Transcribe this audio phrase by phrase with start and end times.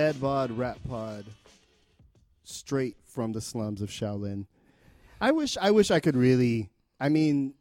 [0.00, 1.26] Dad Bod Rap Pod,
[2.42, 4.46] straight from the slums of Shaolin.
[5.20, 6.70] I wish I wish I could really.
[6.98, 7.52] I mean,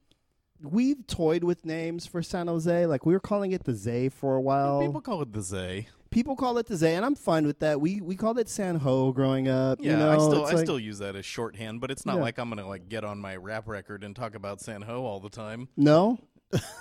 [0.64, 2.86] we've toyed with names for San Jose.
[2.86, 4.80] Like we were calling it the Zay for a while.
[4.80, 5.90] People call it the Zay.
[6.12, 7.82] People call it the Zay, and I'm fine with that.
[7.82, 9.80] We we called it San Ho growing up.
[9.82, 12.16] Yeah, you know, I still I like- still use that as shorthand, but it's not
[12.16, 12.22] Yeah.
[12.22, 15.20] like I'm gonna like get on my rap record and talk about San Ho all
[15.20, 15.68] the time.
[15.76, 16.20] no.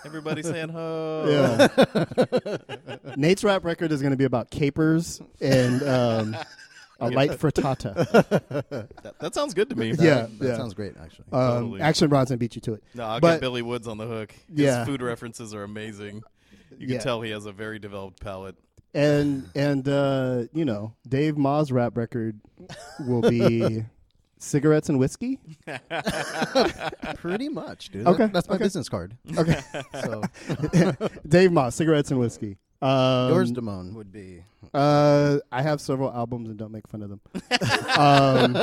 [0.04, 1.24] Everybody saying Ho.
[1.28, 2.56] Yeah.
[3.16, 6.36] Nate's rap record is going to be about capers and um,
[7.00, 7.94] a light frittata.
[9.02, 9.88] That, that sounds good to me.
[9.90, 10.56] Yeah, that yeah.
[10.56, 11.26] sounds great actually.
[11.32, 11.80] Um, Totally.
[11.80, 12.82] Action Bronson beat you to it.
[12.94, 14.32] No, I'll But- get Billy Woods on the hook.
[14.48, 14.84] His Yeah.
[14.84, 16.22] food references are amazing.
[16.78, 17.00] You can Yeah.
[17.00, 18.56] tell he has a very developed palate.
[18.94, 22.40] And and uh, you know, Dave Ma's rap record
[23.06, 23.84] will be
[24.38, 25.38] cigarettes and whiskey.
[27.16, 28.06] Pretty much, dude.
[28.06, 28.64] Okay, That- that's my okay.
[28.64, 29.16] business card.
[29.36, 29.60] Okay,
[30.04, 30.22] So
[31.28, 32.56] Dave Ma's, cigarettes and whiskey.
[32.80, 37.10] Um, yours, Damone, would be Uh, I have several albums and don't make fun of
[37.10, 37.20] them.
[37.98, 38.54] um,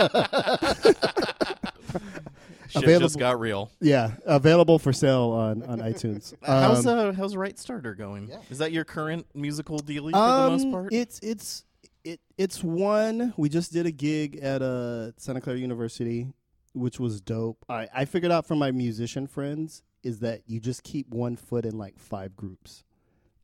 [2.70, 3.70] Shit Available- just got real.
[3.80, 6.34] yeah, available for sale on on iTunes.
[6.42, 8.28] how's Um, uh, how's Right Starter going?
[8.30, 8.38] Yeah.
[8.50, 10.94] Is that your current musical dealie for um, the most part?
[10.94, 11.64] It's it's
[12.06, 13.34] it it's one.
[13.36, 16.28] We just did a gig at uh, Santa Clara University,
[16.74, 17.66] which was dope.
[17.68, 21.66] I I figured out from my musician friends is that you just keep one foot
[21.66, 22.84] in like five groups.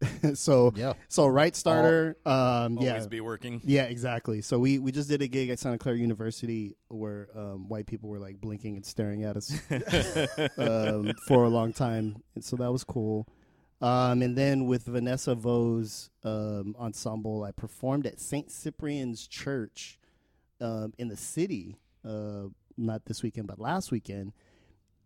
[0.33, 0.93] so yeah.
[1.09, 2.17] so right starter.
[2.25, 3.07] um, Always yeah.
[3.07, 3.61] be working.
[3.63, 4.41] Yeah, exactly.
[4.41, 8.09] So we, we just did a gig at Santa Clara University where um, white people
[8.09, 9.51] were like blinking and staring at us
[10.57, 13.27] um, for a long time, and so that was cool.
[13.81, 19.97] Um, and then with Vanessa Vo's um, ensemble, I performed at Saint Cyprian's Church
[20.59, 21.77] um, in the city.
[22.05, 22.47] Uh,
[22.77, 24.33] not this weekend, but last weekend.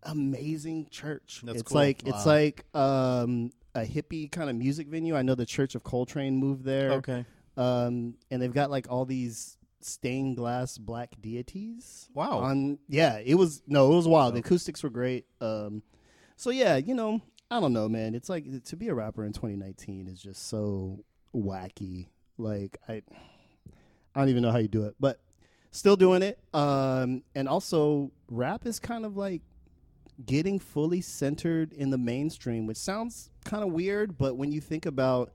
[0.04, 1.42] Amazing church.
[1.44, 1.78] That's it's cool.
[1.82, 5.16] like it's like um, a hippie kind of music venue.
[5.16, 7.26] I know the Church of Coltrane moved there Okay.
[7.58, 12.10] um, and they've got like all these stained glass black deities.
[12.14, 12.40] Wow.
[12.40, 14.36] On yeah, it was no, it was wild.
[14.36, 15.26] The acoustics were great.
[15.42, 15.82] Um,
[16.36, 18.16] so yeah, you know, I don't know, man.
[18.16, 22.08] It's like to be a rapper in 2019 is just so wacky.
[22.38, 22.94] Like I,
[24.14, 25.20] I don't even know how you do it, but
[25.72, 26.40] still doing it.
[26.54, 29.42] Um, and also rap is kind of like
[30.26, 34.86] getting fully centered in the mainstream, which sounds kind of weird, but when you think
[34.86, 35.32] about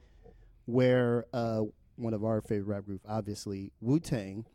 [0.65, 1.63] where uh,
[1.97, 4.47] one of our favorite rap groups, obviously Wu Tang,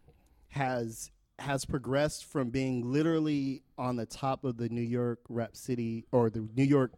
[0.50, 6.06] has has progressed from being literally on the top of the New York Rap City
[6.14, 6.94] or the New York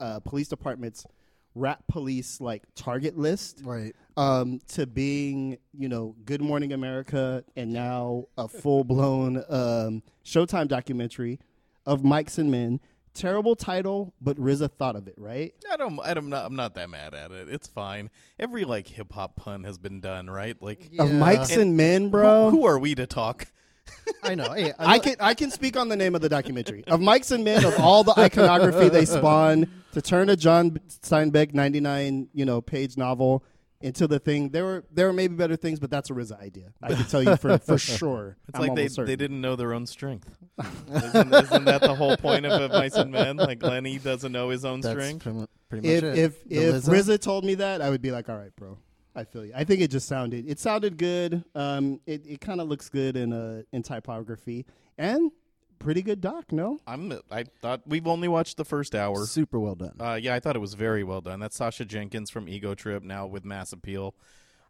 [0.00, 1.06] uh, Police Department's
[1.56, 3.94] rap police like target list Right.
[4.16, 10.66] um, to being, you know, Good Morning America and now a full blown um, Showtime
[10.68, 11.38] documentary
[11.86, 12.80] of Mics and Men.
[13.14, 15.54] Terrible title, but RZA thought of it, right?
[15.70, 16.00] I don't.
[16.00, 16.28] I don't.
[16.30, 17.48] Not, I'm not that mad at it.
[17.48, 18.10] It's fine.
[18.40, 20.60] Every like hip hop pun has been done, right?
[20.60, 22.50] Like, Of Mics and Men, bro.
[22.50, 23.46] who, who are we to talk?
[24.22, 24.52] I know.
[24.52, 27.44] Hey, I can I can speak on the name of the documentary of Mics and
[27.44, 32.44] Men of all the iconography they spawn to turn a John Steinbeck ninety nine you
[32.44, 33.44] know page novel
[33.80, 34.48] into the thing.
[34.50, 36.72] There were there were maybe better things, but that's a RZA idea.
[36.82, 38.36] I can tell you for for sure.
[38.48, 39.06] It's I'm like they certain.
[39.06, 40.30] they didn't know their own strength.
[40.90, 43.36] isn't, isn't that the whole point of, of Mice and Men?
[43.36, 45.22] Like Lenny doesn't know his own That's strength.
[45.24, 46.18] pretty, pretty much If it.
[46.18, 48.78] if The if RZA told me that, I would be like, all right, bro.
[49.14, 49.52] I feel you.
[49.54, 51.44] I think it just sounded it sounded good.
[51.54, 54.66] Um, it it kind of looks good in uh in typography
[54.98, 55.30] and
[55.78, 56.50] pretty good doc.
[56.50, 57.12] No, I'm.
[57.30, 59.24] I thought we've only watched the first hour.
[59.26, 59.94] super well done.
[60.00, 61.40] Uh, yeah, I thought it was very well done.
[61.40, 64.14] That's Sacha Jenkins from Ego Trip, now with Mass Appeal,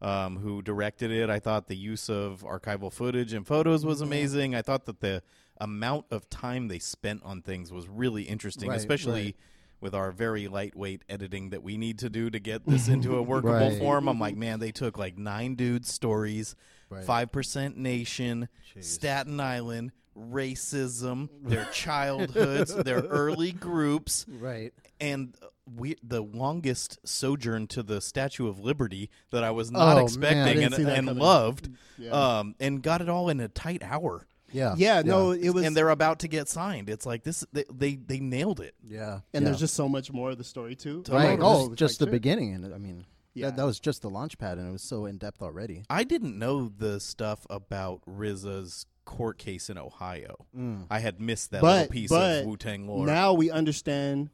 [0.03, 1.31] um, who directed it.
[1.31, 4.55] I thought the use of archival footage and photos was amazing.
[4.55, 5.23] I thought that the
[5.61, 9.37] amount of time they spent on things was really interesting, Right, especially right.
[9.85, 13.23] With our very lightweight editing that we need to do to get this into a
[13.35, 13.79] workable Right.
[13.79, 14.09] form.
[14.09, 16.57] I'm like, man, they took like nine dudes' stories,
[17.05, 18.49] five percent nation,
[18.81, 19.93] Staten Island.
[20.17, 24.73] Racism, their childhoods, their early groups, right.
[25.01, 25.35] and
[25.77, 30.61] we the longest sojourn to the Statue of Liberty that I was not Oh, expecting
[30.61, 32.11] didn't and, and loved, Yeah.
[32.39, 34.27] um, and got it all in a tight hour.
[34.55, 34.75] Yeah.
[34.79, 35.65] yeah, no, it was.
[35.65, 36.89] and they're about to get signed.
[36.89, 37.45] It's like this.
[37.53, 38.75] They they, they nailed it.
[38.87, 39.15] Yeah.
[39.15, 39.41] and yeah.
[39.41, 41.03] there's just so much more of the story too.
[41.09, 41.39] Right.
[41.41, 42.23] Oh, Oh, it's just like, the shit.
[42.23, 43.05] beginning, and I mean,
[43.35, 43.47] Yeah.
[43.47, 45.85] that, that was just the launch pad, and it was so in depth already.
[45.91, 50.47] I didn't know the stuff about RZA's court case in Ohio.
[50.57, 50.87] Mm.
[50.91, 53.05] I had missed that little piece but of Wu Tang lore.
[53.07, 54.31] now we understand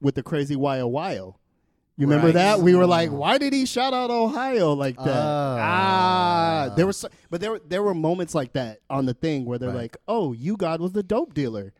[0.00, 1.34] with the crazy Wyo Wyo.
[1.96, 2.34] You remember Right.
[2.34, 2.60] that?
[2.60, 5.06] We were like, why did he shout out Ohio like that?
[5.16, 6.68] Ah.
[6.70, 9.44] ah, there was, so, but there were there were moments like that on the thing
[9.44, 9.82] where they're Right.
[9.82, 11.72] like, oh, U-God was the dope dealer.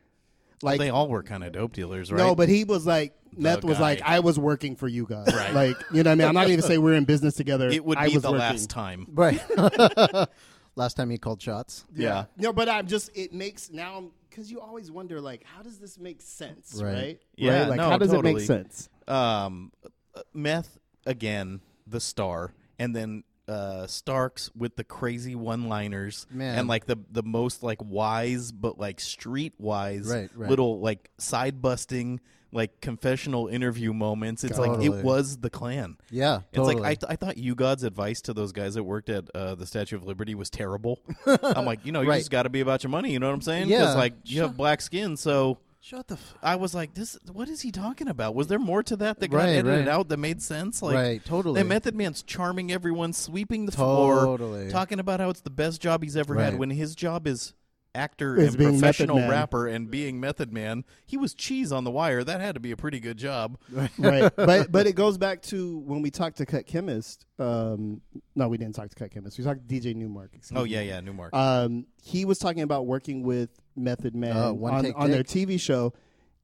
[0.63, 2.17] Like they all were kind of dope dealers, right?
[2.17, 5.27] no, but he was like meth was like I was working for you guys.
[5.35, 5.53] Right.
[5.53, 6.27] Like you know what I mean.
[6.29, 7.67] I'm not even say we're in business together.
[7.67, 8.39] it would I be was the working.
[8.39, 9.07] last time.
[9.11, 9.41] Right.
[10.77, 11.85] Last time he called shots.
[11.95, 12.25] Yeah.
[12.37, 15.97] No, but I'm just it makes now because you always wonder like how does this
[15.97, 16.93] make sense, Right.
[16.93, 17.19] right?
[17.37, 17.69] Yeah, Right?
[17.69, 18.89] Like no, how does it make sense?
[19.07, 19.89] Um, uh,
[20.33, 26.57] meth again, the star, and then uh Starks with the crazy one-liners Man.
[26.57, 30.49] and like the the most like wise but like street wise Right, right.
[30.49, 32.21] little like side busting
[32.51, 34.43] like confessional interview moments.
[34.45, 34.99] It's like Totally.
[34.99, 35.97] it was the clan.
[36.09, 36.39] Yeah.
[36.53, 39.55] It's like I, th- I thought U-God's advice to those guys that worked at uh,
[39.55, 41.01] the Statue of Liberty was terrible.
[41.43, 42.19] I'm like, you know, you Right.
[42.19, 43.11] just got to be about your money.
[43.11, 43.67] You know what I'm saying?
[43.67, 43.93] Yeah.
[43.95, 45.57] like you have black skin, so
[45.87, 46.15] Shut the.
[46.15, 47.15] F- I was like, this.
[47.31, 48.33] What is he talking about?
[48.33, 49.87] Was there more to that that got Right, edited right.
[49.87, 50.81] out that made sense?
[50.81, 51.23] Like, right.
[51.23, 51.59] Totally.
[51.59, 54.35] And Method Man's charming everyone, sweeping the floor,
[54.71, 56.57] talking about how it's the best job he's ever had.
[56.57, 57.53] When his job is
[57.95, 61.91] actor Is and being professional rapper and being Method Man, he was cheese on the
[61.91, 62.23] wire.
[62.23, 63.57] That had to be a pretty good job.
[63.97, 64.31] right.
[64.35, 67.25] But but it goes back to when we talked to Cut Chemist.
[67.39, 68.01] Um,
[68.35, 69.37] no, we didn't talk to Cut Chemist.
[69.37, 70.31] We talked to DJ Nu-Mark.
[70.53, 70.71] Oh me.
[70.71, 71.33] yeah, yeah, Nu-Mark.
[71.33, 75.23] Um, he was talking about working with Method Man Oh, One on, Take on their
[75.23, 75.93] TV show.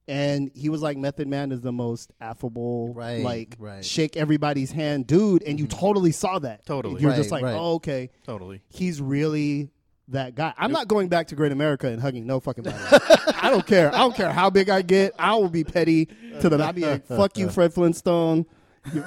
[0.08, 3.74] And he was like, Method Man is the most affable, Right, like right.
[3.74, 3.82] Mm-hmm.
[3.82, 5.44] shake everybody's hand dude.
[5.44, 6.66] And you totally saw that.
[6.66, 7.00] Totally.
[7.00, 7.54] You're just like, right.
[7.54, 8.10] oh, okay.
[8.26, 8.62] totally.
[8.68, 9.70] He's really
[10.08, 10.52] that guy.
[10.58, 12.76] I'm not going back to Great America and hugging no fucking body.
[13.40, 13.94] I don't care.
[13.94, 15.14] I don't care how big I get.
[15.18, 16.06] I will be petty
[16.40, 16.60] to them.
[16.60, 18.46] I'll be like, fuck you, Fred Flintstone.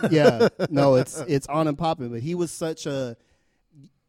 [0.10, 0.48] Yeah.
[0.70, 2.10] No, it's it's on and popping.
[2.10, 3.18] But he was such a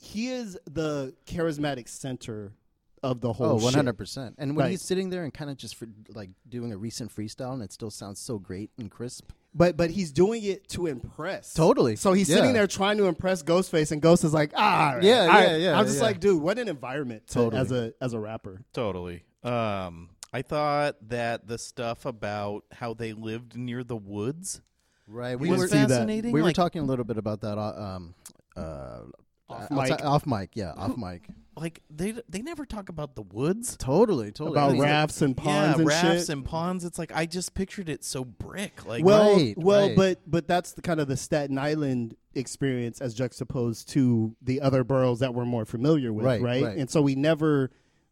[0.01, 2.53] he is the charismatic center
[3.03, 4.35] of the whole Oh, 100%.
[4.39, 4.71] And when Right.
[4.71, 5.85] he's sitting there and kind of just fr-
[6.15, 9.31] like doing a recent freestyle and it still sounds so great and crisp.
[9.57, 11.55] But but he's doing it to impress.
[11.55, 11.97] Totally.
[11.97, 12.37] So he's Yeah.
[12.37, 15.27] sitting there trying to impress Ghostface, and Ghost is like, ah, all right, Yeah, all
[15.29, 16.03] right." yeah, yeah, I'm just yeah.
[16.05, 17.61] like, dude, what an environment to, Totally.
[17.63, 18.61] as a as a rapper.
[18.75, 19.23] Totally.
[19.43, 24.61] Um, I thought that the stuff about how they lived near the woods
[25.09, 25.39] Right.
[25.39, 25.89] We was were see that.
[25.89, 26.33] fascinating.
[26.33, 28.15] we were talking a little bit about that uh, um
[28.57, 29.03] uh
[29.49, 30.05] Off outside- mic.
[30.05, 31.29] off mic, yeah, off mic.
[31.57, 33.77] Like they they never talk about the woods.
[33.77, 34.51] Totally, totally.
[34.59, 36.29] About rafts and ponds yeah, and rafts shit.
[36.29, 36.85] and ponds.
[36.85, 38.85] It's like I just pictured it so brick.
[38.85, 39.97] Like well, Right, well, right.
[39.97, 44.85] but but that's the kind of the Staten Island experience as juxtaposed to the other
[44.85, 46.63] boroughs that we're more familiar with, Right, right?
[46.63, 46.77] right.
[46.77, 47.71] And so we never,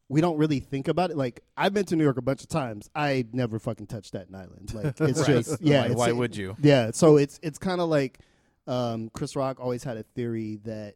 [0.09, 1.17] we don't really think about it.
[1.19, 2.89] Like I've been to New York a bunch of times.
[2.95, 4.73] I never fucking touched Staten Island.
[4.73, 5.27] Like it's Right.
[5.27, 5.83] just yeah.
[5.85, 6.57] It's- why would you?
[6.63, 6.93] Yeah.
[6.93, 8.21] So it's it's kind of like
[8.67, 10.95] um, Chris Rock always had a theory that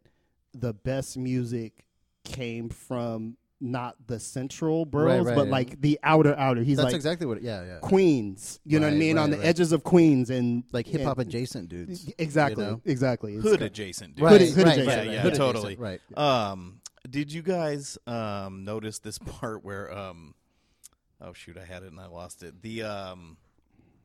[0.54, 1.84] the best music
[2.28, 5.52] came from not the central boroughs, right, but yeah.
[5.52, 6.62] like the outer outer.
[6.62, 7.42] He's That's like exactly what.
[7.42, 7.78] Yeah, yeah.
[7.80, 8.60] Queens.
[8.64, 9.18] You know what I Right, mean?
[9.18, 9.46] On the right.
[9.46, 12.08] edges of Queens and Like hip hop adjacent dudes.
[12.18, 12.64] Exactly.
[12.64, 12.80] you know?
[12.84, 13.34] Exactly.
[13.34, 14.14] It's hood adjacent.
[14.14, 14.24] Dude.
[14.24, 15.74] Right, Hood- hood right, adjacent, right, yeah, hood totally.
[15.74, 16.50] adjacent, Right.
[16.50, 16.80] Um,
[17.10, 20.34] did you guys um notice this part where um,
[21.20, 22.62] oh shoot, I had it and I lost it.
[22.62, 23.38] The um,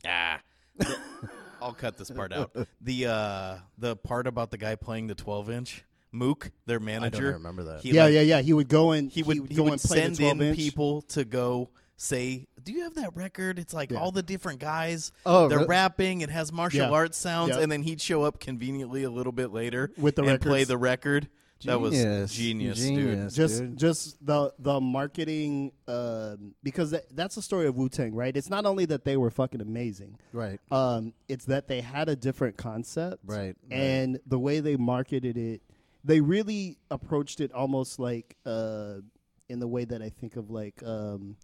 [0.07, 0.39] ah,
[1.61, 2.55] I'll cut this part out.
[2.81, 6.95] The uh, the part about the guy playing the 12 inch Mook, their manager.
[6.95, 7.23] I manager.
[7.25, 7.81] don't remember that.
[7.81, 8.41] He, Yeah, like, yeah, yeah.
[8.41, 10.57] He would go and He would he, go would and play send the in inch.
[10.57, 13.99] people to go say, "Do you have that record?" It's like Yeah.
[13.99, 15.11] all the different guys.
[15.25, 15.69] Oh, they're really?
[15.69, 16.21] rapping.
[16.21, 16.91] It has martial Yeah.
[16.91, 17.61] arts sounds, Yep.
[17.63, 20.77] and then he'd show up conveniently a little bit later With the and play the
[20.77, 21.29] record.
[21.65, 22.33] That was Genius.
[22.33, 22.87] genius, dude.
[22.97, 23.33] Genius.
[23.35, 23.77] Just dude.
[23.77, 28.35] just the the marketing um, because that, that's the story of Wu Tang, right?
[28.35, 30.17] It's not only that they were fucking amazing.
[30.33, 33.71] right, Um, it's that they had a different concept, right, right.
[33.71, 35.61] and the way they marketed it,
[36.03, 38.95] they really approached it almost like uh,
[39.49, 41.37] in the way that I think of like um,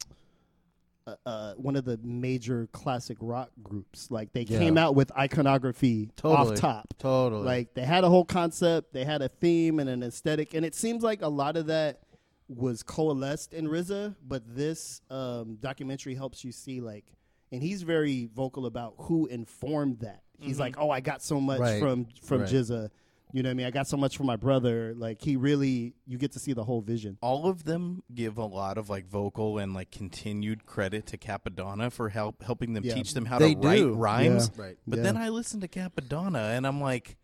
[1.08, 4.12] uh, uh, one of the major classic rock groups.
[4.12, 4.60] Like they Yeah.
[4.60, 6.52] came out with iconography Totally.
[6.54, 6.94] off top.
[6.98, 7.44] totally.
[7.46, 10.76] Like they had a whole concept, they had a theme and an aesthetic, and it
[10.76, 12.02] seems like a lot of that
[12.48, 14.16] was coalesced in RZA.
[14.28, 17.06] But this um, documentary helps you see like,
[17.52, 20.22] and he's very vocal about who informed that.
[20.42, 21.80] He's like, "Oh, I got so much Right.
[21.82, 22.50] from from Right.
[22.50, 22.90] GZA."
[23.32, 23.66] You know what I mean?
[23.68, 24.94] I got so much from my brother.
[24.98, 27.18] Like he really, you get to see the whole vision.
[27.22, 31.92] all of them give a lot of like vocal and like continued credit to Cappadonna
[31.92, 32.96] for help helping them Yeah.
[32.96, 33.94] teach them how They to write do.
[33.94, 34.50] rhymes.
[34.58, 34.78] right.
[34.88, 35.04] But Yeah.
[35.04, 37.18] then I listen to Cappadonna and I'm like,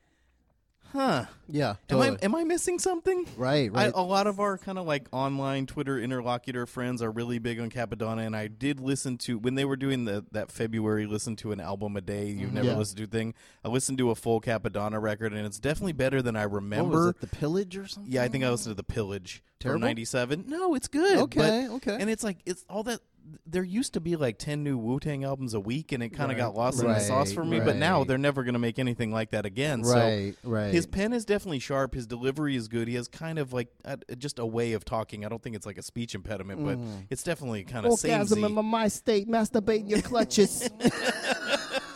[0.92, 1.26] huh.
[1.48, 2.18] Yeah, Am totally.
[2.22, 3.28] I am I missing something?
[3.38, 3.92] right, I, right.
[3.94, 7.70] a lot of our kind of like online Twitter interlocutor friends are really big on
[7.70, 11.52] Cappadonna, and I did listen to when they were doing the that February listen to
[11.52, 12.28] an album a day.
[12.30, 12.78] You've never Yeah.
[12.78, 13.34] listened to thing.
[13.64, 16.98] I listened to a full Cappadonna record, and it's definitely better than I what remember.
[16.98, 18.12] was it, the pillage or something?
[18.12, 19.82] Yeah, I think I listened to the Pillage Terrible?
[19.82, 20.46] from '97.
[20.48, 21.18] No, it's good.
[21.20, 21.98] Okay, okay.
[22.00, 23.02] And it's like it's all that
[23.48, 26.38] there used to be like 10 new Wu-Tang albums a week and it kind of
[26.38, 26.44] Right.
[26.44, 29.12] got lost in the sauce for me, but now they're never going to make anything
[29.12, 29.82] like that again.
[29.82, 30.74] right, So right.
[30.74, 32.88] his pen is definitely sharp, his delivery is good.
[32.88, 35.26] He has kind of like a, just a way of talking.
[35.26, 37.02] I don't think it's like a speech impediment, but Mm-hmm.
[37.10, 40.70] it's definitely kind of Orgasm in my state, masturbating your clutches.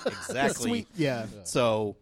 [0.06, 0.70] Exactly.
[0.70, 0.88] Sweet.
[0.96, 1.26] Yeah.
[1.44, 1.98] So,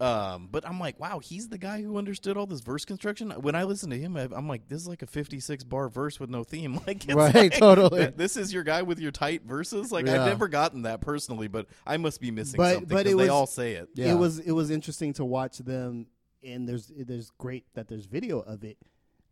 [0.00, 3.30] um, but I'm like, wow, he's the guy who understood all this verse construction.
[3.30, 6.20] When I listen to him, I- I'm like, this is like a 56 bar verse
[6.20, 6.78] with no theme.
[6.86, 8.06] Like, it's Right, like, totally.
[8.16, 9.90] This is your guy with your tight verses.
[9.90, 10.20] Like, Yeah.
[10.22, 13.16] I've never gotten that personally, but I must be missing But- something but 'cause it
[13.16, 13.88] they was- all say it.
[13.94, 14.12] Yeah.
[14.12, 16.06] It was it was interesting to watch them
[16.44, 18.76] and there's there's great that there's video of it.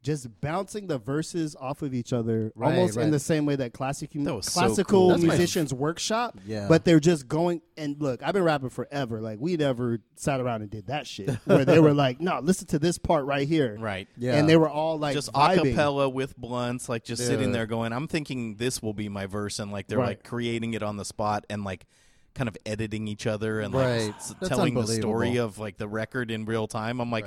[0.05, 3.05] Just bouncing the verses off of each other, Right, almost right.
[3.07, 5.19] in the same way that classic That was so classical cool.
[5.19, 6.39] Musicians workshop.
[6.47, 6.67] Yeah.
[6.69, 8.23] But they're just going and look.
[8.23, 9.21] I've been rapping forever.
[9.23, 11.31] Like we never sat around and did that shit.
[11.47, 14.07] where they were like, "No, listen to this part right here." Right.
[14.19, 14.35] Yeah.
[14.37, 15.75] And they were all like just vibing.
[15.75, 19.59] acapella with blunts, like just sitting there going, I'm thinking this will be my verse,
[19.59, 20.09] and like they're Right.
[20.09, 21.87] like creating it on the spot and like
[22.35, 26.31] kind of editing each other and like s- telling the story of like the record
[26.31, 27.01] in real time.
[27.01, 27.25] I'm like.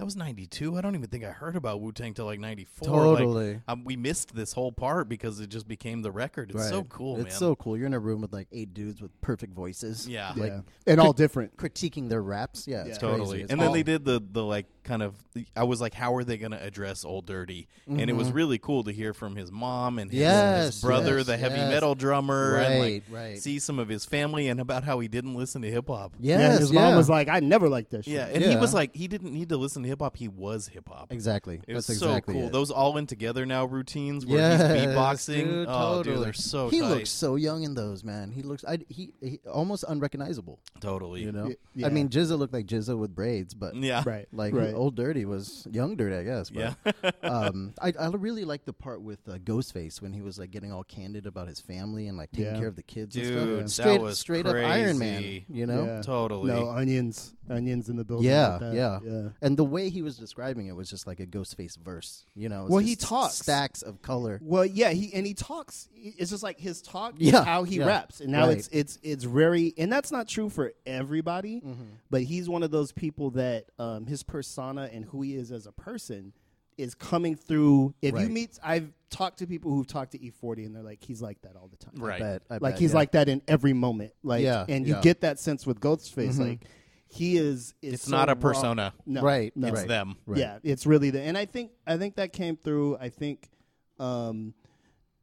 [0.00, 0.78] That was 92.
[0.78, 2.88] I don't even think I heard about Wu Tang till like 94.
[2.88, 3.60] Like, Totally.
[3.68, 6.50] um, we missed this whole part because it just became the record.
[6.52, 7.32] It's so cool, It's man.
[7.38, 7.76] so cool.
[7.76, 10.08] You're in a room with like eight dudes with perfect voices.
[10.08, 10.32] Yeah.
[10.34, 10.42] Yeah.
[10.42, 10.52] Like
[10.86, 11.54] and all different.
[11.58, 12.66] critiquing their raps.
[12.66, 12.96] Yeah, it's Yeah.
[13.08, 13.18] crazy.
[13.18, 13.42] Totally.
[13.42, 15.14] It's And then they did the the like kind of
[15.54, 17.68] I was like, how are they going to address Old Dirty?
[17.86, 20.30] And it was really cool to hear from his mom and his, Mm-hmm.
[20.30, 21.70] Yes, his brother, yes, the heavy yes.
[21.70, 23.38] metal drummer, and like Right, right.
[23.38, 26.14] see some of his family and about how he didn't listen to hip hop.
[26.18, 26.80] Yes, yeah, his yeah.
[26.80, 29.32] mom was like, "I never liked that shit." Yeah, and he was like, he didn't
[29.34, 30.16] need to listen to hip hop.
[30.16, 31.12] He was hip hop.
[31.12, 31.60] exactly.
[31.66, 32.46] It was That's so exactly cool.
[32.46, 32.52] it.
[32.52, 35.44] Those all in together now routines where yes, he's beatboxing.
[35.44, 36.16] Dude, oh, totally.
[36.16, 36.88] dude, they're so He tight.
[36.88, 38.30] looks so young in those, man.
[38.30, 40.58] He looks, I, he, he almost unrecognizable.
[40.80, 41.22] totally.
[41.22, 41.86] You know, Y- yeah.
[41.86, 44.02] I mean, GZA looked like GZA with braids, but Yeah.
[44.06, 44.26] right.
[44.32, 44.72] like right.
[44.74, 46.50] old Dirty was young Dirty, I guess.
[46.50, 47.10] But, Yeah.
[47.22, 50.72] um, I, I really like the part with uh, Ghostface when he was like getting
[50.72, 52.58] all candid about his family and like taking Yeah.
[52.58, 53.84] care of the kids Dude, and that stuff.
[53.86, 55.44] Straight, was straight up Iron Man, crazy.
[55.50, 55.84] you know.
[55.84, 56.02] Yeah.
[56.02, 56.52] Totally.
[56.52, 58.28] No onions, onions in the building.
[58.30, 58.74] Yeah, like that.
[58.74, 58.98] yeah.
[59.04, 59.28] yeah.
[59.42, 62.66] And the way he was describing it was just like a Ghostface verse, you know.
[62.68, 63.34] Well, he talks.
[63.34, 64.38] stacks of color.
[64.42, 65.88] Well, yeah, he and he talks.
[65.94, 67.86] It's just like his talk, Yeah, is how he yeah.
[67.86, 68.58] raps, and now Right.
[68.58, 71.60] it's it's it's very, and that's not true for everybody.
[71.60, 71.82] Mm-hmm.
[72.10, 75.66] But he's one of those people that um, his persona and who he is as
[75.66, 76.32] a person
[76.76, 77.94] is coming through.
[78.02, 81.20] If you meet, I've talked to people who've talked to E40, and they're like, he's
[81.20, 81.94] like that all the time.
[81.96, 82.18] Right.
[82.20, 82.96] Bet, I like bet, he's yeah.
[82.96, 84.12] like that in every moment.
[84.22, 85.00] Like, Yeah, and you yeah.
[85.02, 86.36] get that sense with Ghostface.
[86.36, 86.48] Mhm.
[86.48, 86.64] Like,
[87.10, 87.74] he is.
[87.82, 88.40] is It's so not a raw.
[88.40, 88.94] persona.
[89.04, 89.88] No, Right, No, It's right.
[89.88, 90.16] them.
[90.26, 90.38] Right.
[90.38, 92.96] yeah, it's really the, and I think I think that came through.
[92.98, 93.50] I think,
[93.98, 94.54] um,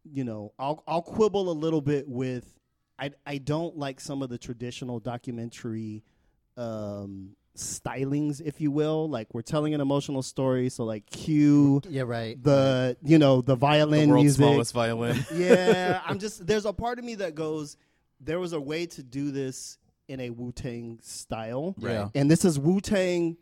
[0.03, 2.45] you know, I'll I'll quibble a little bit with.
[2.99, 6.03] I I don't like some of the traditional documentary,
[6.57, 9.09] um, stylings, if you will.
[9.09, 12.41] Like we're telling an emotional story, so like cue Yeah, right.
[12.41, 14.37] the you know the The violin world's music.
[14.37, 15.25] smallest violin.
[15.33, 17.77] yeah, I'm just there's a part of me that goes,
[18.19, 19.77] there was a way to do this
[20.07, 22.09] in a Wu Tang style, Yeah.
[22.15, 23.37] and this is Wu Tang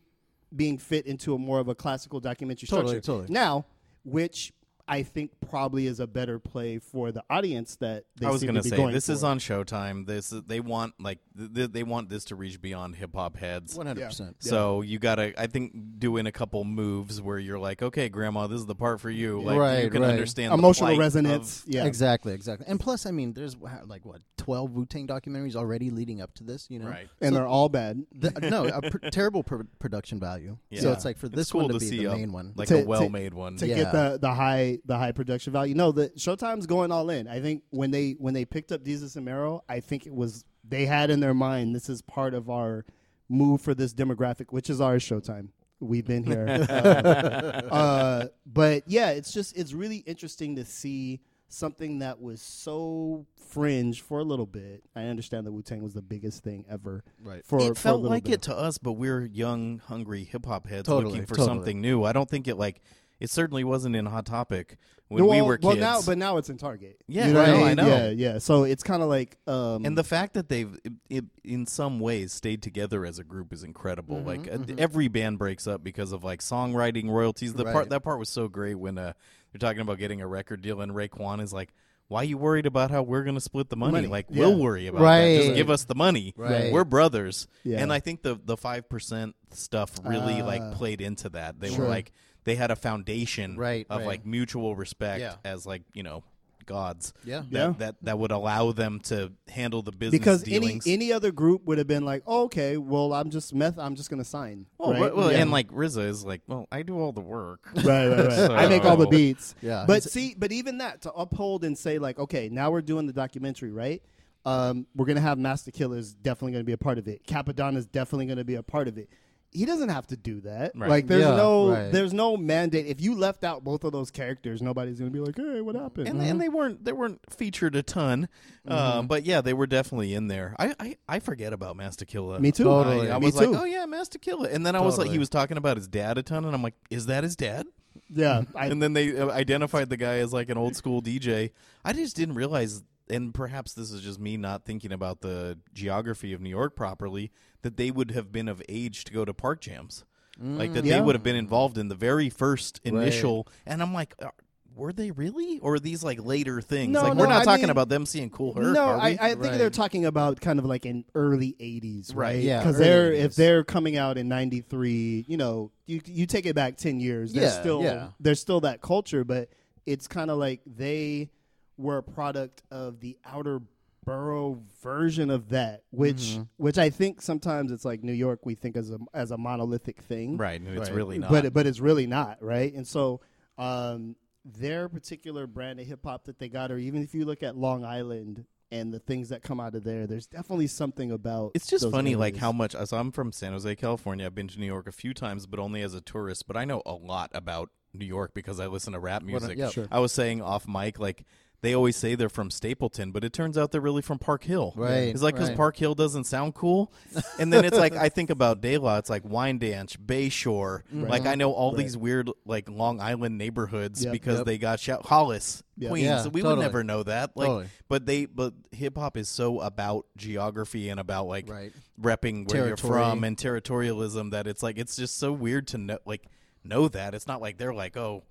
[0.56, 3.06] being fit into a more of a classical documentary Totally, structure.
[3.24, 3.34] totally.
[3.34, 3.66] Now,
[4.04, 4.54] which
[4.88, 8.50] I think probably is a better play for the audience that they I was seem
[8.50, 10.06] gonna to be say going this is on Showtime.
[10.06, 11.18] This they want like
[11.56, 13.76] th- they want this to reach beyond hip hop heads.
[13.76, 14.36] One hundred percent.
[14.44, 18.46] So you gotta, I think, do in a couple moves where you're like, okay, Grandma,
[18.46, 19.42] this is the part for you.
[19.42, 20.12] Like you can right.
[20.12, 21.64] understand emotional plight resonance.
[21.64, 22.68] of- yeah, Exactly, exactly.
[22.70, 23.58] And plus, I mean, there's
[23.88, 26.68] like what twelve Wu Tang documentaries already leading up to this.
[26.70, 27.08] You know, Right.
[27.22, 28.06] and So- they're all bad.
[28.14, 30.58] The, no, a pr- terrible pr- production value.
[30.80, 32.32] So it's like for It's this cool one to, to be see the a, main
[32.32, 32.54] one.
[32.56, 33.58] like To- a well-made one.
[33.58, 33.76] to Yeah.
[33.76, 35.74] get the the high the high production value.
[35.74, 37.28] No, the Showtime's going all in.
[37.28, 40.46] I think when they when they picked up Desus and Mero, I think it was
[40.68, 42.86] they had in their mind this is part of our
[43.28, 45.50] move for this demographic, which is our Showtime.
[45.80, 52.00] We've been here, Um, uh, but yeah, it's just it's really interesting to see something
[52.00, 54.84] that was so fringe for a little bit.
[54.96, 57.04] I understand that Wu Tang was the biggest thing ever.
[57.24, 57.46] Right.
[57.46, 58.34] For it for felt little like bit.
[58.34, 61.48] it to us, but we're young, hungry hip hop heads Totally, looking for totally.
[61.58, 62.04] something new.
[62.04, 62.82] I don't think it like
[63.20, 65.66] it certainly wasn't in Hot Topic when well, we were kids.
[65.68, 66.98] well now, but now it's in Target.
[67.08, 67.76] Yeah, you know what no, I mean?
[67.76, 67.88] know.
[67.88, 68.38] Yeah, yeah.
[68.40, 72.00] So it's kind of like um, and the fact that they've it, it, in some
[72.00, 74.18] ways stayed together as a group is incredible.
[74.18, 74.80] Mhm, like uh, mhm.
[74.80, 77.54] every band breaks up because of like songwriting royalties.
[77.54, 79.14] The part that part was so great when uh,
[79.52, 81.74] they're talking about getting a record deal, and Raekwon is like.
[82.08, 83.94] Why are you worried about how we're going to split the money?
[83.94, 84.42] Money, Like yeah.
[84.42, 85.38] we'll worry about that.
[85.38, 85.56] Just Right.
[85.56, 86.36] give us the money.
[86.38, 86.72] Right.
[86.72, 87.48] We're brothers.
[87.64, 87.80] Yeah.
[87.82, 90.46] And I think the the five percent stuff really Ah.
[90.46, 91.60] like played into that.
[91.60, 91.86] They Sure.
[91.86, 92.12] were like
[92.46, 94.08] they had a foundation Right, of right.
[94.08, 95.36] like mutual respect Yeah.
[95.44, 96.24] as like you know
[96.66, 97.14] gods.
[97.24, 97.42] Yeah.
[97.42, 97.74] That, Yeah.
[97.78, 100.88] that that would allow them to handle the business because any dealings.
[100.88, 103.78] any other group would have been like, oh, okay, well, I'm just meth.
[103.78, 104.66] I'm just gonna sign.
[104.80, 105.02] well, right?
[105.02, 105.40] right- well, Yeah.
[105.42, 107.70] and like RZA is like, well, I do all the work.
[107.84, 108.52] right, right, right.
[108.52, 109.54] I make all the beats.
[109.62, 109.86] Yeah.
[109.88, 113.14] But see, but even that to uphold and say like, okay, now we're doing the
[113.14, 114.02] documentary, right?
[114.44, 117.26] Um, we're gonna have Masta Killa's definitely gonna be a part of it.
[117.28, 119.10] Cappadonna is definitely gonna be a part of it.
[119.56, 120.74] He doesn't have to do that.
[120.76, 120.90] Right.
[120.90, 121.92] Like, there's Yeah, no, right.
[121.92, 122.86] there's no mandate.
[122.88, 126.08] If you left out both of those characters, nobody's gonna be like, hey, what happened?
[126.08, 128.28] and, and they weren't they weren't featured a ton,
[128.68, 129.08] uh, Mm-hmm.
[129.08, 130.56] but yeah, they were definitely in there.
[130.60, 132.40] I I, I forget about Masta Killa.
[132.40, 132.66] Me too.
[132.66, 133.10] Totally.
[133.10, 133.52] I, I Me was too.
[133.52, 135.88] like, oh yeah, Masta Killa, and then I was like, he was talking about his
[135.88, 137.66] dad a ton, and I'm like, is that his dad?
[138.10, 141.52] yeah, I, and then they uh, identified the guy as like an old school DJ.
[141.86, 146.34] I just didn't realize, and perhaps this is just me not thinking about the geography
[146.34, 147.32] of New York properly,
[147.66, 150.06] that they would have been of age to go to park jams.
[150.40, 150.96] Like that Yeah.
[151.00, 153.48] they would have been involved in the very first initial.
[153.66, 154.30] And I'm like, uh,
[154.76, 155.60] were they really?
[155.60, 156.92] Or are these like later things?
[156.92, 158.74] No, like no, we're not I talking mean- about them seeing Kool Herc.
[158.74, 159.08] No, I?
[159.20, 159.58] I think Right.
[159.58, 162.44] they're talking about kind of like in early '80s, Right, right?
[162.44, 163.24] yeah, because they're 80s.
[163.24, 167.32] if they're coming out in '93, you know, you you take it back ten years,
[167.32, 168.08] there's Yeah, still yeah.
[168.20, 169.48] there's still that culture, but
[169.86, 171.30] it's kind of like they
[171.78, 173.62] were a product of the outer
[174.06, 176.42] borough version of that, which Mm-hmm.
[176.58, 180.02] which I think sometimes it's like New York we think as a as a monolithic
[180.02, 180.60] thing, right.
[180.60, 180.96] and It's Right.
[180.96, 181.30] really not.
[181.32, 183.22] but but it's really not right and so
[183.58, 187.58] um their particular brand of hip-hop that they got or even if you look at
[187.58, 191.66] long island and the things that come out of there there's definitely something about It's
[191.68, 192.76] just those funny, like how much.
[192.86, 194.26] So I'm from San Jose, California.
[194.26, 196.46] I've been to New York a few times, but only as a tourist.
[196.48, 199.58] But I know a lot about New York because I listen to rap music.
[199.58, 199.70] yeah.
[199.70, 199.88] Sure.
[199.92, 201.26] I was saying off mic, like
[201.66, 204.74] they always say they're from Stapleton, but it turns out they're really from Park Hill.
[204.76, 205.58] Right, It's like because right.
[205.58, 206.94] Park Hill doesn't sound cool,
[207.40, 208.98] and then it's like I think about De La.
[208.98, 210.84] It's like Wyandanch, Bayshore.
[210.84, 211.06] Mm-hmm.
[211.08, 211.80] Like I know all Right.
[211.80, 214.12] these weird like Long Island neighborhoods Yep.
[214.14, 214.46] because Yep.
[214.46, 215.90] they got shout Hollis, Yep.
[215.90, 216.06] Queens.
[216.06, 217.36] Yeah, we would never know that.
[217.36, 217.68] Like, Totally.
[217.90, 221.72] but they but hip hop is so about geography and about like Right.
[222.00, 225.98] repping where you're from and territorialism that it's like it's just so weird to know
[226.06, 226.26] like
[226.64, 228.24] know that it's not like they're like oh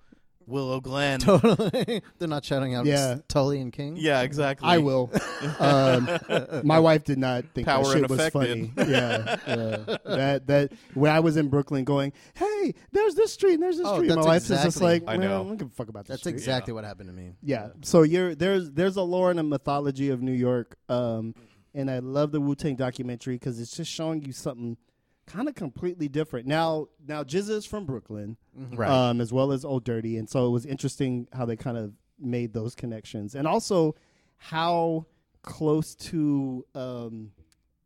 [0.46, 2.02] Willow Glen Totally.
[2.18, 3.18] They're not shouting out Yeah.
[3.28, 3.96] Tully and King.
[3.98, 5.10] yeah exactly I will.
[5.60, 6.08] um,
[6.64, 8.70] my wife did not think Power that shit was affected.
[8.76, 8.90] funny.
[8.90, 9.96] Yeah, yeah.
[10.04, 13.86] that that when I was in Brooklyn, going, "Hey, there's this street, and there's this
[13.86, 15.40] Oh, street." My that's wife is just exactly- like, I "Man, know.
[15.40, 17.32] I don't give a fuck about this." That's street." exactly what happened to me.
[17.42, 17.68] Yeah.
[17.82, 21.34] So you're there's there's a lore and a mythology of New York, um,
[21.74, 24.76] and I love the Wu Tang documentary because it's just showing you something
[25.26, 26.46] kind of completely different.
[26.46, 28.36] Now, now GZA's from Brooklyn,
[28.72, 28.90] Right.
[28.90, 31.92] um, as well as Old Dirty, and so it was interesting how they kind of
[32.18, 33.94] made those connections, and also
[34.36, 35.06] how
[35.42, 37.32] close to um,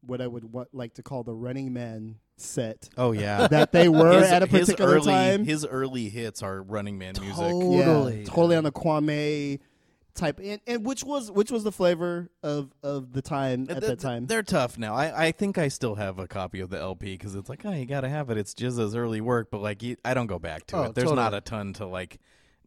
[0.03, 3.88] what I would want, like to call the Running Man set oh yeah that they
[3.88, 5.44] were his, at a his particular early time.
[5.44, 8.18] his early hits are Running Man music Totally.
[8.20, 9.59] Yeah, totally on the Kwame
[10.18, 13.83] type, and, and which was which was the flavor of of the time at Th-
[13.83, 14.26] that time.
[14.26, 14.94] They're tough now.
[14.94, 17.72] I, I think I still have a copy of the LP because it's like, oh,
[17.72, 18.37] you got to have it.
[18.38, 20.94] It's GZA's early work, but like, you, I don't go back to Oh, it.
[20.94, 21.22] There's totally.
[21.24, 22.18] not a ton to like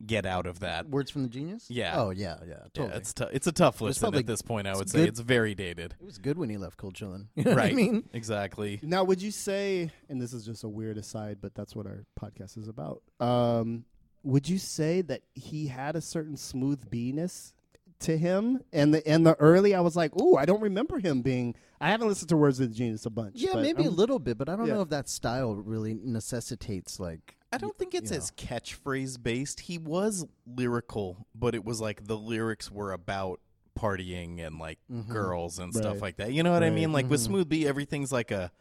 [0.03, 0.89] get out of that.
[0.89, 1.67] Words from the Genius?
[1.69, 1.93] Yeah.
[1.95, 2.47] Oh, yeah, yeah.
[2.47, 2.97] Yeah, Totally.
[2.97, 4.65] it's tou- it's a tough listen probably- at this point.
[4.65, 5.93] I it's would say good- it's very dated.
[5.99, 7.27] it was good when he left Cold Chillin'.
[7.35, 7.71] You know right.
[7.71, 8.09] I mean?
[8.11, 8.79] Exactly.
[8.81, 12.05] Now, would you say, and this is just a weird aside, but that's what our
[12.19, 13.03] podcast is about.
[13.19, 13.85] Um,
[14.23, 17.53] would you say that he had a certain smooth B-ness
[18.01, 18.61] to him?
[18.71, 21.55] And the and the early, I was like, ooh, I don't remember him being.
[21.79, 23.35] I haven't listened to Words of the Genius a bunch.
[23.35, 24.75] Yeah, maybe a I'm- little bit, but I don't yeah.
[24.75, 27.37] know if that style really necessitates like.
[27.53, 29.61] I don't think it's you as catchphrase based.
[29.61, 33.41] He was lyrical, but it was like the lyrics were about
[33.77, 35.11] partying and like mm-hmm.
[35.11, 36.31] girls and stuff like that.
[36.31, 36.93] You know what I mean?
[36.93, 37.33] Like with mm-hmm.
[37.33, 38.51] Smooth B, everything's like a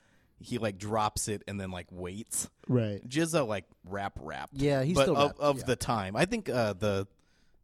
[0.40, 2.48] he like drops it and then like waits.
[2.68, 3.07] right.
[3.07, 4.50] GZA like rap rap.
[4.53, 5.64] Yeah, he's but still of, rap, of yeah.
[5.66, 6.16] the time.
[6.16, 7.07] I think uh, the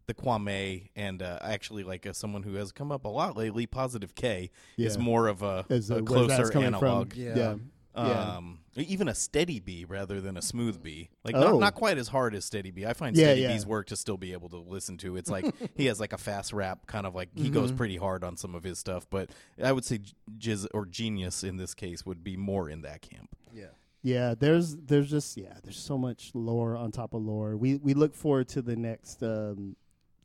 [0.06, 3.66] the Kwame and uh, actually like uh, someone who has come up a lot lately,
[3.66, 7.12] Positive K is more of a, As, a uh, closer coming analog.
[7.12, 7.22] From.
[7.22, 7.34] Yeah.
[7.36, 7.54] Yeah.
[7.96, 8.36] Yeah.
[8.36, 11.08] Um, even a steady B rather than a smooth B.
[11.24, 11.40] Like Oh.
[11.52, 12.84] not, not quite as hard as steady B.
[12.84, 13.52] I find Yeah, steady yeah.
[13.54, 15.16] B's work to still be able to listen to.
[15.16, 17.76] It's like he has like a fast rap kind of like he goes Mm-hmm.
[17.78, 19.30] pretty hard on some of his stuff, but
[19.62, 20.00] I would say
[20.38, 23.34] Jiz or Genius in this case would be more in that camp.
[23.54, 23.66] Yeah.
[24.02, 27.56] Yeah, there's there's just yeah, there's so much lore on top of lore.
[27.56, 29.74] We we look forward to the next um,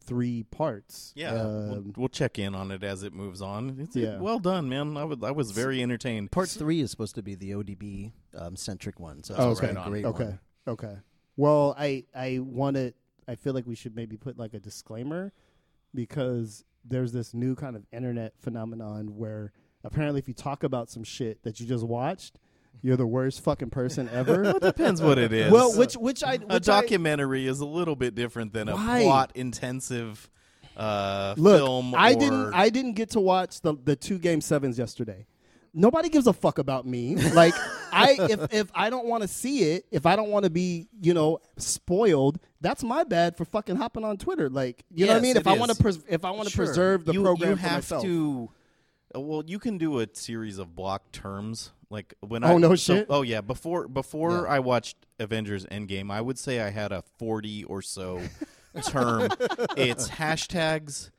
[0.03, 1.13] three parts.
[1.15, 3.77] Yeah, we'll, Um, we'll check in on it as it moves on.
[3.79, 4.19] It's Yeah.
[4.19, 4.97] well done, man.
[4.97, 6.31] I was I was very entertained.
[6.31, 9.71] Part three is supposed to be the ODB um, centric one, so Oh, it's okay.
[9.79, 10.39] a great okay, one.
[10.67, 10.95] okay.
[11.37, 12.93] Well, I I want to.
[13.27, 15.31] I feel like we should maybe put like a disclaimer
[15.93, 19.51] because there's this new kind of internet phenomenon where
[19.83, 22.39] apparently if you talk about some shit that you just watched,
[22.81, 24.43] you're the worst fucking person ever.
[24.45, 25.51] It depends what it is.
[25.51, 28.75] well, which which I a which I- documentary is a little bit different than a
[28.75, 29.03] Why?
[29.03, 30.29] plot intensive.
[30.77, 31.93] Uh, Look, film.
[31.95, 32.53] I or- didn't.
[32.53, 35.25] I didn't get to watch the the two game sevens yesterday.
[35.73, 37.15] Nobody gives a fuck about me.
[37.15, 37.53] Like
[37.93, 40.87] I, if if I don't want to see it, if I don't want to be,
[41.01, 44.49] you know, spoiled, that's my bad for fucking hopping on Twitter.
[44.49, 45.37] Like, you know what I Yes, mean?
[45.37, 46.65] it If I want to, pres- if I want to Sure.
[46.65, 48.03] preserve the you, program you for have myself.
[48.03, 48.49] to.
[49.15, 51.71] Uh, Well, you can do a series of block terms.
[51.89, 53.07] Like when Oh, I no so- shit?
[53.09, 54.53] oh yeah, before before Yeah.
[54.55, 58.21] I watched Avengers Endgame, I would say I had a forty or so
[58.83, 59.29] term.
[59.77, 61.09] It's hashtags.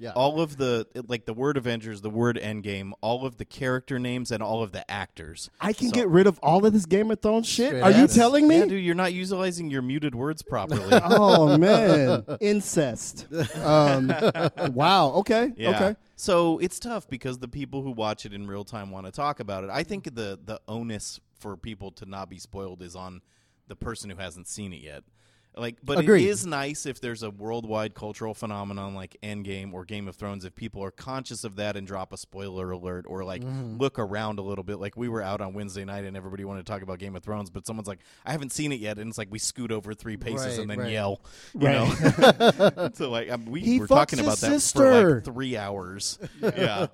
[0.00, 0.12] Yeah.
[0.12, 4.30] All of the like the word Avengers, the word Endgame, all of the character names,
[4.30, 5.50] and all of the actors.
[5.60, 7.82] I can So- get rid of all of this Game of Thrones shit.
[7.82, 8.58] Are you telling me?
[8.58, 10.84] Yeah, dude, you're not utilizing your muted words properly.
[11.04, 13.26] oh man, incest.
[13.56, 14.12] Um,
[14.72, 15.08] wow.
[15.16, 15.52] Okay.
[15.56, 15.70] Yeah.
[15.70, 15.96] Okay.
[16.14, 19.40] So it's tough because the people who watch it in real time want to talk
[19.40, 19.70] about it.
[19.70, 23.20] I think the the onus for people to not be spoiled is on
[23.66, 25.02] the person who hasn't seen it yet.
[25.58, 26.24] Like, but Agreed.
[26.26, 30.44] it is nice if there's a worldwide cultural phenomenon like Endgame or Game of Thrones.
[30.44, 33.78] If people are conscious of that and drop a spoiler alert or like Mm-hmm.
[33.78, 36.64] look around a little bit, like we were out on Wednesday night and everybody wanted
[36.66, 39.08] to talk about Game of Thrones, but someone's like, "I haven't seen it yet," and
[39.08, 40.92] it's like we scoot over three paces Right, and then right.
[40.92, 41.20] yell,
[41.58, 42.02] you Right.
[42.58, 42.90] know.
[42.94, 46.18] so like um, we He were talking about that for like three hours.
[46.42, 46.86] yeah,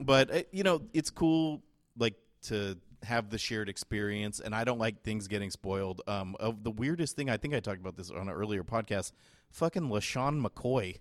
[0.00, 1.62] but uh, you know it's cool
[1.98, 6.02] like to have the shared experience, and I don't like things getting spoiled.
[6.06, 9.12] Um, of the weirdest thing, I think I talked about this on an earlier podcast.
[9.50, 10.98] Fucking LeSean McCoy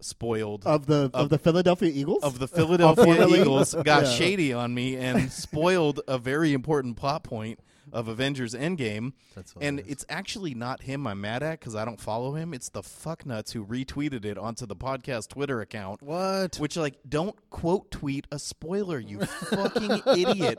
[0.00, 2.22] spoiled Of the of, the Philadelphia Eagles.
[2.22, 3.26] of the Philadelphia.
[3.28, 4.10] Eagles got Yeah.
[4.10, 7.60] shady on me and spoiled a very important plot point
[7.92, 9.12] of Avengers Endgame.
[9.34, 12.54] That's and it's actually not him I'm mad at because I don't follow him.
[12.54, 16.02] It's the fucknuts who retweeted it onto the podcast Twitter account.
[16.02, 16.56] What?
[16.56, 20.58] Which like don't quote tweet a spoiler, you fucking idiot.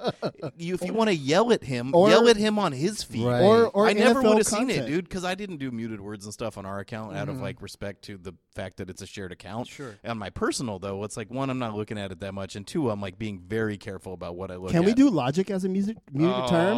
[0.58, 3.26] You, if you want to yell at him, Or- yell at him on his feed.
[3.26, 3.42] Right.
[3.42, 6.26] or or I never would have seen it, dude, because I didn't do muted words
[6.26, 7.44] and stuff on our account out of mm-hmm.
[7.44, 9.68] like respect to the fact that it's a shared account.
[9.68, 9.96] Sure.
[10.06, 12.66] On my personal though, it's like one, I'm not looking at it that much, and
[12.66, 14.74] two, I'm like being very careful about what I look at.
[14.74, 14.86] Can at.
[14.86, 16.50] we do logic as a music muted Oh.
[16.50, 16.78] term?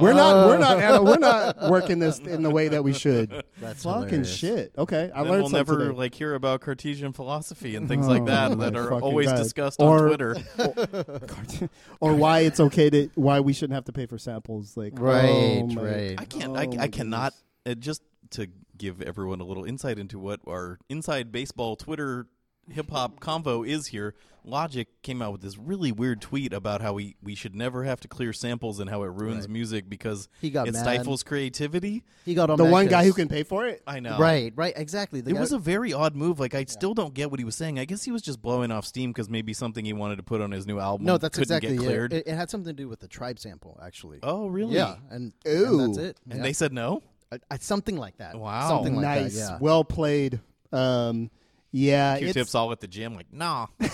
[0.00, 0.46] We're not.
[0.48, 0.78] We're not.
[0.78, 3.30] Anna, we're not working this in the way that we should.
[3.60, 4.34] That's Fucking hilarious.
[4.34, 4.72] shit.
[4.76, 5.96] Okay, I Then learned we'll something never today.
[5.98, 9.36] like hear about Cartesian philosophy and things Oh, like that that are always God.
[9.36, 10.36] discussed Or- on Twitter.
[12.00, 14.76] or why it's okay to why we shouldn't have to pay for samples.
[14.76, 15.24] Like Right,
[15.62, 16.14] oh my- right.
[16.20, 16.52] I can't.
[16.52, 17.32] Oh, I, I cannot.
[17.32, 17.40] goodness.
[17.66, 22.26] Uh, just to give everyone a little insight into what our inside baseball Twitter
[22.70, 24.14] hip hop convo is here.
[24.46, 27.98] Logic came out with this really weird tweet about how we, we should never have
[28.00, 29.50] to clear samples and how it ruins Right.
[29.50, 30.80] music because He got it mad.
[30.82, 32.04] stifles creativity.
[32.26, 33.82] He got on The one guy who can pay for it.
[33.86, 34.18] I know.
[34.18, 35.22] Right, right, exactly.
[35.22, 36.38] The It guy- was a very odd move.
[36.40, 37.78] Like I still don't get what he was saying.
[37.78, 40.42] I guess he was just blowing off steam because maybe something he wanted to put
[40.42, 41.06] on his new album.
[41.06, 41.86] no, that's couldn't exactly get it.
[41.86, 42.12] cleared.
[42.12, 42.26] it.
[42.26, 44.18] It had something to do with the tribe sample, actually.
[44.22, 44.74] oh, really?
[44.74, 45.80] Yeah, and, Ooh.
[45.80, 46.20] and that's it.
[46.28, 46.42] And Yeah.
[46.42, 47.02] they said no.
[47.32, 48.38] I, I, something like that.
[48.38, 48.68] Wow.
[48.68, 49.52] something like nice, that.
[49.52, 49.58] Yeah.
[49.58, 50.40] well played.
[50.70, 51.30] Um,
[51.76, 53.16] yeah, Q-tips it's, all at the gym.
[53.16, 53.66] Like, nah.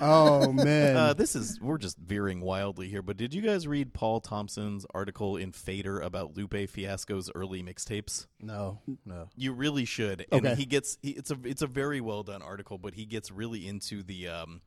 [0.00, 3.92] oh man, Uh, this is we're just veering wildly here, but did you guys read
[3.92, 8.26] Paul Thompson's article in Fader about Lupe Fiasco's early mixtapes?
[8.40, 9.28] No, no.
[9.36, 10.26] You really should.
[10.32, 10.54] And Okay.
[10.56, 13.66] he gets he, it's a it's a very well done article, but he gets really
[13.66, 14.60] into the um,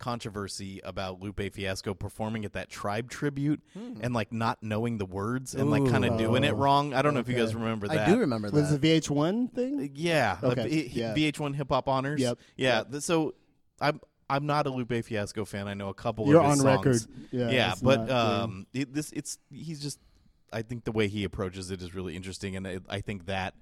[0.00, 3.62] controversy about Lupe Fiasco performing at that tribe tribute
[4.00, 6.18] and like not knowing the words and like kind of Ooh.
[6.18, 6.92] doing it Oh, wrong.
[6.94, 8.08] I don't know if you guys remember that.
[8.08, 8.56] I do remember that.
[8.56, 8.80] was that.
[8.80, 9.90] the VH1 thing?
[9.94, 10.38] Yeah.
[10.40, 11.14] the Okay, V- yeah.
[11.14, 12.20] VH1 Hip Hop Honors.
[12.20, 12.82] Yep, Yeah.
[12.82, 13.34] th- So
[13.80, 15.68] I'm I'm not a Lupe Fiasco fan.
[15.68, 17.06] I know a couple You're of his on songs.
[17.06, 17.28] record.
[17.32, 19.98] Yeah, Yeah, but not um, it, this it's he's just.
[20.52, 23.54] I think the way he approaches it is really interesting, and I, I think that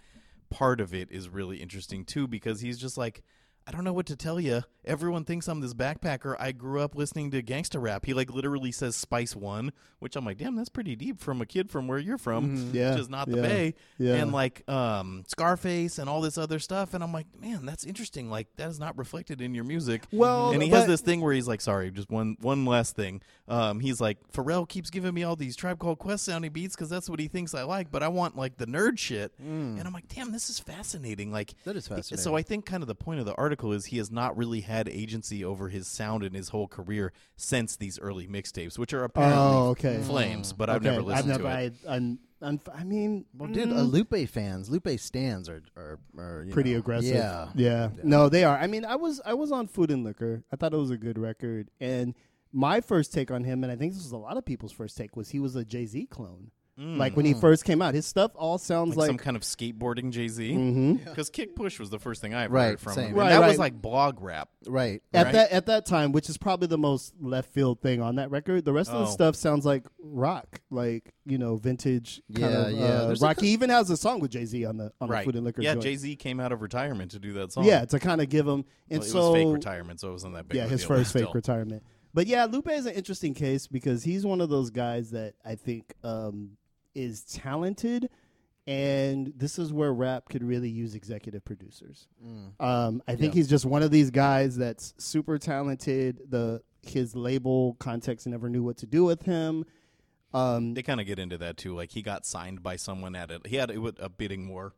[0.49, 3.23] part of it is really interesting too because he's just like.
[3.69, 4.63] I don't know what to tell you.
[4.87, 6.35] Everyone thinks I'm this backpacker.
[6.41, 8.07] I grew up listening to gangsta rap.
[8.07, 11.47] He like literally says Spice One, which I'm like, damn, that's pretty deep from a
[11.47, 12.75] kid from where you're from, Mhm.
[12.75, 14.15] Yeah, which is not the yeah, Bay yeah.
[14.15, 18.31] and like um Scarface and all this other stuff and I'm like man that's interesting
[18.31, 21.35] like that is not reflected in your music Well, and he has this thing where
[21.35, 25.23] he's like sorry just one one last thing um he's like Pharrell keeps giving me
[25.25, 28.03] all these Tribe Called Quest sounding beats because that's what he thinks I like but
[28.03, 31.77] I want like the nerd shit and I'm like damn this is fascinating like That
[31.77, 32.23] is fascinating.
[32.23, 34.61] so I think kind of the point of the article is he has not really
[34.63, 39.05] had agency over his sound in his whole career since these early mixtapes which are
[39.05, 40.01] apparently Oh, okay.
[40.03, 43.49] flames but I've never listened I've never, to it I, I'm, I'm, I mean, well,
[43.51, 47.17] dude, mm, uh, Lupe fans, Lupe stands are are, are you pretty know, aggressive.
[47.17, 47.89] Yeah, yeah.
[48.05, 48.57] No, they are.
[48.57, 50.45] I mean, I was I was on Food and Liquor.
[50.53, 52.15] I thought it was a good record, and
[52.53, 54.97] my first take on him, and I think this was a lot of people's first
[54.97, 56.53] take, was he was a Jay Z clone.
[56.81, 59.43] Like when he first came out, his stuff all sounds like, like, some kind of
[59.43, 60.53] skateboarding Jay Z.
[60.53, 61.05] Mhm.
[61.05, 63.05] Because Kick Push was the first thing I ever Right, heard from same.
[63.05, 63.09] him.
[63.11, 63.49] And Right, that right.
[63.49, 64.49] was like blog rap.
[64.67, 65.03] Right.
[65.13, 65.33] at right?
[65.33, 68.65] that at that time, which is probably the most left field thing on that record.
[68.65, 69.11] The rest of the Oh.
[69.11, 72.85] stuff sounds like rock, like you know, vintage kind Yeah, of yeah.
[72.85, 73.41] uh, rock.
[73.41, 75.21] He even has a song with Jay Z on the on right.
[75.21, 75.63] the Food and Liquor.
[75.63, 75.75] yeah.
[75.75, 77.65] Jay Z came out of retirement to do that song.
[77.65, 80.13] Yeah, to kind of give him and Well, it so was fake retirement, so it
[80.13, 80.57] wasn't that big.
[80.59, 81.33] yeah, of his deal, first fake still.
[81.33, 81.83] retirement.
[82.15, 85.57] But yeah, Lupe is an interesting case because he's one of those guys that I
[85.57, 86.53] think um,
[86.99, 88.11] is talented,
[88.67, 92.09] and this is where rap could really use executive producers.
[92.25, 92.61] Mm.
[92.61, 93.39] Um, I think Yeah.
[93.39, 96.31] he's just one of these guys that's super talented.
[96.31, 99.65] The his label context never knew what to do with him.
[100.33, 101.75] Um, They kind of get into that too.
[101.75, 103.47] Like he got signed by someone at it.
[103.47, 104.75] He had it a bidding war,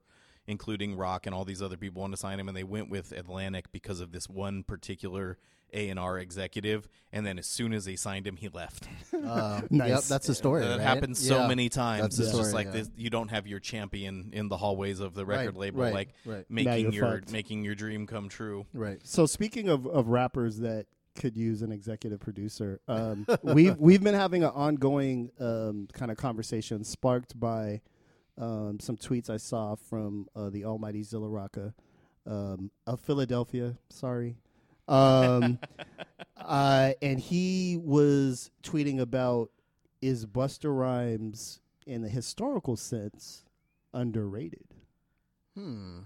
[0.46, 3.12] including Rock and all these other people wanted to sign him, and they went with
[3.12, 5.38] Atlantic because of this one particular
[5.72, 6.88] A and R executive.
[7.12, 8.88] And then as soon as they signed him, he left.
[9.20, 9.88] Uh, Nice.
[9.90, 10.62] Yep, that's the story.
[10.62, 10.80] that right?
[10.80, 11.46] happens so Yeah.
[11.48, 12.02] many times.
[12.02, 12.72] That's the it's just like yeah.
[12.72, 15.92] this, you don't have your champion in the hallways of the record Right, label, right,
[15.94, 16.44] like right.
[16.48, 17.32] Making your fucked.
[17.32, 18.66] making your dream come true.
[18.72, 18.98] Right.
[19.04, 24.14] So speaking of, of rappers that could use an executive producer, um, we've we've been
[24.14, 27.82] having an ongoing um, kind of conversation sparked by
[28.38, 31.74] um, some tweets I saw from uh, the Almighty Zilla Rocca
[32.26, 33.76] um, of Philadelphia.
[33.90, 34.36] Sorry.
[34.90, 35.58] Um,
[36.36, 39.50] uh, and he was tweeting about
[40.02, 43.44] is Busta Rhymes in the historical sense
[43.94, 44.64] underrated?
[45.54, 46.00] Hmm.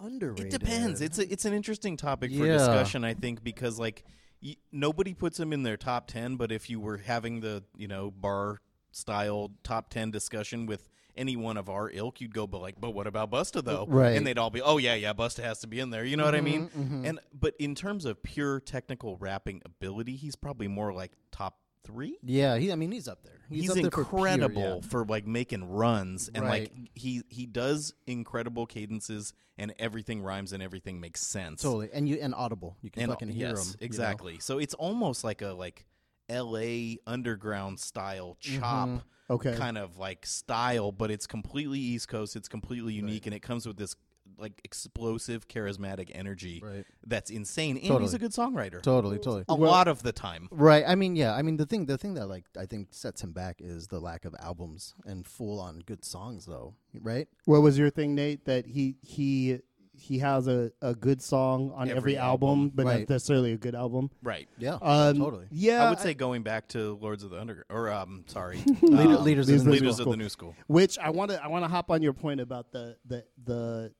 [0.00, 0.46] Underrated.
[0.54, 1.00] It depends.
[1.00, 2.52] It's a, it's an interesting topic for Yeah.
[2.58, 4.04] discussion, I think, because like
[4.42, 6.36] y- nobody puts him in their top ten.
[6.36, 8.60] But if you were having the you know bar
[8.92, 12.92] style top ten discussion with any one of our ilk, you'd go, but like, but
[12.94, 13.84] what about Busta though?
[13.88, 14.16] Right.
[14.16, 16.04] And they'd all be, oh yeah, yeah, Busta has to be in there.
[16.04, 16.68] You know what I mean?
[16.70, 17.06] mhm.
[17.06, 22.18] And but in terms of pure technical rapping ability, he's probably more like top three.
[22.22, 23.34] Yeah, he, I mean, he's up there.
[23.48, 24.88] He's, up there for pure, incredible yeah.
[24.88, 26.70] for like making runs and Right.
[26.70, 31.62] like he he does incredible cadences and everything rhymes and everything makes sense.
[31.62, 32.76] Totally, and you and audible.
[32.82, 33.66] You can And fucking hear yes, him.
[33.66, 33.86] you know?
[33.86, 34.38] exactly.
[34.40, 35.86] So it's almost like a like
[36.28, 36.98] L.A.
[37.06, 39.02] underground style chop Mhm.
[39.30, 39.54] Okay.
[39.56, 42.34] kind of like style, but it's completely East Coast.
[42.36, 43.94] It's completely unique, and it comes with this
[44.36, 46.84] like explosive, charismatic energy Right.
[47.06, 47.76] that's insane.
[47.78, 48.80] And he's a good songwriter.
[48.80, 49.44] Totally, totally.
[49.48, 50.48] A Well- lot of the time.
[50.52, 50.84] Right.
[50.86, 51.34] I mean, yeah.
[51.34, 53.98] I mean, the thing, the thing that like I think sets him back is the
[54.00, 56.74] lack of albums and full on good songs, though.
[57.00, 57.26] Right.
[57.46, 58.44] What was your thing, Nate?
[58.44, 59.60] That he he
[59.98, 62.72] he has a, a good song on every, Every album, album.
[62.74, 64.10] but not necessarily a good album.
[64.22, 64.48] Right.
[64.58, 64.78] Yeah.
[64.80, 65.46] Um, totally.
[65.50, 69.16] Yeah, I would say going back to Lords of the Underground, or um, sorry, Leader-
[69.16, 70.06] um, Leaders of the New Leaders School.
[70.06, 70.54] of the New School.
[70.68, 73.92] which I want to I want to hop on your point about the the the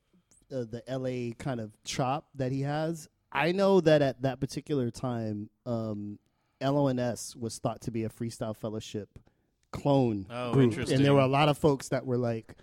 [0.53, 3.09] uh, the LA kind of chop that he has.
[3.33, 6.19] I know that at that particular time, um,
[6.63, 9.09] LONS was thought to be a freestyle fellowship
[9.73, 10.97] clone Oh, group, interesting.
[10.97, 12.55] and there were a lot of folks that were like,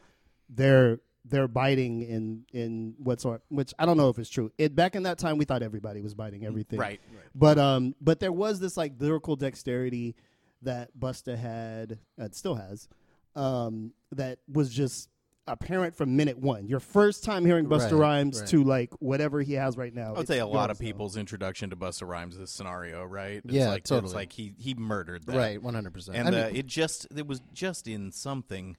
[0.49, 4.51] they're they're biting in in what sort which I don't know if it's true.
[4.57, 7.01] It back in that time, we thought everybody was biting everything, Right.
[7.33, 10.15] But um, but there was this like lyrical dexterity
[10.61, 12.87] that Busta had, and still has,
[13.35, 15.09] um, that was just
[15.47, 16.67] apparent from minute one.
[16.67, 18.49] Your first time hearing Busta Right, Rhymes right.
[18.49, 20.15] to like whatever he has right now.
[20.15, 23.41] I would say a lot of people's introduction to Busta Rhymes this scenario, right?
[23.43, 24.05] It's Yeah, like, totally.
[24.07, 25.35] It's like he he murdered that.
[25.35, 25.61] Right.
[25.61, 26.17] One hundred percent.
[26.17, 28.77] And uh, it just it was just in something.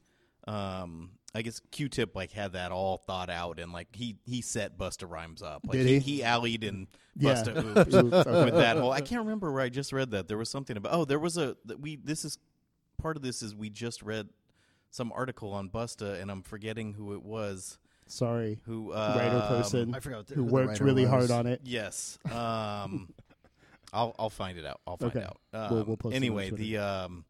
[0.49, 4.79] Um, I guess Q-Tip like had that all thought out, and like he he set
[4.79, 5.63] Busta Rhymes up.
[5.67, 5.99] Like Did he?
[5.99, 6.17] he?
[6.17, 7.35] he allied in Yeah.
[7.35, 8.45] Busta Oops Oops, okay.
[8.47, 8.91] with that whole.
[8.93, 10.29] I can't remember where I just read that.
[10.29, 10.93] There was something about.
[10.95, 11.97] Oh, there was a that we.
[11.97, 12.39] This is
[12.99, 14.29] part of this is we just read
[14.91, 17.79] some article on Busta, and I'm forgetting who it was.
[18.09, 21.11] Sorry, Who uh, writer person I forgot who who worked really was.
[21.11, 21.61] hard on it.
[21.65, 22.19] Yes.
[22.33, 23.13] Um,
[23.93, 24.81] I'll I'll find it out.
[24.87, 25.25] I'll find Okay.
[25.27, 25.39] out.
[25.53, 26.63] Um, We'll- we'll post anyway, Twitter.
[26.63, 27.25] the um,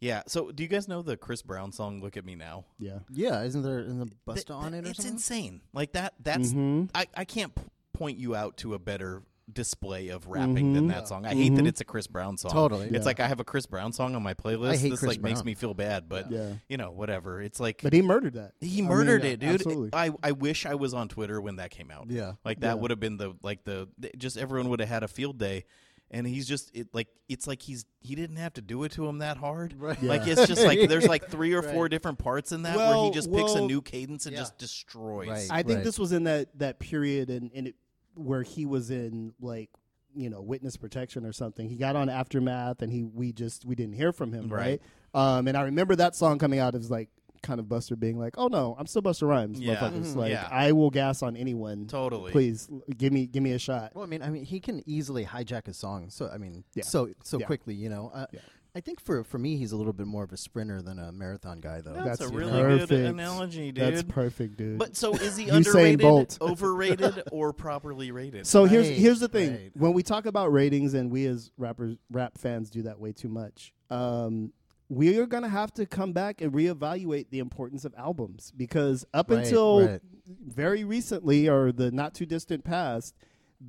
[0.00, 0.22] yeah.
[0.26, 2.64] So, do you guys know the Chris Brown song "Look at Me Now"?
[2.78, 3.00] Yeah.
[3.10, 5.12] yeah, isn't there in the Th- Busta on it or it's something?
[5.14, 5.60] insane.
[5.72, 6.14] Like that.
[6.22, 6.90] That's Mhm.
[6.94, 10.92] I I can't p- point you out to a better display of rapping than Mhm.
[10.92, 11.26] that song.
[11.26, 11.66] I hate that Mhm.
[11.66, 12.52] it's a Chris Brown song.
[12.52, 12.86] Totally.
[12.86, 13.02] It's Yeah.
[13.02, 14.68] like I have a Chris Brown song on my playlist.
[14.68, 16.52] I hate this Chris like makes me feel bad, but Yeah.
[16.68, 17.42] you know, whatever.
[17.42, 18.52] It's like But he murdered that.
[18.60, 19.48] he I mean, murdered it, dude.
[19.54, 19.90] Absolutely.
[19.92, 22.08] I I wish I was on Twitter when that came out.
[22.10, 22.34] Yeah.
[22.44, 22.74] Like that Yeah.
[22.74, 25.64] would have been the like the just everyone would have had a field day.
[26.12, 29.06] And he's just it like it's like he's he didn't have to do it to
[29.06, 29.74] him that hard.
[29.78, 30.02] Right.
[30.02, 31.90] Like it's just like there's like three or four Right.
[31.90, 34.40] different parts in that where he just picks a new cadence and Yeah.
[34.42, 35.28] just destroys.
[35.28, 35.46] Right.
[35.50, 35.84] I think Right.
[35.84, 37.74] this was in that that period and in, it
[38.14, 39.70] where he was in like
[40.12, 41.68] you know witness protection or something.
[41.68, 44.80] He got on aftermath and he we just we didn't hear from him, right?
[45.14, 45.36] Right.
[45.38, 47.08] Um, and I remember that song coming out It was like
[47.42, 49.76] kind of Busta being like, "Oh no, I'm still Busta Rhymes, Yeah.
[49.76, 50.12] motherfuckers.
[50.12, 50.16] Mhm.
[50.16, 50.48] Like Yeah.
[50.50, 51.86] I will gas on anyone.
[51.86, 52.32] Totally.
[52.32, 55.24] Please give me give me a shot." Well, I mean, I mean, he can easily
[55.24, 56.10] hijack a song.
[56.10, 56.84] So I mean, Yeah.
[56.84, 57.46] so so Yeah.
[57.46, 58.10] quickly, you know.
[58.14, 58.40] Uh, Yeah.
[58.72, 61.10] I think for for me, he's a little bit more of a sprinter than a
[61.10, 61.92] marathon guy, though.
[61.92, 62.88] That's, That's a really perfect.
[62.90, 63.82] good analogy, dude.
[63.84, 64.78] That's perfect, dude.
[64.78, 66.38] But so is he underrated, Bolt.
[66.40, 68.46] overrated, or properly rated?
[68.46, 69.50] So here's here's the thing.
[69.50, 69.72] right.
[69.76, 73.28] When we talk about ratings, and we as rappers, rap fans do that way too
[73.28, 73.72] much.
[73.90, 74.52] Um,
[74.90, 79.30] we are gonna have to come back and reevaluate the importance of albums because up
[79.30, 80.00] Right, until right.
[80.46, 83.14] very recently, or the not too distant past,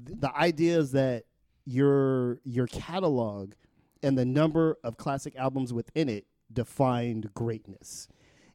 [0.06, 1.24] th- the idea is that
[1.66, 3.54] your your catalog
[4.04, 8.08] and the number of classic albums within it defined greatness.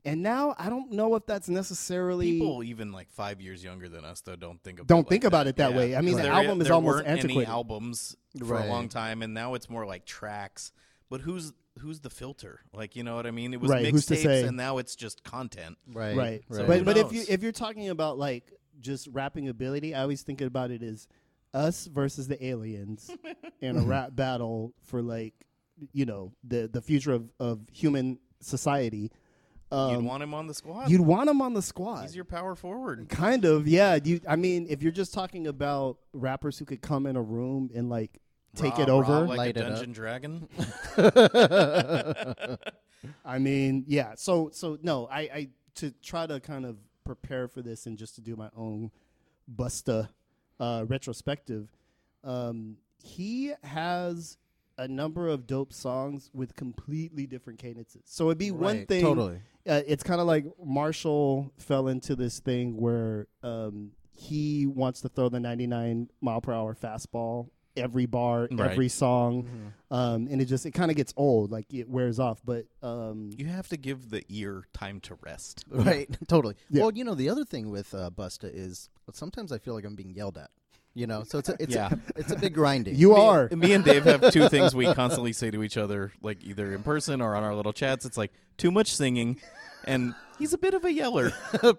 [0.05, 4.05] And now I don't know if that's necessarily People even like five years younger than
[4.05, 5.51] us though don't think about Don't it like think about that.
[5.51, 5.77] it that Yeah.
[5.77, 5.97] way.
[5.97, 7.49] I mean, 'Cause the there- album is there almost weren't any antiquated.
[7.51, 8.67] albums for Right.
[8.67, 10.73] a long time, and now it's more like tracks.
[11.09, 12.61] But who's who's the filter?
[12.73, 13.53] Like you know what I mean?
[13.55, 14.43] It was Right, who's to mixtapes, say?
[14.47, 15.77] and now it's just content.
[15.93, 16.43] right, right.
[16.49, 16.67] right.
[16.67, 20.41] But but if you if you're talking about like just rapping ability, I always think
[20.41, 21.09] about it as
[21.55, 23.11] us versus the aliens
[23.61, 25.35] in a rap battle for like
[25.93, 29.11] you know the the future of of human society.
[29.73, 30.89] Um, You'd want him on the squad.
[30.91, 32.03] you'd want him on the squad.
[32.03, 33.09] He's your power forward.
[33.09, 33.99] Kind of, yeah.
[34.03, 37.71] You, I mean, if you're just talking about rappers who could come in a room
[37.75, 38.21] and like
[38.57, 39.73] take Raw, it over, raw like Light a it up.
[39.75, 40.49] dungeon dragon.
[43.25, 44.14] I mean, yeah.
[44.16, 48.14] So so no, I, I to try to kind of prepare for this and just
[48.16, 48.90] to do my own
[49.55, 50.09] Busta
[50.59, 51.69] uh, retrospective.
[52.25, 54.38] Um, he has
[54.79, 58.03] a number of dope songs with completely different cadences.
[58.07, 59.03] So it'd be one thing.
[59.03, 59.37] totally.
[59.66, 65.09] Uh, it's kind of like Marshall fell into this thing where um, he wants to
[65.09, 68.71] throw the 99 mile per hour fastball every bar, Right.
[68.73, 69.95] every song, Mm-hmm.
[69.95, 72.41] um, and it just it kind of gets old, like it wears off.
[72.45, 75.65] But um, You have to give the ear time to rest.
[75.71, 76.55] Right, totally.
[76.71, 76.83] Yeah.
[76.83, 79.95] Well, you know, the other thing with uh, Busta is sometimes I feel like I'm
[79.97, 80.51] being yelled at.
[80.95, 81.91] You know, so it's a, it's Yeah.
[81.93, 82.95] a, it's a big grinding.
[82.97, 86.43] you are Me and Dave have two things we constantly say to each other, like
[86.43, 88.07] either in person or on our little chats.
[88.07, 89.39] It's like too much singing,
[89.85, 91.33] and he's a bit of a yeller.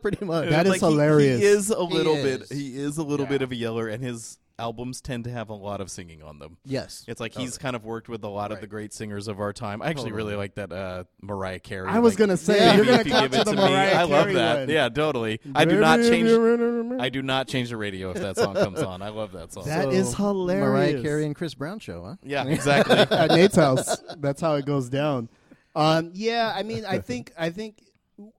[0.04, 0.50] pretty much.
[0.50, 1.40] That is Like, he- hilarious.
[1.40, 2.48] He, is a little is.
[2.48, 2.56] bit.
[2.56, 3.32] He is a little Yeah.
[3.32, 6.40] bit of a yeller, and his albums tend to have a lot of singing on
[6.40, 6.58] them.
[6.66, 8.62] yes, It's like he's kind of worked with a lot of Right.
[8.62, 9.82] the great singers of our time.
[9.82, 11.88] I actually really like that uh, Mariah Carey.
[11.88, 13.52] I was like, gonna say you're Baby, gonna if you come give to it the
[13.52, 13.94] to Mariah me.
[13.94, 14.60] I love Carey that.
[14.62, 14.70] one.
[14.70, 15.40] Yeah, totally.
[15.54, 16.30] I do not change.
[16.30, 19.02] I I do not change the radio if that song comes on.
[19.04, 19.66] I love that song.
[19.66, 20.66] That So, is hilarious.
[20.68, 22.16] Mariah Carey and Chris Brown show, huh?
[22.24, 22.98] yeah, exactly.
[23.12, 23.98] at Nate's house.
[24.18, 25.30] That's how it goes down.
[25.76, 27.84] Um, yeah, I mean, I think I think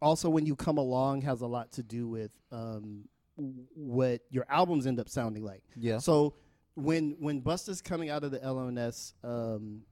[0.02, 3.04] also when you come along has a lot to do with um, w-
[3.74, 5.62] what your albums end up sounding like.
[5.76, 5.98] Yeah.
[5.98, 6.34] So
[6.74, 9.82] when when Busta's coming out of the LONS um,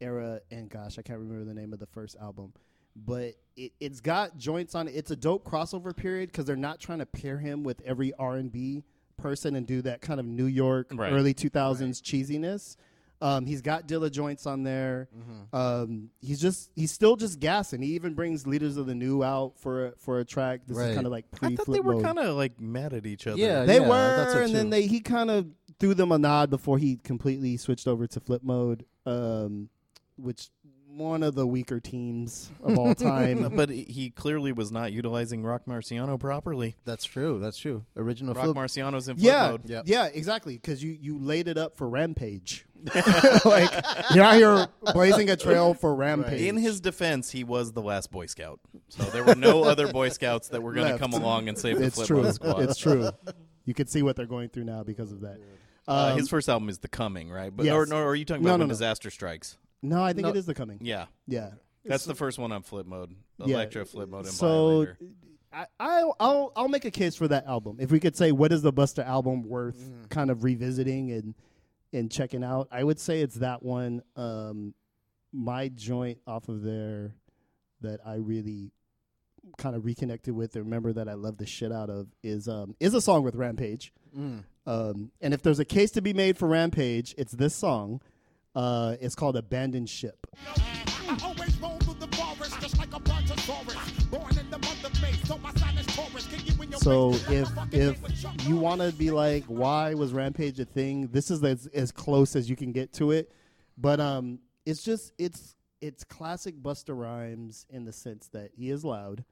[0.00, 2.52] era, and gosh, I can't remember the name of the first album,
[2.94, 4.92] but it, it's got joints on it.
[4.94, 8.36] It's a dope crossover period because they're not trying to pair him with every R
[8.36, 8.84] and B
[9.16, 11.12] person and do that kind of New York Right.
[11.12, 12.76] early two thousands cheesiness.
[13.20, 15.08] Um, he's got Dilla joints on there.
[15.16, 15.56] Mm-hmm.
[15.56, 17.80] Um, he's just he's still just gassing.
[17.82, 20.60] He even brings Leaders of the New out for a, for a track.
[20.66, 23.26] This is kind of like I thought they were kind of like mad at each
[23.26, 23.38] other.
[23.38, 25.46] Yeah, They yeah, were, it and then they he kind of
[25.78, 29.68] threw them a nod before he completely switched over to flip mode, um,
[30.16, 30.50] which
[30.96, 33.50] one of the weaker teams of all time.
[33.56, 36.76] but he clearly was not utilizing Roc Marciano properly.
[36.84, 37.38] That's true.
[37.38, 37.84] That's true.
[37.96, 38.56] Original Rock flip.
[38.56, 39.68] Marciano's in flip yeah, mode.
[39.68, 39.84] Yep.
[39.86, 40.54] yeah, exactly.
[40.54, 42.64] Because you you laid it up for Rampage.
[43.44, 43.70] like
[44.14, 46.42] you're out here blazing a trail for Rampage.
[46.42, 50.10] In his defense, he was the last Boy Scout, so there were no other Boy
[50.10, 52.22] Scouts that were going to come along and save the it's flip true.
[52.22, 52.60] mode squad.
[52.62, 53.10] It's true.
[53.64, 55.38] You can see what they're going through now because of that.
[55.88, 57.54] Uh, Um, his first album is The Coming, right?
[57.54, 57.74] But yes.
[57.74, 58.74] or, no, or are you talking No, about no, When no.
[58.74, 59.56] Disaster Strikes?
[59.88, 60.30] No, I think No.
[60.30, 60.78] it is the coming.
[60.82, 61.50] Yeah, Yeah,
[61.84, 63.14] that's the first one on flip mode.
[63.38, 63.54] Yeah.
[63.56, 64.98] Electro flip mode and so Violator.
[65.52, 67.76] I, I'll, I'll I'll make a case for that album.
[67.80, 70.08] If we could say what is the Busta album worth Mm.
[70.10, 71.34] kind of revisiting and
[71.92, 74.02] and checking out, I would say it's that one.
[74.16, 74.74] Um,
[75.32, 77.14] my joint off of there
[77.82, 78.72] that I really
[79.58, 82.74] kind of reconnected with and remember that I love the shit out of is um
[82.80, 83.92] is a song with Rampage.
[84.16, 84.42] Mm.
[84.66, 88.00] Um, and if there's a case to be made for Rampage, it's this song.
[88.56, 90.26] Uh, it's called Abandoned Ship.
[90.46, 93.76] I always roll through the forest just like a brontosaurus.
[94.10, 96.26] Born in the month of May, so my sign is Taurus.
[96.26, 98.80] Kick you in your So face like a if if thing with Chuck you want
[98.80, 101.08] to be like, why was Rampage a thing?
[101.08, 103.30] This is as, as close as you can get to it.
[103.76, 108.86] But um, it's just it's it's classic Busta Rhymes in the sense that he is
[108.86, 109.22] loud,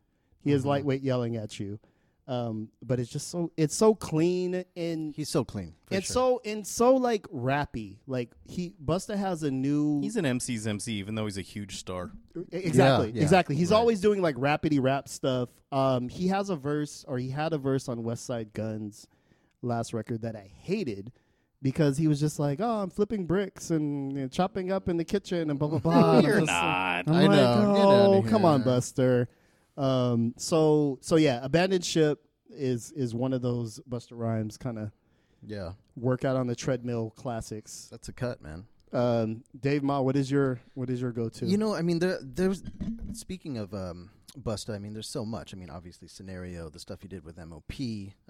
[0.43, 1.81] he is lightweight yelling at you,
[2.27, 5.75] um, but it's just so it's so clean and He's so clean.
[5.87, 6.15] for it's sure.
[6.15, 7.99] so and so like rappy.
[8.07, 11.77] Like he Busta has a new He's an MC's MC, even though he's a huge
[11.77, 12.11] star.
[12.51, 13.57] Exactly, yeah, exactly.
[13.57, 13.77] He's right.
[13.77, 15.51] always doing like rapidy rap stuff.
[15.71, 19.07] Um, he has a verse, or he had a verse on Westside Gunn's
[19.63, 21.13] last record that I hated
[21.63, 24.97] because he was just like, "Oh, I'm flipping bricks and you know, chopping up in
[24.97, 27.09] the kitchen and blah blah blah." And I'm You're just- not.
[27.09, 27.75] I'm I like, know.
[27.75, 28.63] Get "Oh, outta come on.
[28.63, 29.27] Busta."
[29.77, 32.21] Um, so so yeah, abandoned ship
[32.51, 34.91] is is one of those Busta Rhymes kind of
[35.47, 37.89] Yeah, workout on the treadmill classics.
[37.91, 38.67] that's a cut, man.
[38.93, 41.47] Um, Dave Ma, what is your what is your go to?
[41.47, 42.63] You know, I mean, there, there's.
[43.13, 44.11] Speaking of um,
[44.41, 45.53] Busta, I mean, there's so much.
[45.53, 47.73] I mean, obviously, scenario, the stuff he did with MOP,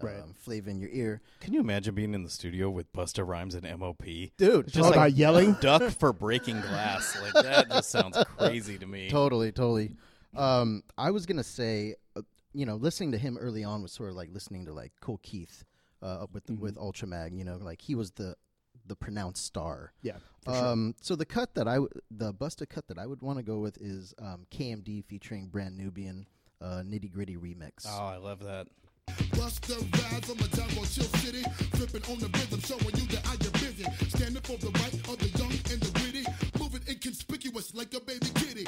[0.01, 0.21] Right.
[0.23, 3.55] um, Flavor in Your Ear, Can you imagine being in the studio with Busta Rhymes
[3.55, 4.03] and MOP?
[4.39, 4.69] dude.
[4.69, 5.55] Just like about yelling?
[5.61, 7.15] duck for breaking glass.
[7.21, 9.09] Like that just sounds crazy to me.
[9.11, 9.91] Totally, totally.
[10.37, 12.23] Um, I was gonna say, uh,
[12.53, 15.19] you know, listening to him early on was sort of like listening to like Kool
[15.23, 15.65] Keith
[16.03, 16.61] uh, with Mm-hmm.
[16.63, 17.37] with Ultramag.
[17.37, 18.37] You know, like he was the
[18.87, 19.93] the pronounced star.
[20.03, 20.67] yeah, for sure.
[20.67, 23.43] Um, so the cut that I w- the Busta cut that I would want to
[23.43, 26.27] go with is um, KMD featuring Brand Nubian
[26.61, 27.87] uh, Nitty Gritty remix.
[27.89, 28.67] Oh, I love that.
[29.37, 31.43] Bust the ride from a jungle, chill city.
[31.77, 33.85] Flipping on the rhythm, showing you that I am busy.
[34.09, 36.25] Standing for the right of the young and the gritty.
[36.59, 38.67] Moving inconspicuous like a baby kitty.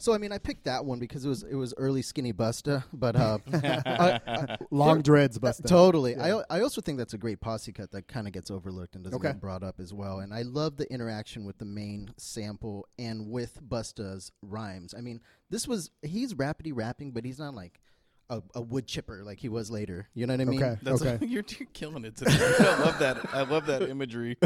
[0.00, 2.84] So I mean, I picked that one because it was it was early skinny Busta,
[2.92, 5.66] but uh, I- I- Long dreads, Busta.
[5.66, 6.16] Totally.
[6.16, 9.04] I I also think that's a great posse cut that kind of gets overlooked and
[9.04, 9.28] doesn't Okay.
[9.28, 10.20] get brought up as well.
[10.20, 14.94] And I love the interaction with the main sample and with Busta's rhymes.
[14.96, 15.20] I mean,
[15.50, 17.78] this was he's rapidy rapping, but he's not like
[18.30, 20.08] a, a wood chipper like he was later.
[20.14, 20.62] You know what I mean?
[20.62, 20.78] Okay.
[20.82, 21.24] That's okay.
[21.26, 22.38] you're, you're killing it today.
[22.60, 23.34] I love that.
[23.34, 24.38] I love that imagery.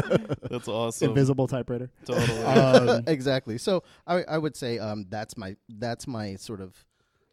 [0.49, 1.09] That's awesome.
[1.09, 1.89] Invisible typewriter.
[2.05, 2.25] Totally.
[2.55, 3.57] Um, exactly.
[3.57, 6.85] So I I would say um that's my that's my sort of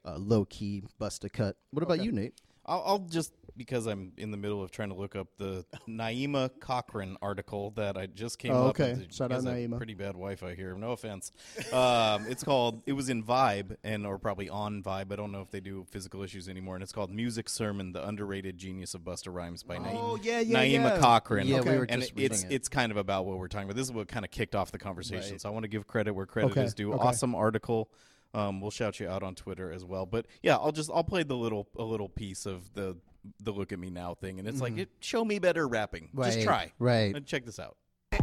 [0.04, 1.56] uh, low key Busta cut.
[1.70, 2.34] What about you, Nate?
[2.66, 6.50] I'll, I'll just because I'm in the middle of trying to look up the Naima
[6.60, 8.94] Cochran article that I just came Oh, up okay.
[8.94, 9.12] with.
[9.14, 9.76] Shout out has Naima.
[9.76, 10.74] Pretty bad Wi-Fi here.
[10.76, 11.32] No offense.
[11.72, 12.82] Um, it's called.
[12.86, 15.12] It was in Vibe and or probably on Vibe.
[15.12, 16.76] I don't know if they do physical issues anymore.
[16.76, 19.80] And it's called "Music Sermon: The Underrated Genius of Busta Rhymes" by Oh,
[20.18, 20.98] Naima, yeah, yeah, Naima yeah.
[20.98, 21.46] Cochran.
[21.46, 21.78] Yeah, we Okay.
[21.78, 22.54] were and just it's reading it.
[22.54, 23.76] it's kind of about what we're talking about.
[23.76, 25.32] This is what kind of kicked off the conversation.
[25.32, 25.40] Right.
[25.40, 26.92] So I want to give credit where credit Okay, is due.
[26.92, 27.02] okay.
[27.08, 27.90] Awesome article.
[28.34, 30.06] Um, we'll shout you out on Twitter as well.
[30.06, 32.96] But yeah, I'll just I'll play the little a little piece of the
[33.40, 36.10] the look at me now thing, and it's like it, show me better rapping.
[36.16, 36.72] Just try.
[36.78, 37.14] right.
[37.14, 37.76] Uh, check this out.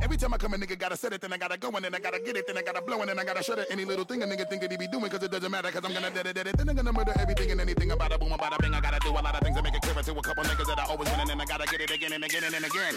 [0.03, 1.95] Every time I come, a nigga gotta set it, then I gotta go, and then
[1.95, 3.67] I gotta get it, then I gotta blow, and then I gotta shut it.
[3.71, 5.81] Any little thing a nigga think that he be doing, cause it doesn't matter, cause
[5.83, 6.57] I'm gonna dead it, dead it.
[6.57, 8.73] Then I'm gonna murder everything and anything about a boom, about a bing.
[8.73, 10.67] I gotta do a lot of things to make it clear to a couple niggas
[10.67, 12.63] that I always win, and then I gotta get it again and again and then
[12.65, 12.95] again.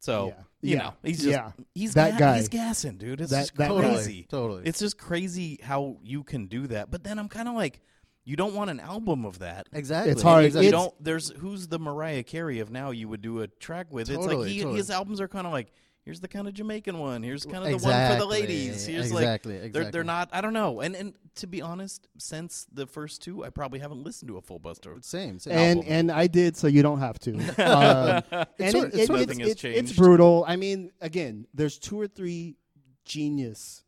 [0.00, 0.34] So Yeah.
[0.62, 0.82] you Yeah.
[0.82, 1.52] know he's just Yeah.
[1.74, 2.36] he's That ga- guy.
[2.38, 3.20] he's gassing, dude.
[3.20, 3.80] It's That- just that guy.
[3.80, 4.26] crazy.
[4.30, 4.62] Totally.
[4.64, 6.90] It's just crazy how you can do that.
[6.90, 7.80] But then I'm kind of like,
[8.26, 9.68] you don't want an album of that.
[9.72, 10.12] Exactly.
[10.12, 10.42] It's hard.
[10.44, 10.92] You It's- don't.
[11.02, 12.90] There's who's the Mariah Carey of now.
[12.90, 14.10] You would do a track with.
[14.10, 14.76] It's like he, totally.
[14.76, 15.72] his albums are kind of like.
[16.04, 17.24] Here's the kind of Jamaican one.
[17.24, 18.86] Here's kind of the one for the ladies.
[18.86, 20.28] Here's like exactly, they're they're not.
[20.32, 20.78] I don't know.
[20.80, 24.40] And and to be honest, since the first two, I probably haven't listened to a
[24.40, 25.02] full Busta.
[25.04, 25.40] Same.
[25.40, 25.52] same.
[25.54, 25.92] and album.
[25.92, 27.32] and I did, so you don't have to.
[27.58, 30.44] Um, and sort- it- it's it- it's, it's, it's brutal.
[30.46, 32.56] I mean, again, there's two or three
[33.04, 33.82] genius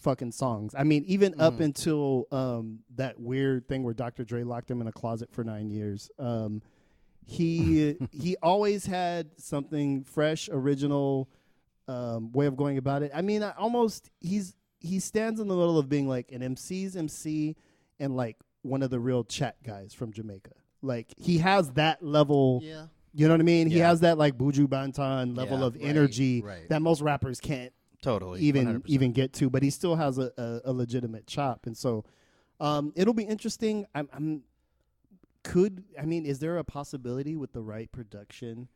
[0.00, 0.74] fucking songs.
[0.76, 1.40] I mean, even Mm-hmm.
[1.40, 4.24] up until um, that weird thing where Dr.
[4.24, 6.10] Dre locked him in a closet for nine years.
[6.18, 6.62] Um,
[7.26, 11.28] he he always had something fresh, original
[11.88, 13.10] um, way of going about it.
[13.14, 16.96] I mean, I almost he's he stands in the middle of being like an MC's
[16.96, 17.56] MC
[17.98, 20.52] and like one of the real chat guys from Jamaica.
[20.82, 22.60] Like he has that level.
[22.62, 22.86] Yeah.
[23.12, 23.68] You know what I mean?
[23.68, 26.68] He has that like Buju Banton level Yeah, of right, energy right.
[26.68, 27.72] that most rappers can't
[28.02, 28.40] Totally.
[28.40, 28.82] even 100%.
[28.86, 32.04] even get to, but he still has a, a, a legitimate chop, and so
[32.60, 33.86] um, it'll be interesting.
[33.94, 34.42] I'm, I'm
[35.42, 38.68] could I mean, is there a possibility with the right production?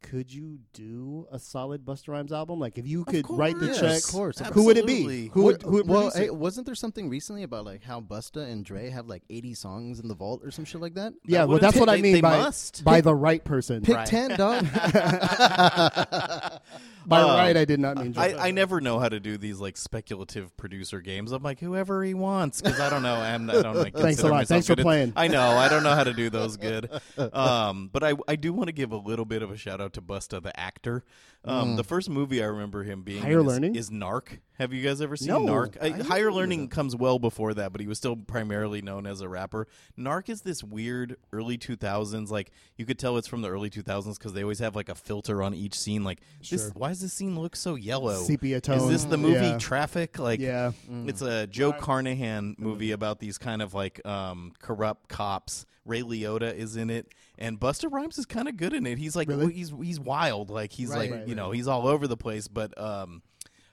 [0.00, 2.60] Could you do a solid Busta Rhymes album?
[2.60, 3.80] Like if you could write the course.
[3.80, 5.26] check, Of course, of who would it be?
[5.32, 8.64] Who would, who would well, hey, wasn't there something recently about like how Busta and
[8.64, 11.14] Dre have like 80 songs in the vault or some shit like that?
[11.24, 12.84] Yeah, well, that's it- what I mean by must.
[12.84, 13.82] by the right person.
[13.82, 14.06] Pick Right.
[14.06, 14.66] 10, dog.
[17.08, 18.14] By Uh, right, I did not mean.
[18.16, 21.32] I, I never know how to do these like speculative producer games.
[21.32, 23.14] I'm like whoever he wants because I don't know.
[23.14, 24.46] I'm, I don't like, Thanks a lot.
[24.46, 25.14] Thanks for at- playing.
[25.16, 25.42] I know.
[25.56, 26.90] I don't know how to do those good.
[27.16, 29.94] Um, but I I do want to give a little bit of a shout out
[29.94, 31.04] to Busta the actor.
[31.44, 33.24] Um, The first movie I remember him being Mm.
[33.24, 33.74] Higher is, Learning?
[33.76, 34.38] is Narc.
[34.58, 35.76] Have you guys ever seen No, Narc?
[35.80, 36.70] I I, Higher Learning that.
[36.72, 39.68] comes well before that, but he was still primarily known as a rapper.
[39.96, 42.30] Narc is this weird early 2000s.
[42.30, 44.94] Like you could tell it's from the early 2000s because they always have like a
[44.96, 46.02] filter on each scene.
[46.02, 48.20] Like this, why does this scene look so yellow?
[48.22, 48.78] Sepia tone.
[48.78, 49.58] Is this the movie Yeah.
[49.58, 50.18] Traffic?
[50.18, 50.72] Like, Yeah.
[51.06, 55.66] it's a Joe Carnahan movie about these kind of like um, corrupt cops.
[55.84, 58.98] Ray Liotta is in it, and Busta Rhymes is kind of good in it.
[58.98, 59.54] He's like Really?
[59.54, 62.46] he's he's wild, like he's Right, like right, you know he's all over the place.
[62.46, 63.22] But um,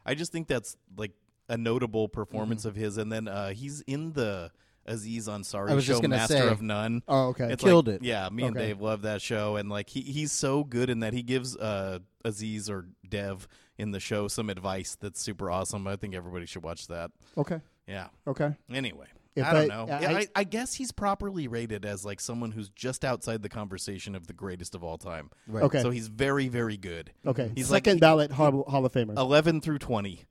[0.06, 1.12] I just think that's like
[1.49, 2.70] a notable performance Mm-hmm.
[2.70, 2.97] of his.
[2.97, 4.51] And then uh, he's in the
[4.86, 6.47] Aziz Ansari I was show, just gonna Master say.
[6.47, 7.01] of None.
[7.08, 7.51] Oh, okay.
[7.51, 8.03] It's Killed like- it.
[8.03, 8.68] Yeah, me and Okay.
[8.68, 11.99] Dave love that show, and like he he's so good in that he gives uh,
[12.24, 13.47] Aziz or Dev
[13.78, 15.88] in the show some advice that's super awesome.
[15.88, 17.12] I think everybody should watch that.
[17.38, 17.62] okay.
[17.88, 18.08] Yeah.
[18.28, 18.53] Okay.
[18.72, 19.91] Anyway, If I don't I- know.
[19.91, 24.15] I- I, I guess he's properly rated as like someone who's just outside the conversation
[24.15, 25.29] of the greatest of all time.
[25.47, 25.63] Right.
[25.65, 25.81] Okay.
[25.81, 27.11] So he's very, very good.
[27.25, 27.51] Okay.
[27.55, 29.17] He's like Second ballot Hall, Hall of Famer.
[29.17, 30.21] eleven through twenty.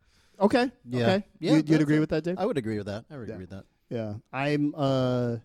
[0.41, 0.71] okay.
[0.89, 1.03] Yeah.
[1.03, 1.25] Okay.
[1.39, 2.01] Yeah, You, you'd agree it.
[2.01, 2.39] with that, Dave?
[2.39, 3.05] I would agree with that.
[3.11, 3.35] I would Yeah.
[3.35, 3.65] agree with that.
[3.91, 4.75] Yeah, I'm.
[4.77, 5.37] uh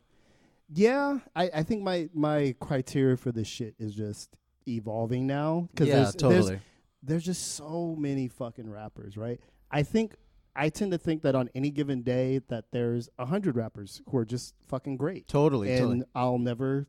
[0.74, 4.30] Yeah, I, I think my my criteria for this shit is just
[4.68, 6.50] evolving now because Yeah, there's, totally.
[6.50, 6.62] there's
[7.02, 9.40] there's just so many fucking rappers, right?
[9.72, 10.16] I think
[10.56, 14.18] I tend to think that on any given day that there's a hundred rappers who
[14.18, 15.72] are just fucking great, Totally.
[15.72, 16.04] and totally.
[16.16, 16.86] I'll never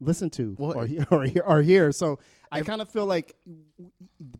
[0.00, 1.92] listen to Well, or, hear, or hear or hear.
[1.92, 2.18] So
[2.50, 3.36] I kind of feel like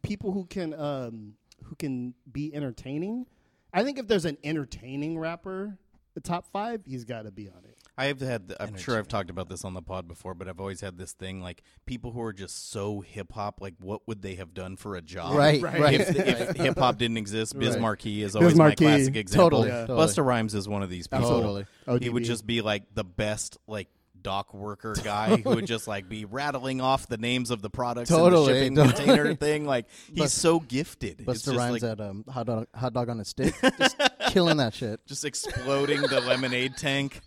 [0.03, 3.27] people who can um who can be entertaining.
[3.73, 5.79] I think if there's an entertaining rapper,
[6.15, 7.77] the top five, he's got to be on it.
[7.99, 8.55] I have had.
[8.59, 11.13] I'm sure I've talked about this on the pod before, but I've always had this
[11.13, 13.61] thing like people who are just so hip hop.
[13.61, 15.35] Like, what would they have done for a job?
[15.37, 15.81] Right, Right.
[15.81, 16.01] right.
[16.01, 17.81] If, if hip hop didn't exist, Biz Right.
[17.81, 19.51] Markie is always Markie, my classic example.
[19.51, 19.87] Totally, Yeah.
[19.87, 20.07] totally.
[20.07, 21.29] Busta Rhymes is one of these people.
[21.29, 21.67] Totally.
[22.01, 23.89] He would just be like the best like
[24.23, 28.11] dock worker guy who would just like be rattling off the names of the products
[28.11, 29.07] Totally, in the shipping totally.
[29.17, 29.65] container thing.
[29.67, 31.21] Like he's Bust- so gifted.
[31.21, 33.97] It's Busta just Rhymes like at um, hot dog, hot dog on a stick, just
[34.29, 35.05] killing that shit.
[35.07, 37.21] just exploding the lemonade tank.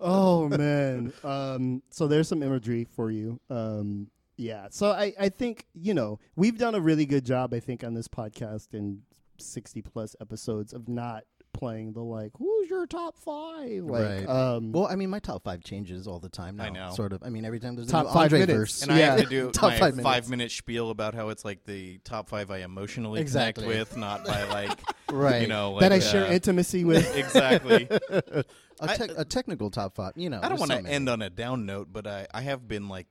[0.00, 1.12] Oh man.
[1.24, 3.40] Um, so there's some imagery for you.
[3.50, 4.68] Um, yeah.
[4.70, 7.52] So I, I think you know we've done a really good job.
[7.52, 9.02] I think on this podcast in
[9.38, 11.24] 60 plus episodes of not
[11.58, 14.28] playing the like who's your top five like Right.
[14.28, 16.64] um Well, I mean, my top five changes all the time now.
[16.64, 16.90] I know.
[16.94, 17.22] Sort of.
[17.24, 18.56] I mean, every time there's a Top new five Andre minutes.
[18.58, 18.82] verse.
[18.82, 20.28] And I have to do Top my five minutes.
[20.28, 23.64] minute spiel about how it's like the top five I emotionally Exactly.
[23.64, 24.78] connect with, not by like
[25.12, 25.42] Right.
[25.42, 27.16] you know like, that I uh, share intimacy with.
[27.16, 27.88] exactly.
[27.90, 28.44] a,
[28.80, 30.12] I- tec- a technical top five.
[30.16, 32.42] You know, I don't want want to end on a down note, but I I
[32.42, 33.06] have been like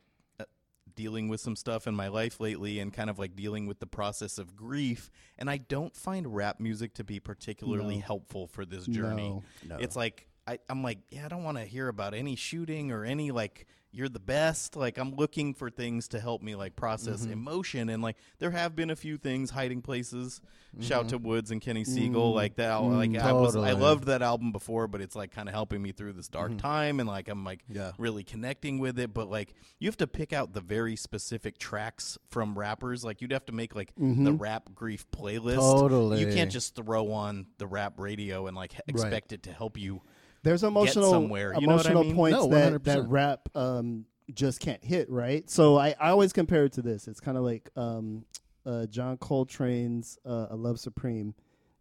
[0.98, 3.88] dealing with some stuff in my life lately, and kind of like dealing with the
[3.88, 8.02] process of grief, and I don't find rap music to be particularly No.
[8.02, 9.30] helpful for this journey.
[9.30, 9.44] No.
[9.66, 9.78] No.
[9.78, 13.06] It's like I, I'm like, yeah, I don't want to hear about any shooting or
[13.06, 14.76] any like you're the best.
[14.76, 17.32] Like I'm looking for things to help me like process Mm-hmm.
[17.34, 20.42] emotion, and like there have been a few things, hiding places.
[20.80, 22.12] Shout to Woods and Kenny Mm.
[22.14, 22.76] Segal, like that.
[22.76, 25.92] like I was, I loved that album before, but it's like kind of helping me
[25.92, 27.94] through this dark time, and like I'm like Yeah.
[27.98, 29.12] really connecting with it.
[29.14, 33.04] But like you have to pick out the very specific tracks from rappers.
[33.04, 35.56] Like you'd have to make like the rap grief playlist.
[35.56, 36.20] Totally.
[36.20, 40.02] You can't just throw on the rap radio and like expect it to help you.
[40.44, 42.16] There's emotional somewhere, you know what I emotional mean?
[42.16, 45.50] points No, that that rap um, just can't hit, right?
[45.50, 47.08] So I, I always compare it to this.
[47.08, 48.26] It's kind of like um,
[48.66, 51.34] uh, John Coltrane's uh, "A Love Supreme"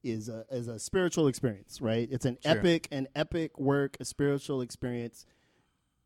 [0.03, 2.09] is a is a spiritual experience, right?
[2.11, 2.53] It's an Sure.
[2.59, 5.27] epic, an epic work, a spiritual experience.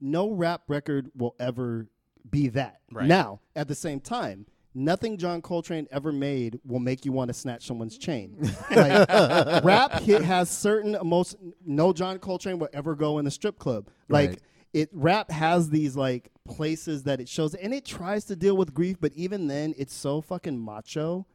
[0.00, 1.88] No rap record will ever
[2.28, 2.80] be that.
[2.90, 3.06] Right.
[3.06, 4.46] Now, at the same time.
[4.74, 8.36] Nothing John Coltrane ever made will make you want to snatch someone's chain.
[8.70, 9.08] Like,
[9.64, 13.88] rap hit has certain most no John Coltrane will ever go in a strip club.
[14.08, 14.40] Like Right.
[14.72, 18.72] it rap has these like places that it shows and it tries to deal with
[18.72, 21.26] grief, but even then it's so fucking macho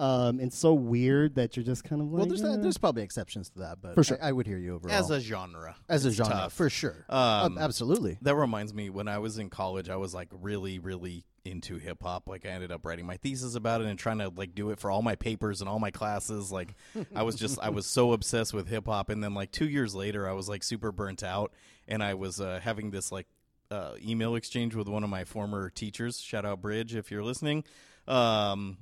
[0.00, 2.48] um and so weird that you're just kind of like Well, there's eh.
[2.48, 4.18] that, there's probably exceptions to that, but For sure.
[4.20, 6.52] I, I would hear you overall As a genre, as a genre tough.
[6.52, 7.06] for sure.
[7.08, 8.18] Um, Uh, absolutely.
[8.22, 12.02] That reminds me, when I was in college, I was like really, really into hip
[12.02, 12.28] hop.
[12.28, 14.80] Like I ended up writing my thesis about it and trying to like do it
[14.80, 16.50] for all my papers and all my classes.
[16.50, 16.74] Like
[17.14, 19.10] I was just, I was so obsessed with hip hop.
[19.10, 21.52] And then like two years later, I was like super burnt out,
[21.86, 23.26] and I was uh, having this like
[23.70, 26.20] uh, email exchange with one of my former teachers.
[26.20, 27.64] Shout out Bridge if you're listening.
[28.06, 28.78] Um,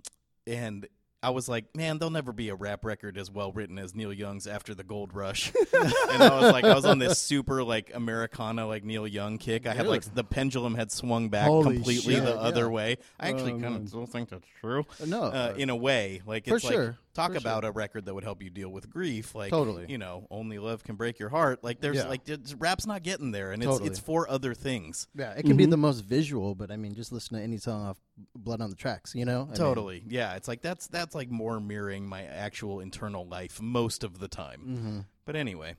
[0.47, 0.87] and
[1.23, 4.13] I was like, man, there'll never be a rap record as well written as Neil
[4.13, 5.53] Young's After the Gold Rush.
[6.11, 9.67] and I was like, I was on this super like Americana like Neil Young kick.
[9.67, 12.97] I had like the pendulum had swung back Holy completely shit, the other way.
[13.21, 14.85] I actually Oh, kind of still think that's true.
[15.07, 18.15] No, Uh, in a way, like For like sure, talk for about a record that
[18.15, 19.35] would help you deal with grief.
[19.35, 19.87] Like Totally.
[19.89, 21.63] you know, only love can break your heart.
[21.63, 22.09] Like there's Yeah.
[22.09, 23.89] like it's, rap's not getting there, and Totally.
[23.89, 25.07] it's it's for other things.
[25.15, 27.87] yeah, it can be the most visual, but I mean, just listen to any song
[27.87, 27.99] off
[28.35, 29.15] Blood on the Tracks.
[29.15, 30.05] You know, I mean, Totally.
[30.09, 34.29] yeah, it's like that's that's like more mirroring my actual internal life most of the
[34.29, 34.61] time.
[34.61, 34.99] Mm-hmm.
[35.25, 35.77] But anyway,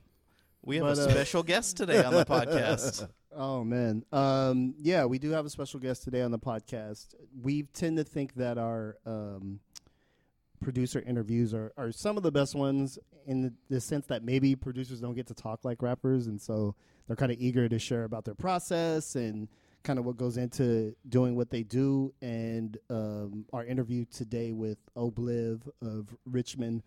[0.62, 3.08] we have But, a uh, special guest today on the podcast.
[3.36, 7.16] Oh man, um, yeah, we do have a special guest today on the podcast.
[7.42, 9.58] We tend to think that our um,
[10.64, 14.56] producer interviews are, are some of the best ones in the, the sense that maybe
[14.56, 16.74] producers don't get to talk like rappers, and so
[17.06, 19.48] they're kind of eager to share about their process and
[19.84, 22.12] kind of what goes into doing what they do.
[22.22, 26.82] And um, our interview today with Ohbliv of Richmond,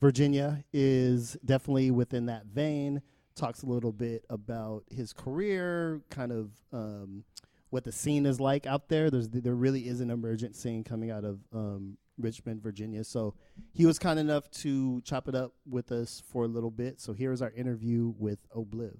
[0.00, 3.00] Virginia, is definitely within that vein.
[3.34, 7.24] talks a little bit about his career, kind of um,
[7.70, 9.10] what the scene is like out there.
[9.10, 13.04] There's there really is an emergent scene coming out of um, Richmond, Virginia.
[13.04, 13.34] So
[13.72, 17.00] he was kind enough to chop it up with us for a little bit.
[17.00, 18.98] So here's our interview with Ohbliv.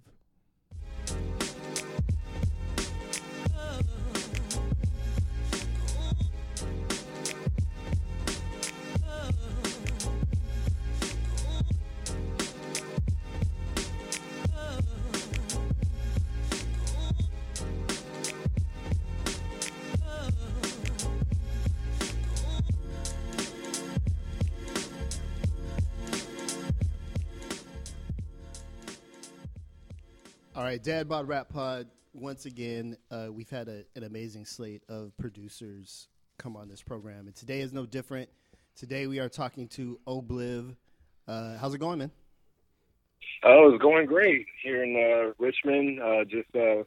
[30.72, 31.86] Right, Dad Bod Rap Pod.
[32.14, 36.08] Once again, uh, we've had a, an amazing slate of producers
[36.38, 38.30] come on this program, and today is no different.
[38.74, 40.74] Today we are talking to Ohbliv.
[41.28, 42.10] Uh, how's it going, man?
[43.44, 46.00] Oh, it's going great here in uh, Richmond.
[46.00, 46.84] Uh, just uh,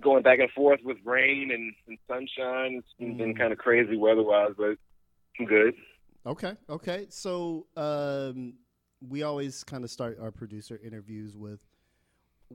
[0.00, 2.76] going back and forth with rain and, and sunshine.
[2.78, 3.38] It's been Mm.
[3.38, 4.78] kind of crazy weather-wise, but
[5.38, 5.74] I'm good.
[6.24, 7.08] Okay, okay.
[7.10, 8.54] So um,
[9.06, 11.60] we always kind of start our producer interviews with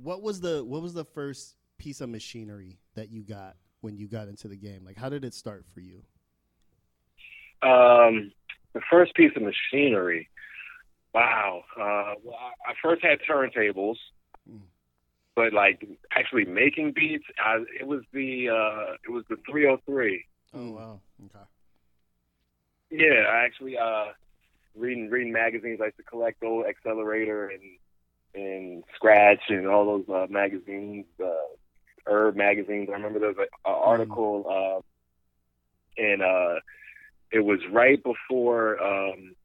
[0.04, 4.08] what was the what was the first piece of machinery that you got when you
[4.08, 4.84] got into the game?
[4.86, 6.02] Like, how did it start for you?
[7.62, 8.32] Um,
[8.74, 10.30] the first piece of machinery.
[11.14, 11.64] Wow.
[11.76, 12.36] Uh, well,
[12.68, 13.96] I first had turntables,
[14.50, 14.62] Mm.
[15.36, 20.24] but like actually making beats, I, it was the uh, it was the 303.
[20.54, 21.46] Oh wow, okay.
[22.90, 24.14] Yeah, I actually uh,
[24.76, 25.80] reading reading magazines.
[25.82, 27.62] I used to collect old Accelerator and
[28.38, 31.32] and Scratch and all those uh, magazines, uh,
[32.06, 32.90] Herb magazines.
[32.90, 36.60] I remember there was an article, uh, and uh,
[37.32, 39.36] it was right before um,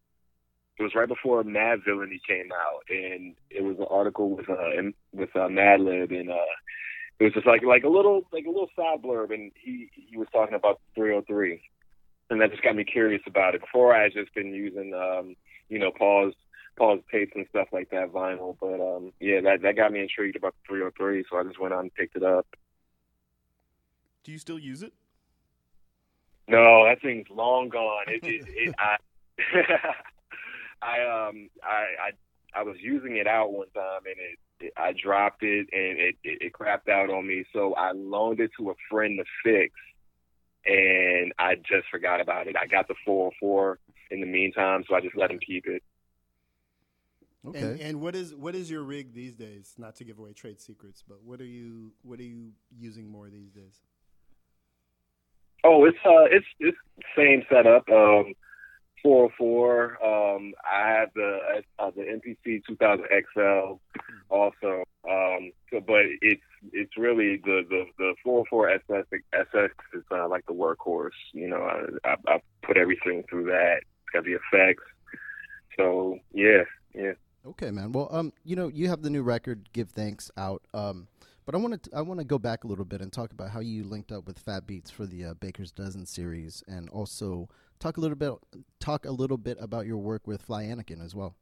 [0.78, 4.94] it was right before Madvillainy came out, and it was an article with uh, in-
[5.12, 6.54] with uh, Madlib, and uh,
[7.18, 10.16] it was just like like a little like a little side blurb, and he he
[10.16, 11.60] was talking about 303
[12.32, 13.60] and that just got me curious about it.
[13.60, 15.36] Before I had just been using, um,
[15.68, 16.32] you know, pause,
[16.76, 18.56] pause tapes and stuff like that, vinyl.
[18.60, 21.74] But um, yeah, that that got me intrigued about the 303, so I just went
[21.74, 22.46] on and picked it up.
[24.24, 24.92] Do you still use it?
[26.48, 28.04] No, that thing's long gone.
[28.08, 28.96] It, it, it I,
[30.82, 32.10] I um, I,
[32.56, 35.98] I, I was using it out one time and it, it I dropped it and
[35.98, 37.44] it, it, it crapped out on me.
[37.52, 39.72] So I loaned it to a friend to fix,
[40.64, 42.56] and I just forgot about it.
[42.56, 43.78] I got the 404
[44.10, 45.82] in the meantime, so I just let him keep it.
[47.48, 47.58] Okay.
[47.58, 49.74] And, and what is what is your rig these days?
[49.76, 53.28] Not to give away trade secrets, but what are you what are you using more
[53.28, 53.80] these days?
[55.64, 56.78] Oh, it's uh, it's it's
[57.16, 57.88] same setup.
[57.88, 58.34] Um,
[59.02, 60.04] 404.
[60.04, 63.74] Um, I have the uh, the MPC 2000 XL
[64.28, 64.84] also.
[65.08, 70.46] Um, so, but it's it's really the the the 404 SS SX is uh, like
[70.46, 71.10] the workhorse.
[71.32, 73.78] You know, I, I I put everything through that.
[73.78, 74.84] It's got the effects.
[75.76, 76.62] So yeah,
[76.94, 77.12] yeah.
[77.44, 77.92] Okay, man.
[77.92, 80.62] Well, um, you know, you have the new record, "Give Thanks," out.
[80.72, 81.08] Um,
[81.44, 83.50] but I want to I want to go back a little bit and talk about
[83.50, 87.48] how you linked up with Fat Beats for the uh, Baker's Dozen series, and also
[87.80, 88.32] talk a little bit
[88.78, 91.34] talk a little bit about your work with Fly Anakin as well.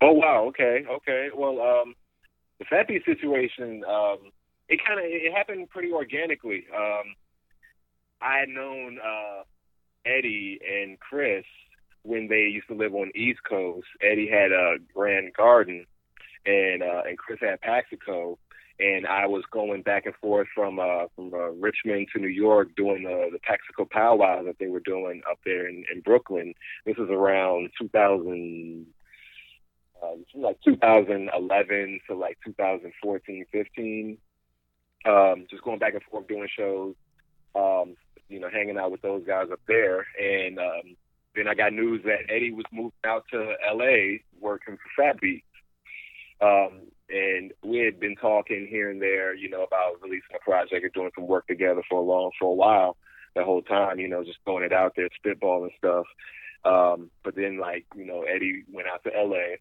[0.00, 1.28] Oh wow, okay, okay.
[1.36, 1.94] Well, um,
[2.58, 4.32] the Fat Beats situation, um,
[4.68, 6.64] it kind of it happened pretty organically.
[6.74, 7.14] Um,
[8.22, 9.42] I had known uh,
[10.06, 11.44] Eddie and Chris
[12.02, 13.86] when they used to live on East Coast.
[14.00, 15.86] Eddie had a Grand Garden,
[16.46, 18.38] and uh, and Chris had Paxico,
[18.80, 22.74] and I was going back and forth from uh, from uh, Richmond to New York
[22.76, 26.54] doing the the Paxico powwow that they were doing up there in, in Brooklyn.
[26.84, 28.86] This was around 2000
[30.02, 34.18] uh, like 2011 to like 2014, 15.
[35.04, 36.94] Um, just going back and forth doing shows,
[37.54, 37.96] um,
[38.28, 40.06] you know, hanging out with those guys up there.
[40.20, 40.96] And um,
[41.34, 45.46] then I got news that Eddie was moving out to LA working for Fat Beats.
[46.40, 50.84] Um, and we had been talking here and there, you know, about releasing a project
[50.84, 52.96] or doing some work together for a long, for a while.
[53.34, 56.04] The whole time, you know, just throwing it out there, spitballing stuff.
[56.64, 59.56] Um, but then, like, you know, Eddie went out to LA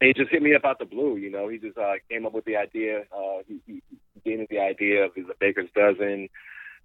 [0.00, 1.16] he just hit me up out the blue.
[1.16, 3.02] You know, he just uh, came up with the idea.
[3.12, 3.82] Uh, he, he
[4.24, 6.28] gave me the idea of the Baker's Dozen.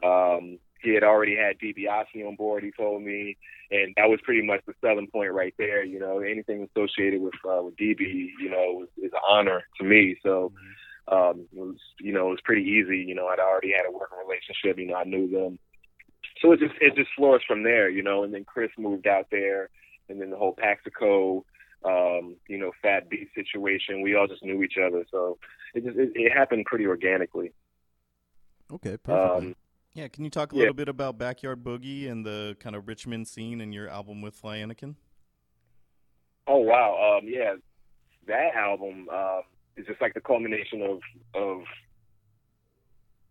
[0.04, 2.64] Um, he had already had DiBiase on board.
[2.64, 3.38] He told me,
[3.72, 5.84] and that was pretty much the selling point right there.
[5.84, 9.84] You know, anything associated with uh, with DB, you know, is, is an honor to
[9.84, 10.18] me.
[10.24, 10.52] So,
[11.08, 13.00] um, it was, you know, it was pretty easy.
[13.00, 14.78] You know, I'd already had a working relationship.
[14.78, 15.60] You know, I knew them,
[16.42, 17.90] so it just it just flourished from there.
[17.90, 19.70] You know, and then Chris moved out there,
[20.08, 21.46] and then the whole Paxico
[21.86, 24.02] um, you know, Fat Beat situation.
[24.02, 25.38] We all just knew each other, so
[25.74, 27.54] it just it, it happened pretty organically.
[28.72, 29.46] Okay, perfect.
[29.46, 29.56] Um,
[30.00, 30.60] Yeah, can you talk a Yeah.
[30.62, 34.34] little bit about Backyard Boogie and the kind of Richmond scene and your album with
[34.34, 34.96] Fly Anakin?
[36.48, 37.56] Oh wow, um, yeah,
[38.28, 39.42] that album um,
[39.76, 41.00] is just like the culmination of
[41.36, 41.64] of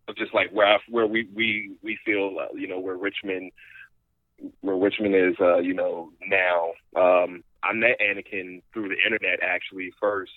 [0.07, 3.51] of just like where I, where we we we feel uh, you know where Richmond
[4.61, 6.73] where Richmond is uh, you know now.
[6.95, 10.31] Um, I met Anakin through the internet actually first.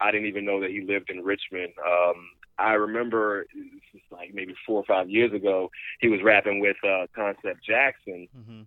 [0.00, 1.72] I didn't even know that he lived in Richmond.
[1.78, 2.28] Um,
[2.58, 5.70] I remember this is like maybe four or five years ago.
[6.00, 8.28] He was rapping with uh, Concept Jackson.
[8.36, 8.62] Mm-hmm.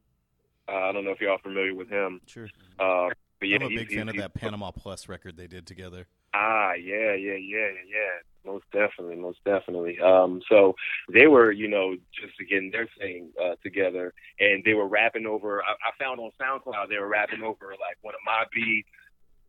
[0.68, 2.22] Uh, I don't know if y'all familiar with him.
[2.26, 2.50] Sure.
[2.80, 3.10] Uh,
[3.40, 6.08] but yeah, I'm a big fan of that Panama Plus record they did together.
[6.34, 8.20] Ah, yeah, yeah, yeah, yeah.
[8.46, 9.98] Most definitely, most definitely.
[10.00, 10.76] Um, so
[11.12, 15.64] they were, you know, just getting their thing uh, together, and they were rapping over.
[15.64, 18.90] I, I found on SoundCloud they were rapping over like one of my beats.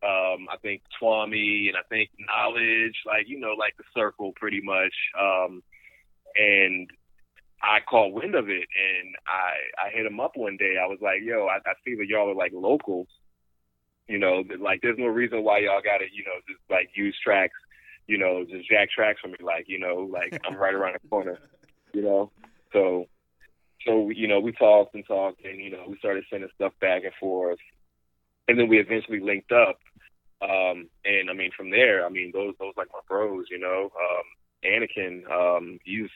[0.02, 4.60] Um, I think Tuamie and I think Knowledge, like you know, like the circle, pretty
[4.60, 4.94] much.
[5.18, 5.62] Um,
[6.36, 6.88] and
[7.62, 10.76] I caught wind of it, and I I hit him up one day.
[10.82, 13.08] I was like, "Yo, I, I see that y'all are like locals."
[14.08, 17.56] You know, like there's no reason why y'all gotta, you know, just like use tracks,
[18.06, 19.36] you know, just jack tracks for me.
[19.40, 21.38] Like, you know, like I'm right around the corner,
[21.92, 22.30] you know.
[22.72, 23.06] So,
[23.84, 27.02] so you know, we talked and talked, and you know, we started sending stuff back
[27.02, 27.58] and forth,
[28.46, 29.78] and then we eventually linked up.
[30.42, 33.90] Um, and I mean, from there, I mean, those those like my bros, you know.
[33.94, 34.24] Um,
[34.64, 36.10] Anakin, um, he's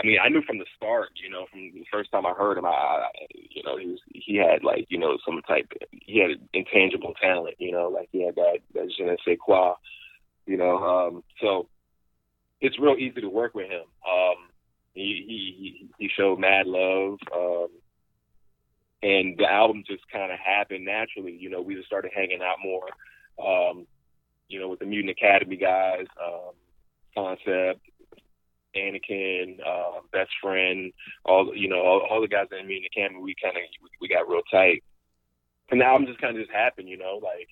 [0.00, 2.56] I mean, I knew from the start, you know, from the first time I heard
[2.56, 3.08] him, I, I
[3.50, 7.56] you know, he was he had like, you know, some type, he had intangible talent,
[7.58, 9.74] you know, like he had that je ne sais quoi,
[10.46, 10.78] you know.
[10.78, 11.68] Um, so
[12.60, 13.84] it's real easy to work with him.
[14.08, 14.36] Um,
[14.94, 17.68] he he he showed mad love, um,
[19.02, 21.36] and the album just kind of happened naturally.
[21.38, 22.86] You know, we just started hanging out more.
[23.38, 23.86] Um,
[24.48, 26.52] you know, with the Mutant Academy guys, um,
[27.14, 27.80] Concept,
[28.76, 30.92] Anakin, uh, best friend,
[31.24, 34.08] all you know, all, all the guys in Mutant Academy, we kind of we we
[34.08, 34.82] got real tight,
[35.70, 37.48] and the album just kind of just happened, you know, like.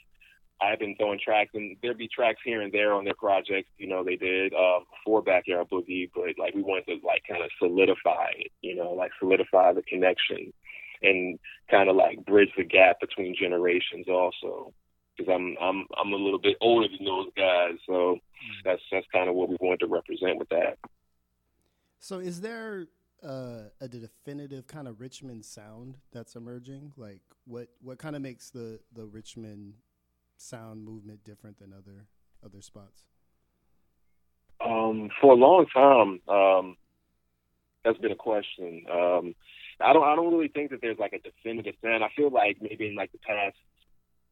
[0.60, 3.70] I've been throwing tracks, and there'd be tracks here and there on their projects.
[3.78, 7.44] You know, they did um, before Backyard Boogie, but like we wanted to like kind
[7.44, 8.50] of solidify it.
[8.60, 10.52] You know, like solidify the connection,
[11.00, 11.38] and
[11.70, 14.74] kind of like bridge the gap between generations also.
[15.18, 18.18] Because I'm I'm I'm a little bit older than those guys, so
[18.64, 20.78] that's that's kind of what we wanted to represent with that.
[21.98, 22.86] So, is there
[23.22, 26.92] uh, a definitive kind of Richmond sound that's emerging?
[26.96, 29.74] Like, what what kind of makes the the Richmond
[30.36, 32.06] sound movement different than other
[32.44, 33.04] other spots?
[34.64, 36.76] Um, for a long time, um,
[37.84, 38.84] that's been a question.
[38.90, 39.34] Um,
[39.80, 42.04] I don't I don't really think that there's like a definitive sound.
[42.04, 43.56] I feel like maybe in like the past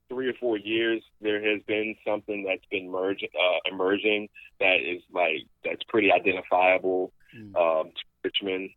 [0.08, 4.28] three or four years there has been something that's been merge, uh, emerging
[4.60, 7.56] that is like that's pretty identifiable Mm.
[7.56, 8.70] um, to Richmond.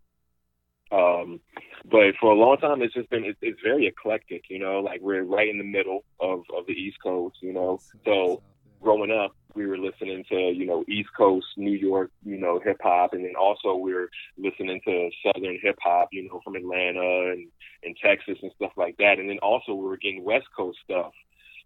[0.91, 1.39] Um,
[1.85, 4.45] but for a long time, it's just been it's, it's very eclectic.
[4.49, 7.37] You know, like we're right in the middle of of the East Coast.
[7.41, 8.41] You know, so
[8.81, 12.77] growing up, we were listening to, you know, East Coast, New York, you know, hip
[12.81, 13.13] hop.
[13.13, 17.47] And then also we were listening to Southern hip hop, you know, from Atlanta and,
[17.83, 19.19] and Texas and stuff like that.
[19.19, 21.11] And then also we were getting West Coast stuff.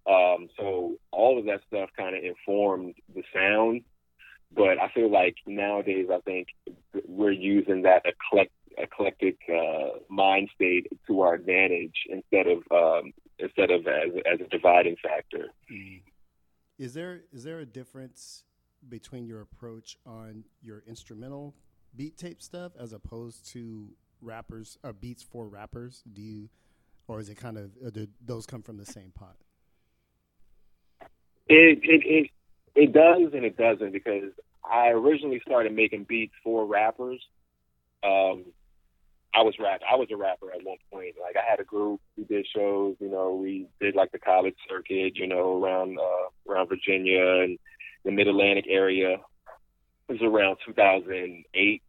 [0.08, 3.82] Um, so all of that stuff kind of informed the sound.
[4.56, 6.48] But I feel like nowadays, I think
[7.08, 13.72] we're using that eclectic, eclectic uh, mind state to our advantage instead of um, instead
[13.72, 15.48] of as, as a dividing factor.
[15.72, 16.02] Mm.
[16.78, 18.44] Is there is there a difference
[18.90, 21.56] between your approach on your instrumental
[21.96, 23.90] beat tape stuff as opposed to
[24.22, 26.04] rappers or beats for rappers?
[26.12, 26.50] Do you,
[27.08, 29.36] or is it kind of uh, do those come from the same pot?
[31.48, 32.30] It it it
[32.76, 34.32] it does and it doesn't because
[34.64, 37.22] I originally started making beats for rappers.
[38.04, 38.46] Um,
[39.36, 39.82] I was rap.
[39.90, 41.16] I was a rapper at one point.
[41.20, 42.02] Like I had a group.
[42.18, 42.96] We did shows.
[43.00, 45.16] You know, we did like the college circuit.
[45.16, 47.58] You know, around uh, around Virginia and
[48.06, 49.18] the Mid Atlantic area.
[50.10, 51.82] It was around 2008,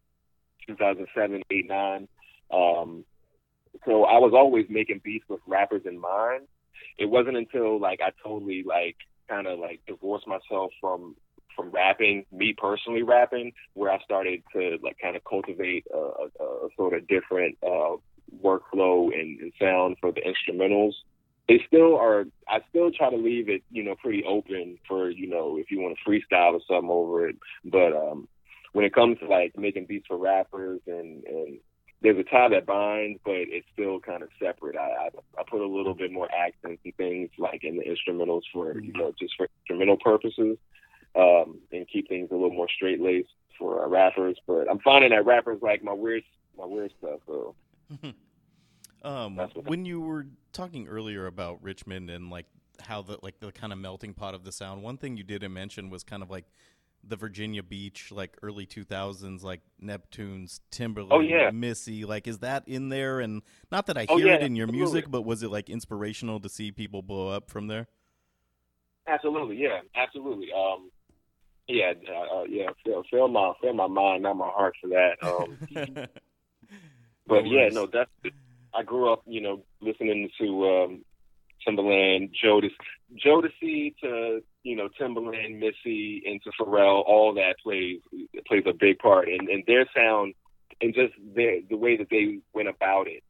[0.68, 2.08] 2007, 8, 9.
[2.52, 3.04] Um,
[3.84, 6.46] so I was always making beats with rappers in mind.
[6.96, 8.96] It wasn't until like I totally like
[9.28, 11.16] kind of like divorced myself from
[11.54, 16.44] from rapping, me personally rapping, where I started to like kind of cultivate a, a,
[16.44, 17.96] a sort of different uh,
[18.42, 20.92] workflow and, and sound for the instrumentals.
[21.48, 22.24] They still are.
[22.48, 25.80] I still try to leave it, you know, pretty open for you know if you
[25.80, 27.36] want to freestyle or something over it.
[27.64, 28.28] But um,
[28.72, 31.58] when it comes to like making beats for rappers and and
[32.04, 34.76] there's a tie that binds, but it's still kind of separate.
[34.76, 38.42] I, I I put a little bit more accents and things like in the instrumentals
[38.52, 40.58] for you know just for instrumental purposes,
[41.16, 44.38] um, and keep things a little more straight laced for uh, rappers.
[44.46, 46.22] But I'm finding that rappers like my weird
[46.56, 47.20] my weird stuff.
[47.26, 47.56] So
[49.02, 52.46] Um, when you were talking earlier about Richmond and like
[52.80, 55.52] how the like the kind of melting pot of the sound, one thing you didn't
[55.52, 56.46] mention was kind of like
[57.06, 61.50] the Virginia Beach, like early two thousands, like Neptunes, Timbaland, Oh, yeah.
[61.50, 62.04] Missy.
[62.06, 63.20] Like, is that in there?
[63.20, 63.42] And
[63.72, 64.68] not that I Oh, hear yeah, it in your absolutely.
[64.68, 67.88] music, but was it like inspirational to see people blow up from there?
[69.06, 70.48] absolutely, yeah, absolutely.
[70.52, 70.90] Um,
[71.68, 72.70] yeah, uh, uh, yeah.
[72.84, 75.16] Fill, fill my fill my mind, not my heart for that.
[75.22, 76.06] Um,
[77.26, 78.10] But No yeah, no, that's
[78.74, 81.04] I grew up, you know, listening to um
[81.66, 82.70] Timbaland, Jodeci,
[83.24, 87.02] Jodeci to you know Timbaland, Missy, into Pharrell.
[87.06, 88.00] All that plays
[88.46, 90.34] plays a big part, and and their sound
[90.80, 93.22] and just their the way that they went about it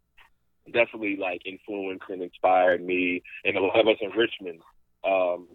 [0.73, 4.61] definitely like influenced and inspired me and a lot of us in Richmond.
[5.05, 5.49] Um,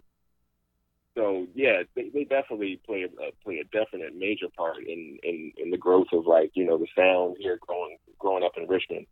[1.20, 3.08] so yeah, they, they definitely play a
[3.44, 6.86] play a definite major part in, in in the growth of like you know the
[6.96, 9.06] sound here growing growing up in Richmond.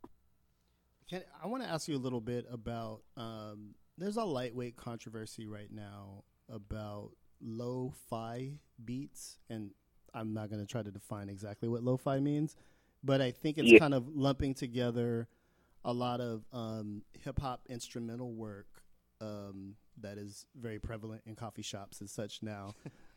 [1.11, 3.03] Can, I want to ask you a little bit about.
[3.17, 8.53] Um, there's a lightweight controversy right now about lo-fi
[8.85, 9.71] beats, and
[10.15, 12.57] I'm not going to try to define exactly what lo-fi means,
[13.03, 13.79] but I think it's Yeah.
[13.79, 15.29] kind of lumping together
[15.85, 18.67] a lot of um, hip hop instrumental work
[19.21, 22.75] um, that is very prevalent in coffee shops and such now.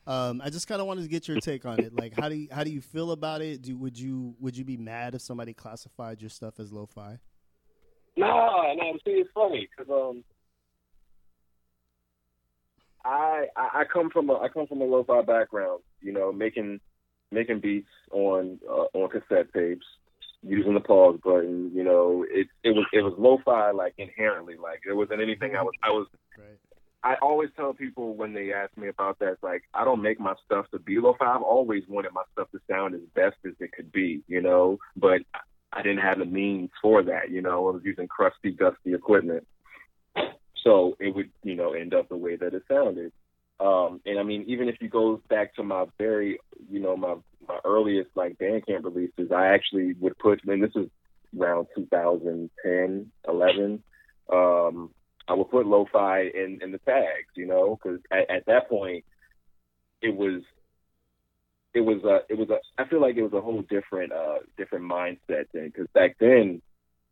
[0.08, 1.94] Um, I just kind of wanted to get your take on it.
[1.94, 3.62] Like, how do you, how do you feel about it?
[3.62, 7.20] Do would you would you be mad if somebody classified your stuff as lo-fi?
[8.18, 8.94] No, no.
[9.06, 10.24] See, it's funny because um,
[13.06, 15.84] I, I I come from a I come from a lo-fi background.
[16.02, 16.80] You know, making
[17.32, 19.86] making beats on uh, on cassette tapes,
[20.42, 21.72] using the pause button.
[21.76, 24.56] You know, it it was it was lo-fi like inherently.
[24.62, 26.08] Like there wasn't anything I was I was
[26.38, 26.58] Right.
[27.04, 30.36] I always tell people when they ask me about that, like I don't make my
[30.46, 31.26] stuff to be lo-fi.
[31.26, 34.78] I've always wanted my stuff to sound as best as it could be, you know.
[34.96, 35.22] But
[35.74, 37.68] I didn't have the means for that, you know.
[37.68, 39.48] I was using crusty, dusty equipment,
[40.64, 43.12] so it would, you know, end up the way that it sounded.
[43.60, 46.40] Um, and I mean, even if you go back to my very,
[46.70, 47.16] you know, my
[47.48, 50.88] my earliest like Bandcamp releases, I actually would put, and this is
[51.40, 53.84] around 2010, 11.
[54.32, 54.92] Um,
[55.32, 59.04] I would put lo-fi in, in the tags, you know, because at, at that point,
[60.02, 60.42] it was,
[61.74, 62.60] it was a, it was a.
[62.82, 66.62] I feel like it was a whole different, uh, different mindset then, because back then,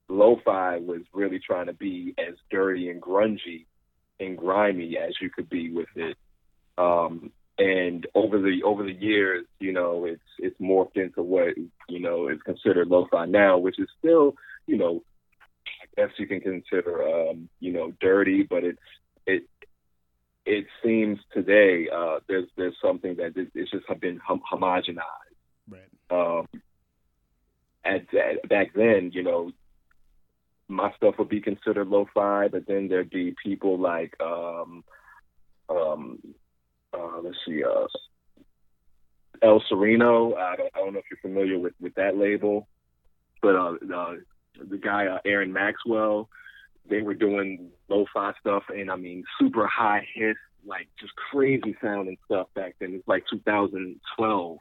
[0.10, 3.66] lo-fi was really trying to be as dirty and grungy
[4.20, 6.18] and grimy as you could be with it.
[6.78, 11.50] Um, and over the over the years, you know, it's it's morphed into what
[11.88, 15.04] you know is considered lo-fi now, which is still, you know,
[16.00, 18.80] guess you can consider, um, you know, dirty, but it's
[19.26, 19.44] it
[20.46, 25.36] it seems today uh, there's there's something that it- it's just been hom- homogenized.
[25.70, 25.92] Right.
[26.10, 26.48] Um,
[27.84, 29.52] at, at back then, you know,
[30.68, 34.84] my stuff would be considered lo-fi, but then there'd be people like, um,
[35.70, 36.20] um,
[36.94, 37.88] uh, let's see, uh,
[39.42, 40.36] El Sereno.
[40.36, 42.68] I don't, I don't know if you're familiar with, with that label,
[43.42, 44.16] but uh, uh,
[44.58, 46.30] the guy uh, Aaron Maxwell,
[46.90, 52.18] they were doing lo-fi stuff, and I mean super high hiss, like just crazy sounding
[52.26, 52.94] stuff back then.
[52.94, 54.58] It's like 2012.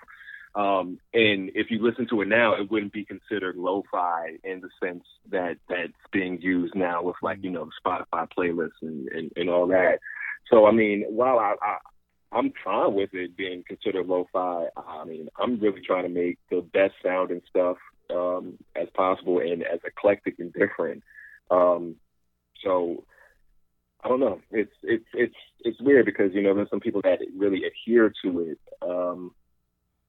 [0.55, 4.71] Um, and if you listen to it now, it wouldn't be considered lo-fi in the
[4.83, 9.51] sense that that's being used now with like, you know, Spotify playlists and, and, and
[9.51, 9.99] all that.
[10.51, 11.77] So, I mean, while I, I,
[12.33, 16.63] I'm fine with it being considered lo-fi, I mean, I'm really trying to make the
[16.73, 17.77] best sounding stuff,
[18.15, 21.03] um, as possible and as eclectic and different.
[21.51, 21.97] Um,
[22.65, 23.05] so
[24.03, 24.41] I don't know.
[24.51, 28.41] It's, it's, it's, it's weird because, you know, there's some people that really adhere to
[28.41, 28.59] it.
[28.83, 29.33] Um,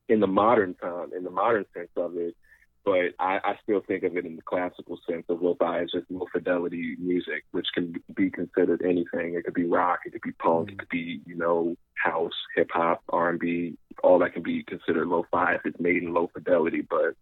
[0.09, 2.35] in the modern time, in the modern sense of it,
[2.83, 6.09] but I, I still think of it in the classical sense of lo-fi as just
[6.09, 9.35] low fidelity music, which can be considered anything.
[9.35, 12.69] It could be rock, it could be punk, it could be you know house, hip
[12.73, 13.77] hop, R and B.
[14.03, 16.81] All that can be considered lo-fi if it's made in low fidelity.
[16.89, 17.15] But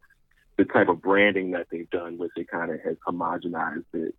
[0.57, 4.15] the type of branding that they've done which it kind of has homogenized it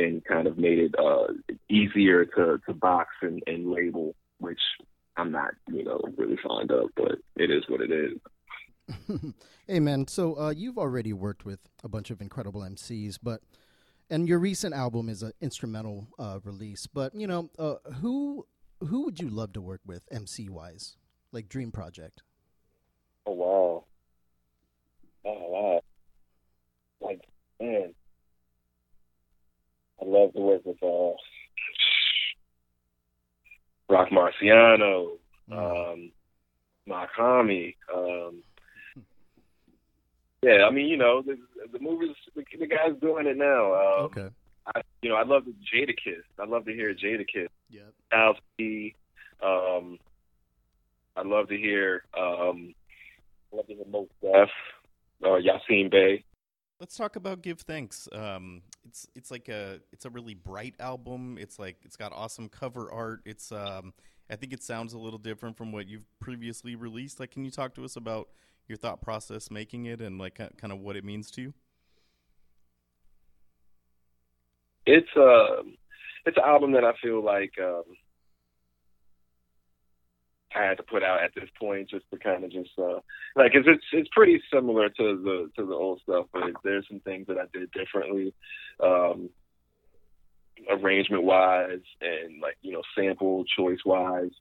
[0.00, 1.32] and kind of made it uh,
[1.68, 4.60] easier to, to box and, and label, which
[5.16, 9.32] I'm not, you know, really fond of, but it is what it is.
[9.68, 13.42] hey man, so uh, you've already worked with a bunch of incredible MCs, but
[14.08, 16.88] and your recent album is an instrumental uh, release.
[16.88, 18.46] But you know, uh, who
[18.80, 20.96] who would you love to work with MC wise,
[21.30, 22.22] like dream project?
[23.26, 23.84] Oh wow.
[25.24, 25.80] Oh wow.
[27.00, 27.20] Like
[27.60, 27.94] man,
[30.00, 31.12] I love to work with uh,
[33.88, 35.18] Roc Marciano,
[35.52, 36.10] um,
[36.88, 37.74] Makami.
[37.94, 38.42] Um,
[40.42, 41.36] yeah, I mean, you know, the,
[41.70, 43.74] the movies, the, the guy's doing it now.
[43.74, 44.28] Um, Okay.
[44.74, 46.22] I, you know, I love the Jadakiss.
[46.38, 47.48] I love to hear Jadakiss.
[48.12, 48.94] Alfie.
[49.42, 49.98] Um,
[51.16, 52.04] I love to hear.
[52.16, 52.74] Um,
[53.52, 54.48] I love to hear Mos Def.
[55.22, 56.24] Uh, Yasiin Bey.
[56.78, 58.08] Let's talk about Give Thanks.
[58.10, 61.36] Um, it's it's like a it's a really bright album.
[61.38, 63.20] It's like it's got awesome cover art.
[63.26, 63.92] It's um,
[64.30, 67.20] I think it sounds a little different from what you've previously released.
[67.20, 68.28] Like, can you talk to us about
[68.66, 71.54] your thought process making it and like kind of what it means to you?
[74.86, 75.62] It's uh,
[76.24, 77.84] it's an album that I feel like um,
[80.54, 83.00] I had to put out at this point just to kind of just uh,
[83.36, 87.00] like 'cause it's it's pretty similar to the to the old stuff, but there's some
[87.00, 88.34] things that I did differently,
[88.82, 89.30] um,
[90.68, 94.32] arrangement wise and like you know sample choice wise,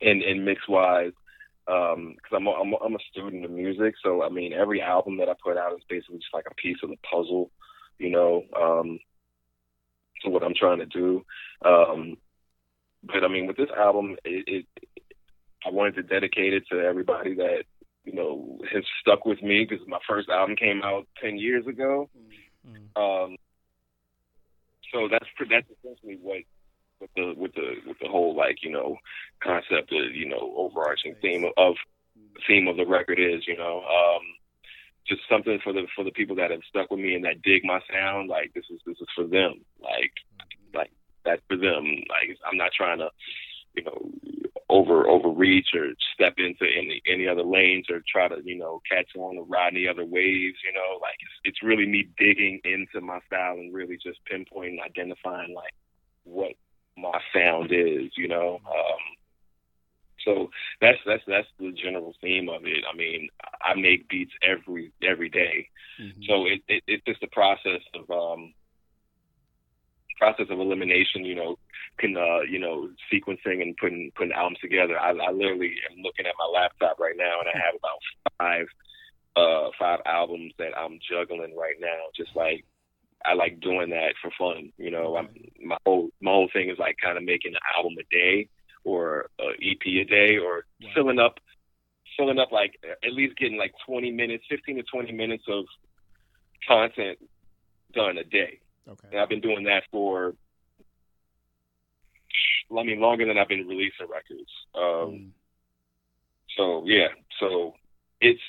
[0.00, 1.12] and and mix wise.
[1.66, 5.18] Um, cause I'm I'm a, I'm a student of music, so I mean every album
[5.18, 7.50] that I put out is basically just like a piece of the puzzle,
[7.98, 8.44] you know.
[8.60, 8.98] Um,
[10.22, 11.24] to what I'm trying to do.
[11.64, 12.16] Um,
[13.06, 14.88] but I mean, with this album, it, it
[15.66, 17.64] I wanted to dedicate it to everybody that
[18.04, 22.08] you know has stuck with me because my first album came out ten years ago.
[22.96, 23.36] Um,
[24.92, 26.42] so that's that's essentially what
[27.00, 28.96] with the with the with the whole like you know
[29.42, 31.74] concept of you know overarching theme of, of
[32.46, 34.22] theme of the record is you know um
[35.06, 37.64] just something for the for the people that have stuck with me and that dig
[37.64, 39.64] my sound like this is this is for them.
[39.80, 40.12] Like
[40.74, 40.90] like
[41.24, 41.84] that's for them.
[42.08, 43.10] Like I'm not trying to
[43.74, 44.10] you know
[44.68, 49.08] over overreach or step into any any other lanes or try to you know catch
[49.16, 50.98] on or ride any other waves you know.
[51.00, 55.74] Like it's, it's really me digging into my style and really just pinpointing identifying like
[56.24, 56.52] what
[56.96, 58.60] my sound is you know.
[58.66, 59.00] Um
[60.24, 60.50] so
[60.80, 62.84] that's that's that's the general theme of it.
[62.90, 63.28] I mean,
[63.62, 65.68] I make beats every every day,
[66.26, 68.54] so it, it it's just a process of um
[70.16, 71.24] process of elimination.
[71.24, 71.58] You know,
[71.98, 74.98] can uh you know sequencing and putting putting albums together.
[74.98, 78.00] I, I literally am looking at my laptop right now, and I have about
[78.38, 78.66] five
[79.36, 82.10] uh five albums that I'm juggling right now.
[82.16, 82.64] Just like
[83.24, 84.72] I like doing that for fun.
[84.76, 85.28] You know, I'm,
[85.64, 88.48] my whole my whole thing is like kind of making an album a day
[88.84, 91.38] or a EP a day or filling up
[92.16, 95.64] filling up like at least getting like 20 minutes, 15 to 20 minutes of
[96.66, 97.18] content
[97.92, 98.60] done a day.
[98.88, 99.08] Okay.
[99.10, 100.34] And I've been doing that for
[102.76, 104.50] I mean longer than I've been releasing records.
[104.74, 105.32] Um
[106.56, 107.08] so yeah,
[107.40, 107.74] so
[108.20, 108.40] it's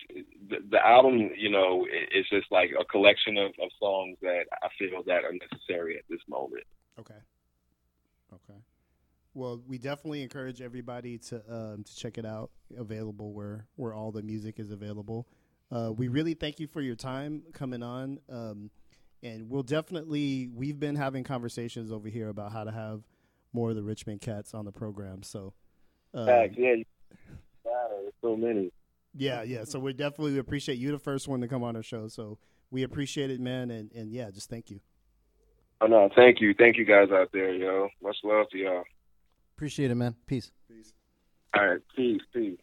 [0.49, 4.45] the, the album, you know, it, it's just like a collection of, of songs that
[4.63, 6.63] I feel that are necessary at this moment.
[6.99, 7.19] Okay.
[8.33, 8.59] Okay.
[9.33, 12.51] Well, we definitely encourage everybody to um, to check it out.
[12.77, 15.27] Available where where all the music is available.
[15.71, 18.69] Uh, we really thank you for your time coming on, um,
[19.23, 20.49] and we'll definitely.
[20.53, 23.01] We've been having conversations over here about how to have
[23.53, 25.23] more of the Richmond Cats on the program.
[25.23, 25.53] So,
[26.13, 26.75] um, Facts, yeah,
[27.63, 28.71] there's so many.
[29.15, 29.63] yeah, yeah.
[29.63, 32.07] So we definitely appreciate you, the first one to come on our show.
[32.07, 32.37] So
[32.71, 34.79] we appreciate it, man, and and yeah, just thank you.
[35.81, 37.89] Oh no, thank you, thank you guys out there, yo.
[38.01, 38.83] Much love to y'all.
[39.57, 40.15] Appreciate it, man.
[40.25, 40.51] Peace.
[40.69, 40.93] Peace.
[41.55, 42.57] All right, peace, peace.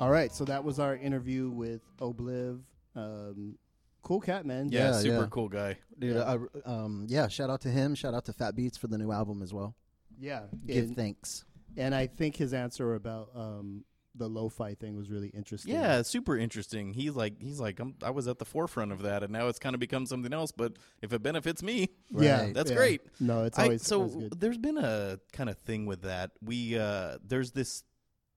[0.00, 2.60] All right, so that was our interview with Ohbliv.
[2.94, 3.56] Um,
[4.02, 4.68] cool cat, man.
[4.70, 5.26] Yeah, Yeah, super yeah.
[5.30, 5.78] cool guy.
[5.98, 6.36] Dude, I,
[6.66, 7.94] um, yeah, shout out to him.
[7.94, 9.74] Shout out to Fat Beats for the new album as well.
[10.20, 10.42] yeah.
[10.66, 11.44] Give and, thanks.
[11.78, 13.84] and I think his answer about um,
[14.14, 15.72] the lo-fi thing was really interesting.
[15.72, 16.92] Yeah, super interesting.
[16.92, 19.58] He's like, he's like, I'm, I was at the forefront of that, and now it's
[19.58, 20.52] kind of become something else.
[20.52, 22.54] But if it benefits me, yeah, Right.
[22.54, 22.76] That's yeah.
[22.76, 23.00] great.
[23.18, 24.40] No, it's I- always so always good.
[24.40, 26.32] there's been a kind of thing with that.
[26.42, 27.82] We uh, there's this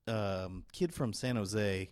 [0.09, 1.89] um, kid from San Jose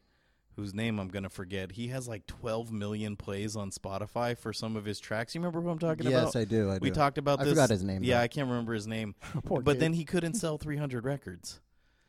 [0.55, 1.71] whose name I'm gonna forget.
[1.73, 5.35] He has like 12 million plays on Spotify for some of his tracks.
[5.35, 6.35] You remember who I'm talking Yes, about?
[6.35, 6.71] I do.
[6.71, 6.79] I do.
[6.81, 7.53] we talked about I this.
[7.53, 8.23] forgot his name, Yeah, though.
[8.23, 9.13] I can't remember his name.
[9.45, 9.81] Poor but kid.
[9.81, 11.59] then he couldn't sell 300 records.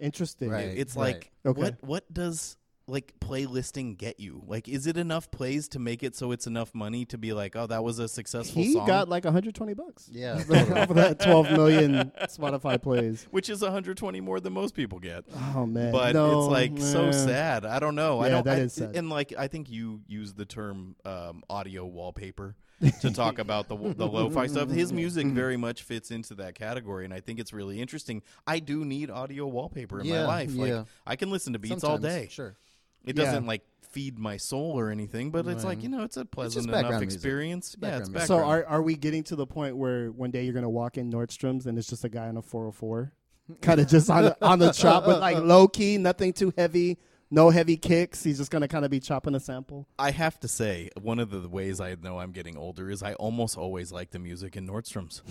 [0.00, 0.48] Interesting.
[0.50, 0.72] Right.
[0.74, 1.60] It's like Okay.
[1.60, 2.56] what what does
[2.88, 4.42] like playlisting get you?
[4.46, 7.54] Like, is it enough plays to make it so it's enough money to be like,
[7.54, 8.86] oh, that was a successful He song?
[8.86, 10.08] got like 120 bucks.
[10.10, 13.26] Yeah, off of that 12 million Spotify plays.
[13.30, 15.24] which is 120 more than most people get.
[15.54, 17.64] Oh man, But No, it's like so sad.
[17.66, 18.20] I don't know.
[18.20, 18.44] I don't.
[18.44, 18.96] that I, is sad.
[18.96, 22.56] And like, I think you use the term um, audio wallpaper
[23.00, 24.70] to talk about the the lo-fi stuff.
[24.70, 28.22] His music very much fits into that category, and I think it's really interesting.
[28.46, 30.54] I do need audio wallpaper in Yeah, my life.
[30.54, 30.84] Like, yeah.
[31.06, 32.28] I can listen to beats all day.
[32.30, 32.56] Sure.
[33.08, 33.24] It Yeah.
[33.24, 36.66] doesn't like feed my soul or anything, but it's like you know, it's a pleasant
[36.66, 37.16] enough background music.
[37.16, 37.76] experience.
[37.80, 38.12] yeah, it's background background.
[38.14, 38.26] music.
[38.28, 41.10] So are are we getting to the point where one day you're gonna walk in
[41.10, 43.12] Nordstrom's and it's just a guy on a 404,
[43.62, 46.98] kind of just on the, on the chop with like low key, nothing too heavy,
[47.30, 48.22] no heavy kicks.
[48.22, 49.88] He's just gonna kind of be chopping a sample.
[49.98, 53.14] I have to say, one of the ways I know I'm getting older is I
[53.14, 55.22] almost always like the music in Nordstrom's.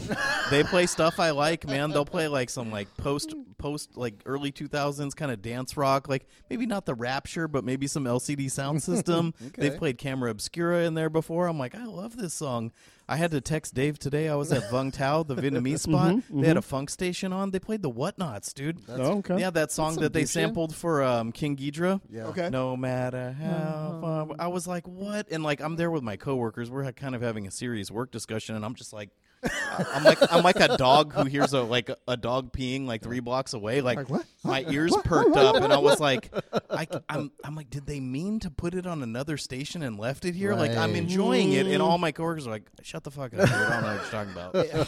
[0.49, 1.91] they play stuff I like, man.
[1.91, 6.27] They'll play like some like post post like early 2000s kind of dance rock, like
[6.49, 9.33] maybe not the Rapture, but maybe some LCD Soundsystem.
[9.55, 11.47] They've played Camera Obscura in there before.
[11.47, 12.71] I'm like, I love this song.
[13.09, 14.27] I had to text Dave today.
[14.27, 16.21] I was at Vung Tau, the Vietnamese spot.
[16.29, 17.51] They had a funk station on.
[17.51, 18.79] They played the Whatnauts, dude.
[18.89, 19.39] Oh, okay.
[19.39, 20.33] Yeah, that song some that they deep shit.
[20.33, 22.01] sampled for um, King Geedorah.
[22.09, 22.25] Yeah.
[22.27, 22.49] Okay.
[22.49, 26.69] No matter how far, I was like, "What?" And like, I'm there with my coworkers.
[26.69, 29.09] We're kind of having a serious work discussion, and I'm just like,
[29.43, 33.19] I'm like, I'm like a dog who hears a like a dog peeing like three
[33.19, 33.81] blocks away.
[33.81, 34.25] Like, Like, what?
[34.43, 36.31] my ears perked up, and I was like,
[36.69, 40.25] I, am I'm like, did they mean to put it on another station and left
[40.25, 40.53] it here?
[40.55, 40.95] Like, I'm Right.
[41.03, 43.39] enjoying it, and all my coworkers are like, "Shut the fuck up!
[43.41, 43.49] dude.
[43.51, 44.31] I don't know what you're talking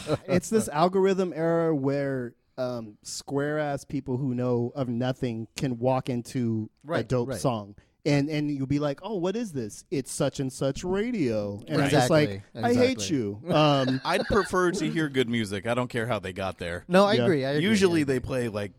[0.06, 5.78] about." it's this algorithm era where um, square ass people who know of nothing can
[5.78, 7.40] walk into a Right, dope right.
[7.40, 7.74] song.
[8.06, 9.84] And and you'll be like, oh, what is this?
[9.90, 13.42] It's such and such radio, and I'm just like, Exactly, I hate you.
[13.50, 15.66] Um, I'd prefer to hear good music.
[15.66, 16.84] I don't care how they got there.
[16.88, 17.24] No, I Yeah.
[17.24, 17.44] agree.
[17.44, 17.62] I agree.
[17.68, 18.72] Usually I they play like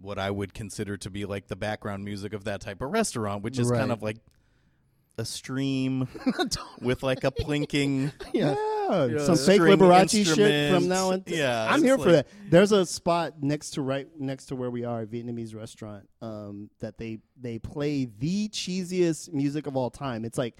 [0.00, 3.42] what I would consider to be like the background music of that type of restaurant,
[3.42, 3.78] which is Right.
[3.78, 4.18] kind of like
[5.18, 6.08] a stream
[6.80, 8.12] with like a plinking.
[8.32, 8.54] yeah,
[9.08, 11.22] Yeah, some fake string Liberace shit from now on.
[11.26, 12.26] Yeah, I'm it's here for that.
[12.48, 16.70] There's a spot next to right next to where we are, a Vietnamese restaurant, um,
[16.80, 20.24] that they they play the cheesiest music of all time.
[20.24, 20.56] It's like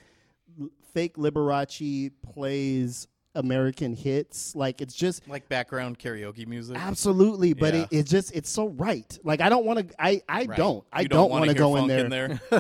[0.92, 4.55] fake Liberace plays American hits.
[4.55, 6.76] Like it's just Like background karaoke music.
[6.76, 7.83] absolutely, but Yeah.
[7.83, 9.18] it, it's just it's so right.
[9.24, 9.95] Like I don't want to.
[9.99, 10.57] I I Right.
[10.57, 10.85] don't.
[10.93, 12.05] I You don't, wanna want to go in there.
[12.05, 12.41] in there?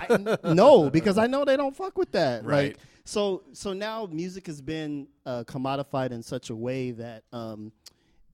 [0.44, 2.44] I, no, because I know they don't fuck with that.
[2.44, 2.68] Right.
[2.72, 7.72] Like so so now music has been uh, commodified in such a way that um,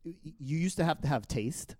[0.05, 1.75] you used to have to have taste.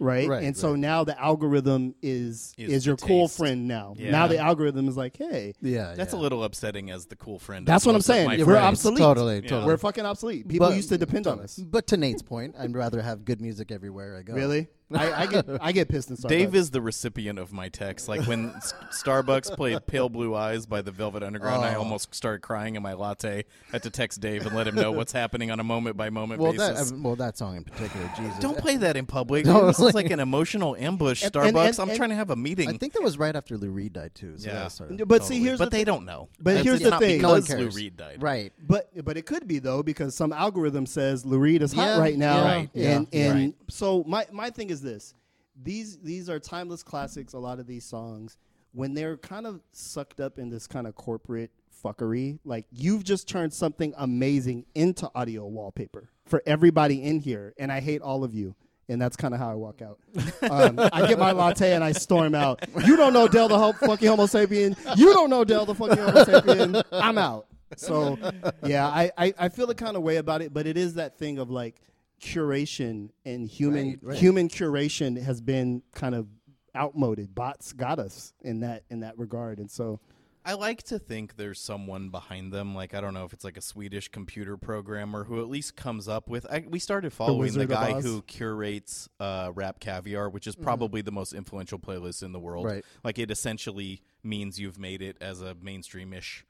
[0.00, 0.28] Right?
[0.28, 3.38] Right, and so now the algorithm is Is is, your cool taste.
[3.38, 3.94] friend now.
[3.98, 4.10] Yeah.
[4.10, 6.18] Now the algorithm is like, hey, Yeah, That's yeah.
[6.18, 7.66] a little upsetting as the cool friend.
[7.66, 8.26] That's what I'm saying.
[8.28, 8.60] my We're Right.
[8.60, 8.78] friends.
[8.78, 8.98] obsolete.
[8.98, 9.40] Totally, Yeah.
[9.48, 9.66] totally.
[9.66, 10.48] we're fucking obsolete.
[10.48, 11.56] People But- used to depend on us.
[11.58, 14.34] But to Nate's point, I'd rather have good music everywhere I go.
[14.34, 14.68] Really?
[14.92, 16.28] I, I get I get pissed in Starbucks.
[16.28, 18.08] Dave is the recipient of my text.
[18.08, 21.80] Like when S- Starbucks played "Pale Blue Eyes" by the Velvet Underground, I Oh.
[21.80, 23.38] almost started crying in my latte.
[23.40, 26.10] I had to text Dave and let him know what's happening on a moment by
[26.10, 26.92] moment Well, that basis.
[26.92, 28.38] uh, well, that song in particular, Jesus.
[28.40, 29.44] Don't play that in public.
[29.44, 29.66] Totally.
[29.68, 31.22] This is like an emotional ambush.
[31.22, 31.48] And- Starbucks.
[31.48, 32.68] and- and- I'm and- trying to have a meeting.
[32.68, 34.34] I think that was right after Lou Reed died too.
[34.38, 34.54] So Yeah.
[34.54, 35.84] that started- But see, here's but the they thing.
[35.86, 36.28] don't know.
[36.40, 37.22] But It's- here's it's the not thing.
[37.22, 37.76] No one because Lou cares.
[37.76, 38.22] Reed died.
[38.22, 38.52] right.
[38.66, 41.98] But but it could be though because some algorithm says Lou Reed is hot Yeah,
[42.00, 42.70] right now, yeah, Right.
[42.74, 43.54] and yeah, and right.
[43.68, 45.14] so my my thing is this:
[45.60, 47.32] these these are timeless classics.
[47.32, 48.36] A lot of these songs
[48.72, 51.50] when they're kind of sucked up in this kind of corporate
[51.84, 57.72] fuckery, like you've just turned something amazing into audio wallpaper for everybody in here, and
[57.72, 58.54] I hate all of you.
[58.88, 60.00] And that's kind of how I walk out.
[60.50, 62.64] Um, I get my latte and I storm out.
[62.84, 64.76] You don't know Del the ho- fucking Homo sapien.
[64.96, 66.82] You don't know Del the fucking Homo sapien.
[66.90, 67.46] I'm out.
[67.76, 68.18] So,
[68.64, 71.18] yeah, I, I, I feel the kind of way about it, but it is that
[71.18, 71.80] thing of like
[72.20, 74.18] curation and human Right, right.
[74.18, 76.28] human curation has been kind of
[76.76, 77.34] outmoded.
[77.34, 80.00] Bots got us in that in that regard, and so
[80.44, 82.74] I like to think there's someone behind them.
[82.74, 86.08] Like I don't know if it's like a Swedish computer programmer who at least comes
[86.08, 86.46] up with.
[86.50, 91.02] I, we started following the, of guy who curates uh, Rap Caviar, which is probably
[91.02, 92.66] the most influential playlist in the world.
[92.66, 92.84] Right.
[93.04, 96.42] Like it essentially means you've made it as a mainstreamish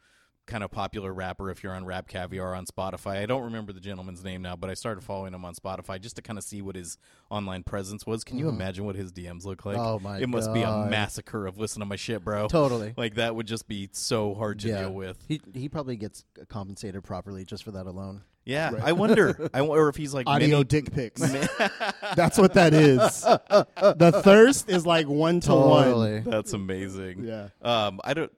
[0.46, 3.18] kind of popular rapper if you're on Rap Caviar on Spotify.
[3.18, 6.16] I don't remember the gentleman's name now, but I started following him on Spotify just
[6.16, 6.98] to kind of see what his
[7.30, 8.24] online presence was.
[8.24, 9.76] Can you imagine what his DMs look like?
[9.76, 12.48] Oh, my It must be a massacre of listening to my shit, bro.
[12.48, 12.94] Totally.
[13.00, 14.82] Like that would just be so hard to yeah.
[14.82, 15.24] deal with.
[15.26, 18.22] He he probably gets compensated properly just for that alone.
[18.44, 19.48] Yeah, I wonder.
[19.54, 21.20] I wonder if he's like audio mini- dick pics.
[22.16, 23.22] That's what that is.
[23.22, 26.24] the thirst is like one to one.
[26.24, 27.24] That's amazing.
[27.24, 27.48] Yeah.
[27.62, 28.32] Um, I don't.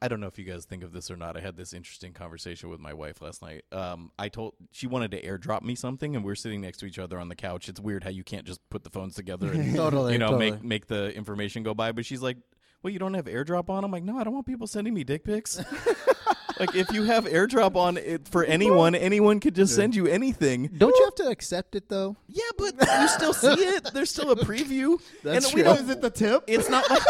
[0.00, 1.36] I don't know if you guys think of this or not.
[1.36, 3.64] I had this interesting conversation with my wife last night.
[3.72, 6.86] Um, I told she wanted to airdrop me something, and we are sitting next to
[6.86, 7.68] each other on the couch.
[7.68, 10.50] It's weird how you can't just put the phones together and Totally, you know, totally.
[10.52, 11.92] make make the information go by.
[11.92, 12.36] But she's like,
[12.82, 13.84] well, you don't have AirDrop on.
[13.84, 15.58] I'm like, no, I don't want people sending me dick pics.
[16.58, 20.68] like if you have AirDrop on it for anyone, anyone could just send you anything.
[20.76, 22.16] Don't you have to accept it though?
[22.28, 23.90] Yeah, but you still see it.
[23.92, 25.00] There's still a preview.
[25.22, 25.72] That's and we true.
[25.74, 26.44] don't- Is it the tip?
[26.46, 27.02] It's not like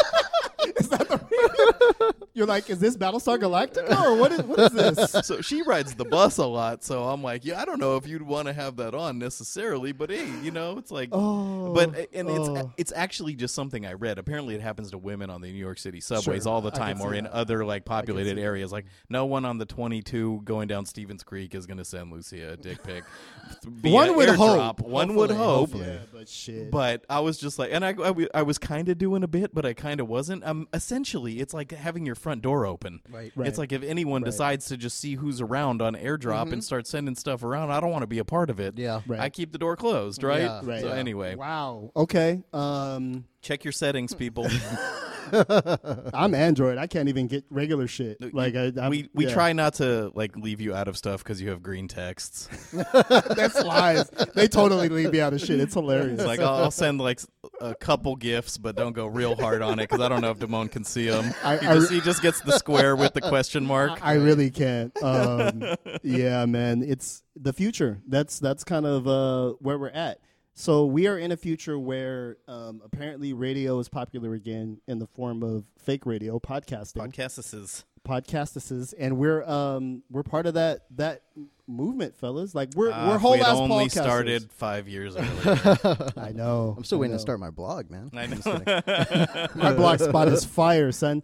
[0.80, 5.12] Is that the You're like, is this Battlestar Galactica or what is what is this?
[5.26, 6.82] so she rides the bus a lot.
[6.82, 9.92] So I'm like, yeah, I don't know if you'd want to have that on necessarily,
[9.92, 12.54] but hey, you know, it's like, Oh, but and oh.
[12.56, 14.18] it's it's actually just something I read.
[14.18, 16.52] Apparently, it happens to women on the New York City subways Sure.
[16.52, 17.32] all the I can time, or in that.
[17.32, 18.72] other like populated areas.
[18.72, 22.52] Like, no one on the 22 going down Stevens Creek is going to send Lucia
[22.52, 23.04] a dick pic.
[23.82, 24.78] One would airdrop.
[24.78, 24.80] hope.
[24.80, 25.74] One would hope.
[25.74, 26.70] Yeah, but shit.
[26.70, 27.94] But I was just like, and I
[28.32, 30.44] I was kind of doing a bit, but I kind of wasn't.
[30.44, 33.00] Um, essentially, it's like having your front door open.
[33.10, 33.32] Right.
[33.36, 33.48] Right.
[33.48, 34.30] It's like if anyone Right.
[34.30, 37.90] decides to just see who's around on AirDrop and start sending stuff around, I don't
[37.90, 38.78] want to be a part of it.
[38.78, 39.00] Yeah.
[39.06, 39.20] Right.
[39.20, 40.42] I keep the door closed, right?
[40.42, 40.60] Yeah.
[40.62, 40.80] Right.
[40.80, 40.94] So Yeah.
[40.94, 41.90] anyway, wow.
[41.96, 42.42] Okay.
[42.52, 44.46] Um, check your settings, people.
[46.14, 46.78] I'm Android.
[46.78, 48.34] I can't even get regular shit.
[48.34, 49.32] Like I, I'm, we we yeah.
[49.32, 52.48] try not to like leave you out of stuff because you have green texts.
[52.92, 54.08] That's lies.
[54.34, 55.60] They totally leave me out of shit.
[55.60, 56.20] It's hilarious.
[56.20, 57.20] It's like I'll, I'll send like
[57.60, 60.38] a couple gifts, but don't go real hard on it because I don't know if
[60.38, 61.34] Damone can see them.
[61.42, 64.04] I- he, I just, he just gets the square with the question mark.
[64.04, 64.92] I really can't.
[65.02, 65.62] Um,
[66.02, 68.00] yeah, man, it's the future.
[68.08, 70.18] That's that's kind of uh, where we're at.
[70.56, 75.06] So we are in a future where um, apparently radio is popular again in the
[75.08, 77.82] form of fake radio, podcasting, Podcasts.
[78.08, 81.22] podcastices, and we're um, we're part of that that
[81.66, 82.54] movement, fellas.
[82.54, 83.90] Like we're Uh, we're whole we'd ass only podcasters.
[83.90, 86.12] started five years earlier.
[86.16, 86.74] I know.
[86.78, 87.16] I'm still I waiting know.
[87.18, 88.10] to start my blog, man.
[88.14, 89.48] I know.
[89.56, 91.20] My blog spot is fire, son.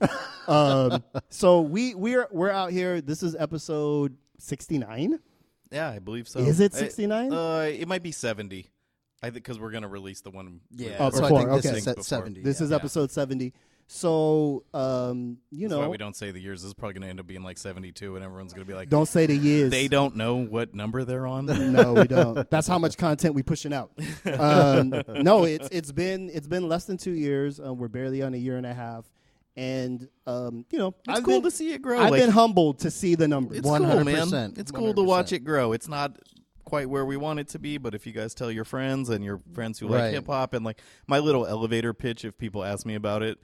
[0.48, 3.00] Um, so we we're we're out here.
[3.00, 5.20] This is episode sixty nine.
[5.70, 6.40] Yeah, I believe so.
[6.40, 7.32] Is it 69?
[7.32, 8.66] Uh, it might be seventy.
[9.22, 10.60] I think because we're gonna release the one.
[10.74, 11.78] Yeah, Oh, so I before, think this okay.
[11.78, 12.04] is at Before.
[12.04, 12.42] 70.
[12.42, 12.64] This yeah.
[12.66, 13.52] is episode 70.
[13.92, 16.62] So, um, you That's why know, we don't say the years.
[16.62, 19.08] This is probably gonna end up being like seventy-two, and everyone's gonna be like, don't
[19.08, 19.72] say the years.
[19.72, 21.46] they don't know what number they're on.
[21.72, 22.48] no, we don't.
[22.50, 23.90] That's how much content we pushing out.
[24.38, 27.58] Um, no, it's it's been it's been less than two years.
[27.58, 29.10] Um, we're barely on a year and a half,
[29.56, 31.98] and um, you know, It's I've cool been, to see it grow.
[31.98, 33.58] I've like, been humbled to see the numbers.
[33.58, 34.28] it's cool, man.
[34.28, 34.58] 100%.
[34.58, 35.72] It's cool to watch it grow.
[35.72, 36.16] It's not
[36.70, 39.24] quite where we want it to be, but if you guys tell your friends and
[39.24, 40.14] your friends who like Right.
[40.14, 43.38] hip hop and like my little elevator pitch, if people ask me about it,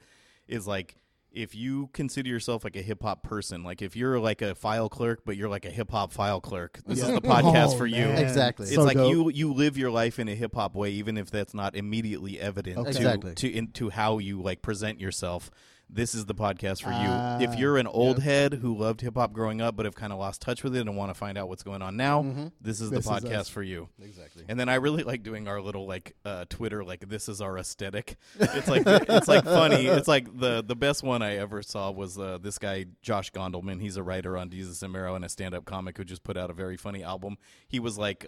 [0.47, 0.95] is like.
[1.29, 4.89] If you consider yourself like a hip hop person, like if you're like a file
[4.89, 7.85] clerk, but you're like a hip hop file clerk, this is the podcast Oh, for
[7.85, 8.05] you.
[8.05, 8.17] man.
[8.25, 8.65] Exactly.
[8.65, 9.11] It's So like dope.
[9.11, 12.39] you you live your life in a hip hop way, even if that's not immediately
[12.39, 12.91] evident Okay.
[12.93, 13.35] to Exactly.
[13.35, 15.51] to into how you like present yourself.
[15.89, 17.47] This is the podcast for Ah, you.
[17.47, 20.19] If you're an old head who loved hip hop growing up, but have kind of
[20.19, 22.89] lost touch with it and want to find out what's going on now, this is
[22.89, 23.49] This the podcast us.
[23.49, 23.87] for you.
[24.01, 24.43] Exactly.
[24.49, 27.57] And then I really like doing our little like uh, Twitter like this is our
[27.57, 28.17] aesthetic.
[28.37, 29.87] It's like it's like funny.
[29.97, 33.81] It's like the the best one I ever saw was uh, this guy Josh Gondelman.
[33.81, 36.35] He's a writer on Desus and Mero and a stand up comic who just put
[36.37, 37.37] out a very funny album.
[37.67, 38.25] He was like.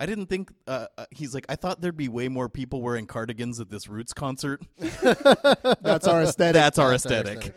[0.00, 0.50] I didn't think.
[0.66, 3.86] Uh, uh, he's like, I thought there'd be way more people wearing cardigans at this
[3.86, 4.62] Roots concert.
[4.78, 6.54] That's our aesthetic.
[6.54, 7.54] That's our That's our aesthetic.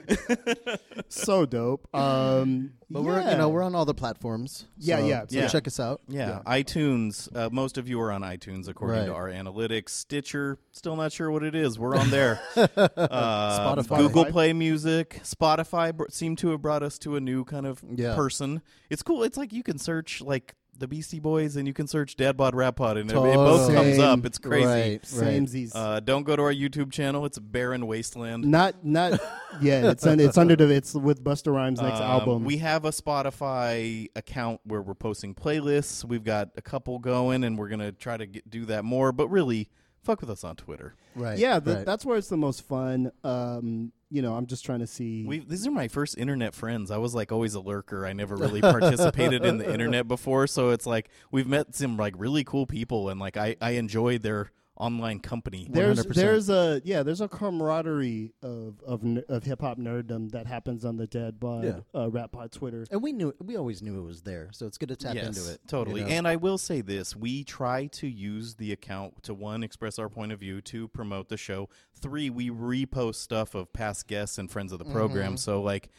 [1.08, 1.88] so dope.
[1.96, 4.66] Um, But we're you know we're on all the platforms.
[4.78, 5.48] Yeah, so, yeah, So yeah.
[5.48, 6.02] check us out.
[6.10, 7.34] Yeah, iTunes.
[7.36, 9.90] Uh, most of you are on iTunes, according to our analytics.
[9.90, 11.80] Stitcher, still not sure what it is.
[11.80, 12.42] We're on there.
[12.58, 13.98] uh, Spotify.
[14.00, 17.82] Google Play Music, Spotify br- seem to have brought us to a new kind of
[17.96, 18.16] Yeah.
[18.16, 18.62] person.
[18.90, 19.24] It's cool.
[19.24, 22.56] It's like you can search like the Beastie Boys and you can search Dad Bod
[22.56, 23.76] Rap Pod, and it, it both Totally.
[23.76, 24.26] comes up.
[24.26, 24.66] It's crazy.
[24.66, 25.02] Right.
[25.04, 25.72] Samesies.
[25.76, 27.26] Uh, don't go to our YouTube channel.
[27.26, 28.46] It's a Barren Wasteland.
[28.46, 29.20] not not
[29.62, 29.90] yeah.
[29.92, 32.44] It's un, it's under the it's with Busta Rhymes' next Um, album.
[32.44, 36.04] We have a Spotify account where we're posting playlists.
[36.06, 39.12] We've got a couple going, and we're gonna try to get, do that more.
[39.12, 39.70] But really,
[40.04, 40.96] fuck with us on Twitter.
[41.16, 41.38] Right.
[41.38, 41.86] yeah, th- right.
[41.86, 43.12] that's where it's the most fun.
[43.24, 45.26] Um, you know, I'm just trying to see.
[45.26, 46.92] We these are my first internet friends.
[46.92, 48.06] I was like always a lurker.
[48.06, 52.14] I never really participated in the internet before, so it's like we've met some like
[52.16, 55.68] really cool people, and like I I enjoy their online company.
[55.70, 56.16] there's 100%.
[56.16, 60.98] there's a yeah there's a camaraderie of of of hip hop nerddom that happens on
[60.98, 61.80] the Dad Bod Yeah.
[61.94, 62.86] uh, Rap Pod Twitter.
[62.90, 65.28] and we knew we always knew it was there, so it's good to tap yes,
[65.38, 65.60] into it.
[65.68, 66.02] Totally.
[66.02, 66.14] you know?
[66.14, 70.10] And I will say this we try to use the account to one, express our
[70.10, 71.70] point of view, to promote the show.
[71.96, 75.38] Three, we repost stuff of past guests and friends of the program.
[75.38, 75.90] So, like,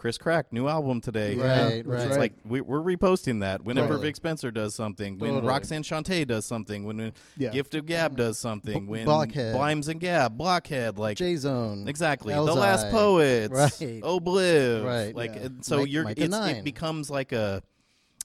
[0.00, 1.34] Chris Crack, new album today.
[1.36, 2.06] Right, that's right.
[2.08, 4.08] It's like we, we're reposting that whenever Totally.
[4.08, 5.48] Vic Spencer does something, when Totally.
[5.48, 7.50] Roxanne Shante does something, when Yeah.
[7.50, 9.54] Gift of Gab does something, when Blockhead.
[9.54, 11.86] Blimes and Gab, Blockhead, like J Zone.
[11.86, 12.32] Exactly.
[12.32, 13.52] The Last Poets.
[13.52, 14.00] Right.
[14.02, 14.84] Ohbliv.
[14.84, 15.14] Right.
[15.14, 15.48] Like Yeah.
[15.60, 17.62] so Mike- you're it's, it becomes like a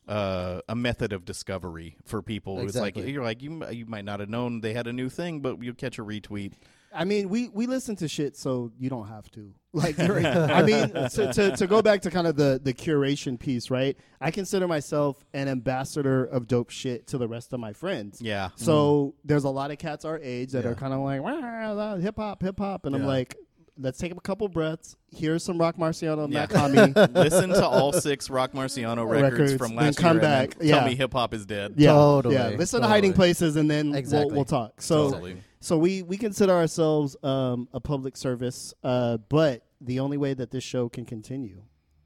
[0.07, 2.59] uh, a method of discovery for people.
[2.61, 3.11] It's like Exactly.
[3.11, 5.73] you're like you you might not have known they had a new thing, but you
[5.73, 6.53] catch a retweet.
[6.95, 9.53] I mean, we we listen to shit, so you don't have to.
[9.75, 13.69] Like, I mean, to, to to go back to kind of the the curation piece,
[13.69, 13.97] right?
[14.21, 18.21] I consider myself an ambassador of dope shit to the rest of my friends.
[18.21, 18.51] Yeah.
[18.55, 18.73] So
[19.17, 19.27] mm-hmm.
[19.27, 20.69] there's a lot of cats our age that Yeah.
[20.71, 23.07] are kind of like hip hop, hip hop, and I'm Yeah.
[23.07, 23.35] like,
[23.77, 24.95] let's take a couple breaths.
[25.11, 26.47] Here's some Roc Marciano, Yeah.
[26.49, 26.93] Mach-Hommy.
[27.13, 30.11] Listen to all six Roc Marciano records, Records, from then last come year.
[30.13, 30.57] and back.
[30.57, 30.75] then Yeah.
[30.79, 31.73] Tell me hip hop is dead.
[31.75, 32.47] Yeah, Totally, yeah.
[32.49, 33.27] Listen to Hiding totally.
[33.27, 34.27] Places, and then Exactly.
[34.27, 34.81] we'll, we'll talk.
[34.81, 35.37] So, Totally.
[35.65, 40.51] So we we consider ourselves um, a public service, uh, but the only way that
[40.51, 41.63] this show can continue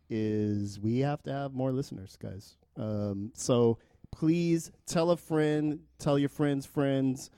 [0.10, 2.56] is we have to have more listeners, guys.
[2.78, 3.78] Um, so
[4.14, 7.30] please tell a friend, tell your friends' friends.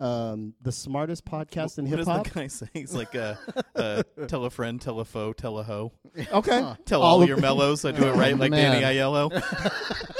[0.00, 2.24] Um, the smartest podcast in What hip does hop.
[2.24, 2.66] the guy say?
[2.74, 3.36] He's like, uh,
[3.74, 5.92] uh, tell a friend, tell a foe, tell a hoe.
[6.30, 7.86] Okay, Tell All all, your mellows.
[7.86, 8.80] I do it right like Man.
[8.80, 9.30] Danny Aiello.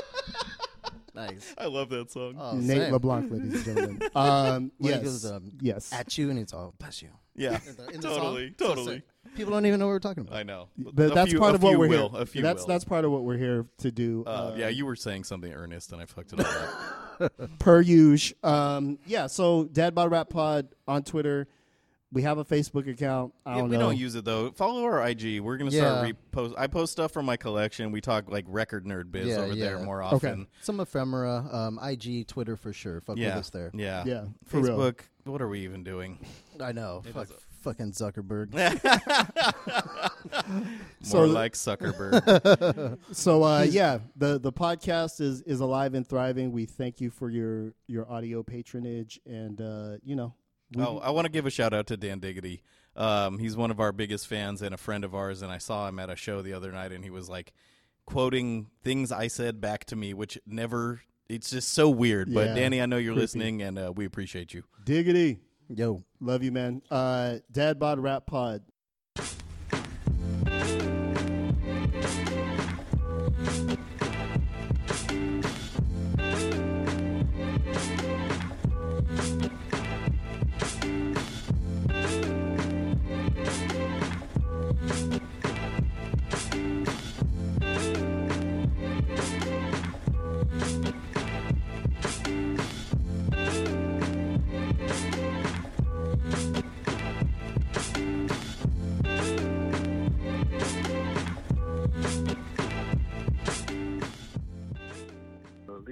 [1.14, 1.54] Nice.
[1.58, 2.34] I love that song.
[2.38, 2.92] Oh, Nate same.
[2.92, 4.02] LeBlanc, ladies and gentlemen.
[4.14, 5.92] Um, When he yes, goes, um, yes.
[5.92, 7.08] At you, and it's all bless you.
[7.34, 8.18] yeah, In the- in the song.
[8.18, 8.94] totally, So totally.
[8.96, 9.04] sick.
[9.36, 10.36] People don't even know what we're talking about.
[10.36, 10.68] I know.
[10.78, 12.22] But A that's few- part a of what few we're will, here.
[12.22, 12.68] A few that's will.
[12.68, 14.24] that's part of what we're here to do.
[14.26, 17.32] Uh, Um, yeah, you were saying something, Ernest, and I fucked it all up.
[17.58, 18.38] per usual.
[18.42, 21.48] Um, yeah, so Dad Bod Rap Pod on Twitter.
[22.12, 23.32] We have a Facebook account.
[23.46, 23.82] I Yeah, don't we know.
[23.90, 24.50] don't use it though.
[24.50, 25.38] Follow our IG.
[25.40, 26.02] We're gonna Yeah.
[26.02, 26.54] start repost.
[26.58, 27.92] I post stuff from my collection.
[27.92, 29.84] We talk like record nerd biz Yeah, over there yeah.
[29.84, 30.16] more Okay.
[30.30, 30.46] often.
[30.60, 33.00] Some ephemera, um, IG, Twitter for sure.
[33.02, 33.70] Fuck Yeah, with us there.
[33.74, 34.76] yeah, Yeah, for real.
[34.76, 35.00] Facebook.
[35.24, 36.18] What are we even doing?
[36.60, 37.02] I know.
[37.04, 38.54] Fuck, doesn't- fucking Zuckerberg.
[40.48, 40.66] More
[41.02, 42.98] So- like Zuckerberg.
[43.12, 46.52] So uh, yeah, the the podcast is is alive and thriving.
[46.52, 50.34] We thank you for your your audio patronage, and uh, you know,
[50.74, 52.62] we, oh, I want to give a shout out to Dan Diggity.
[52.96, 55.42] Um, he's one of our biggest fans and a friend of ours.
[55.42, 57.52] And I saw him at a show the other night, and he was like
[58.06, 61.00] quoting things I said back to me, which never.
[61.28, 62.28] It's just so weird.
[62.28, 63.20] Yeah, But Danny, I know you're creepy.
[63.22, 64.64] listening, and uh, we appreciate you.
[64.84, 65.38] diggity.
[65.68, 66.02] Yo.
[66.20, 66.82] Love you, man.
[66.90, 68.62] Uh, Dad Bod Rap Pod.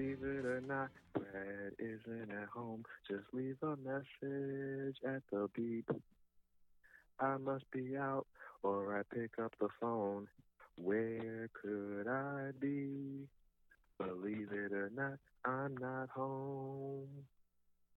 [0.09, 2.83] Believe it or not, Brad isn't at home.
[3.07, 5.87] Just leave a message at the beep.
[7.21, 8.27] I must be out,
[8.63, 10.27] or I pick up the phone.
[10.77, 13.29] Where could I be?
[13.99, 17.09] Believe it or not, I'm not home.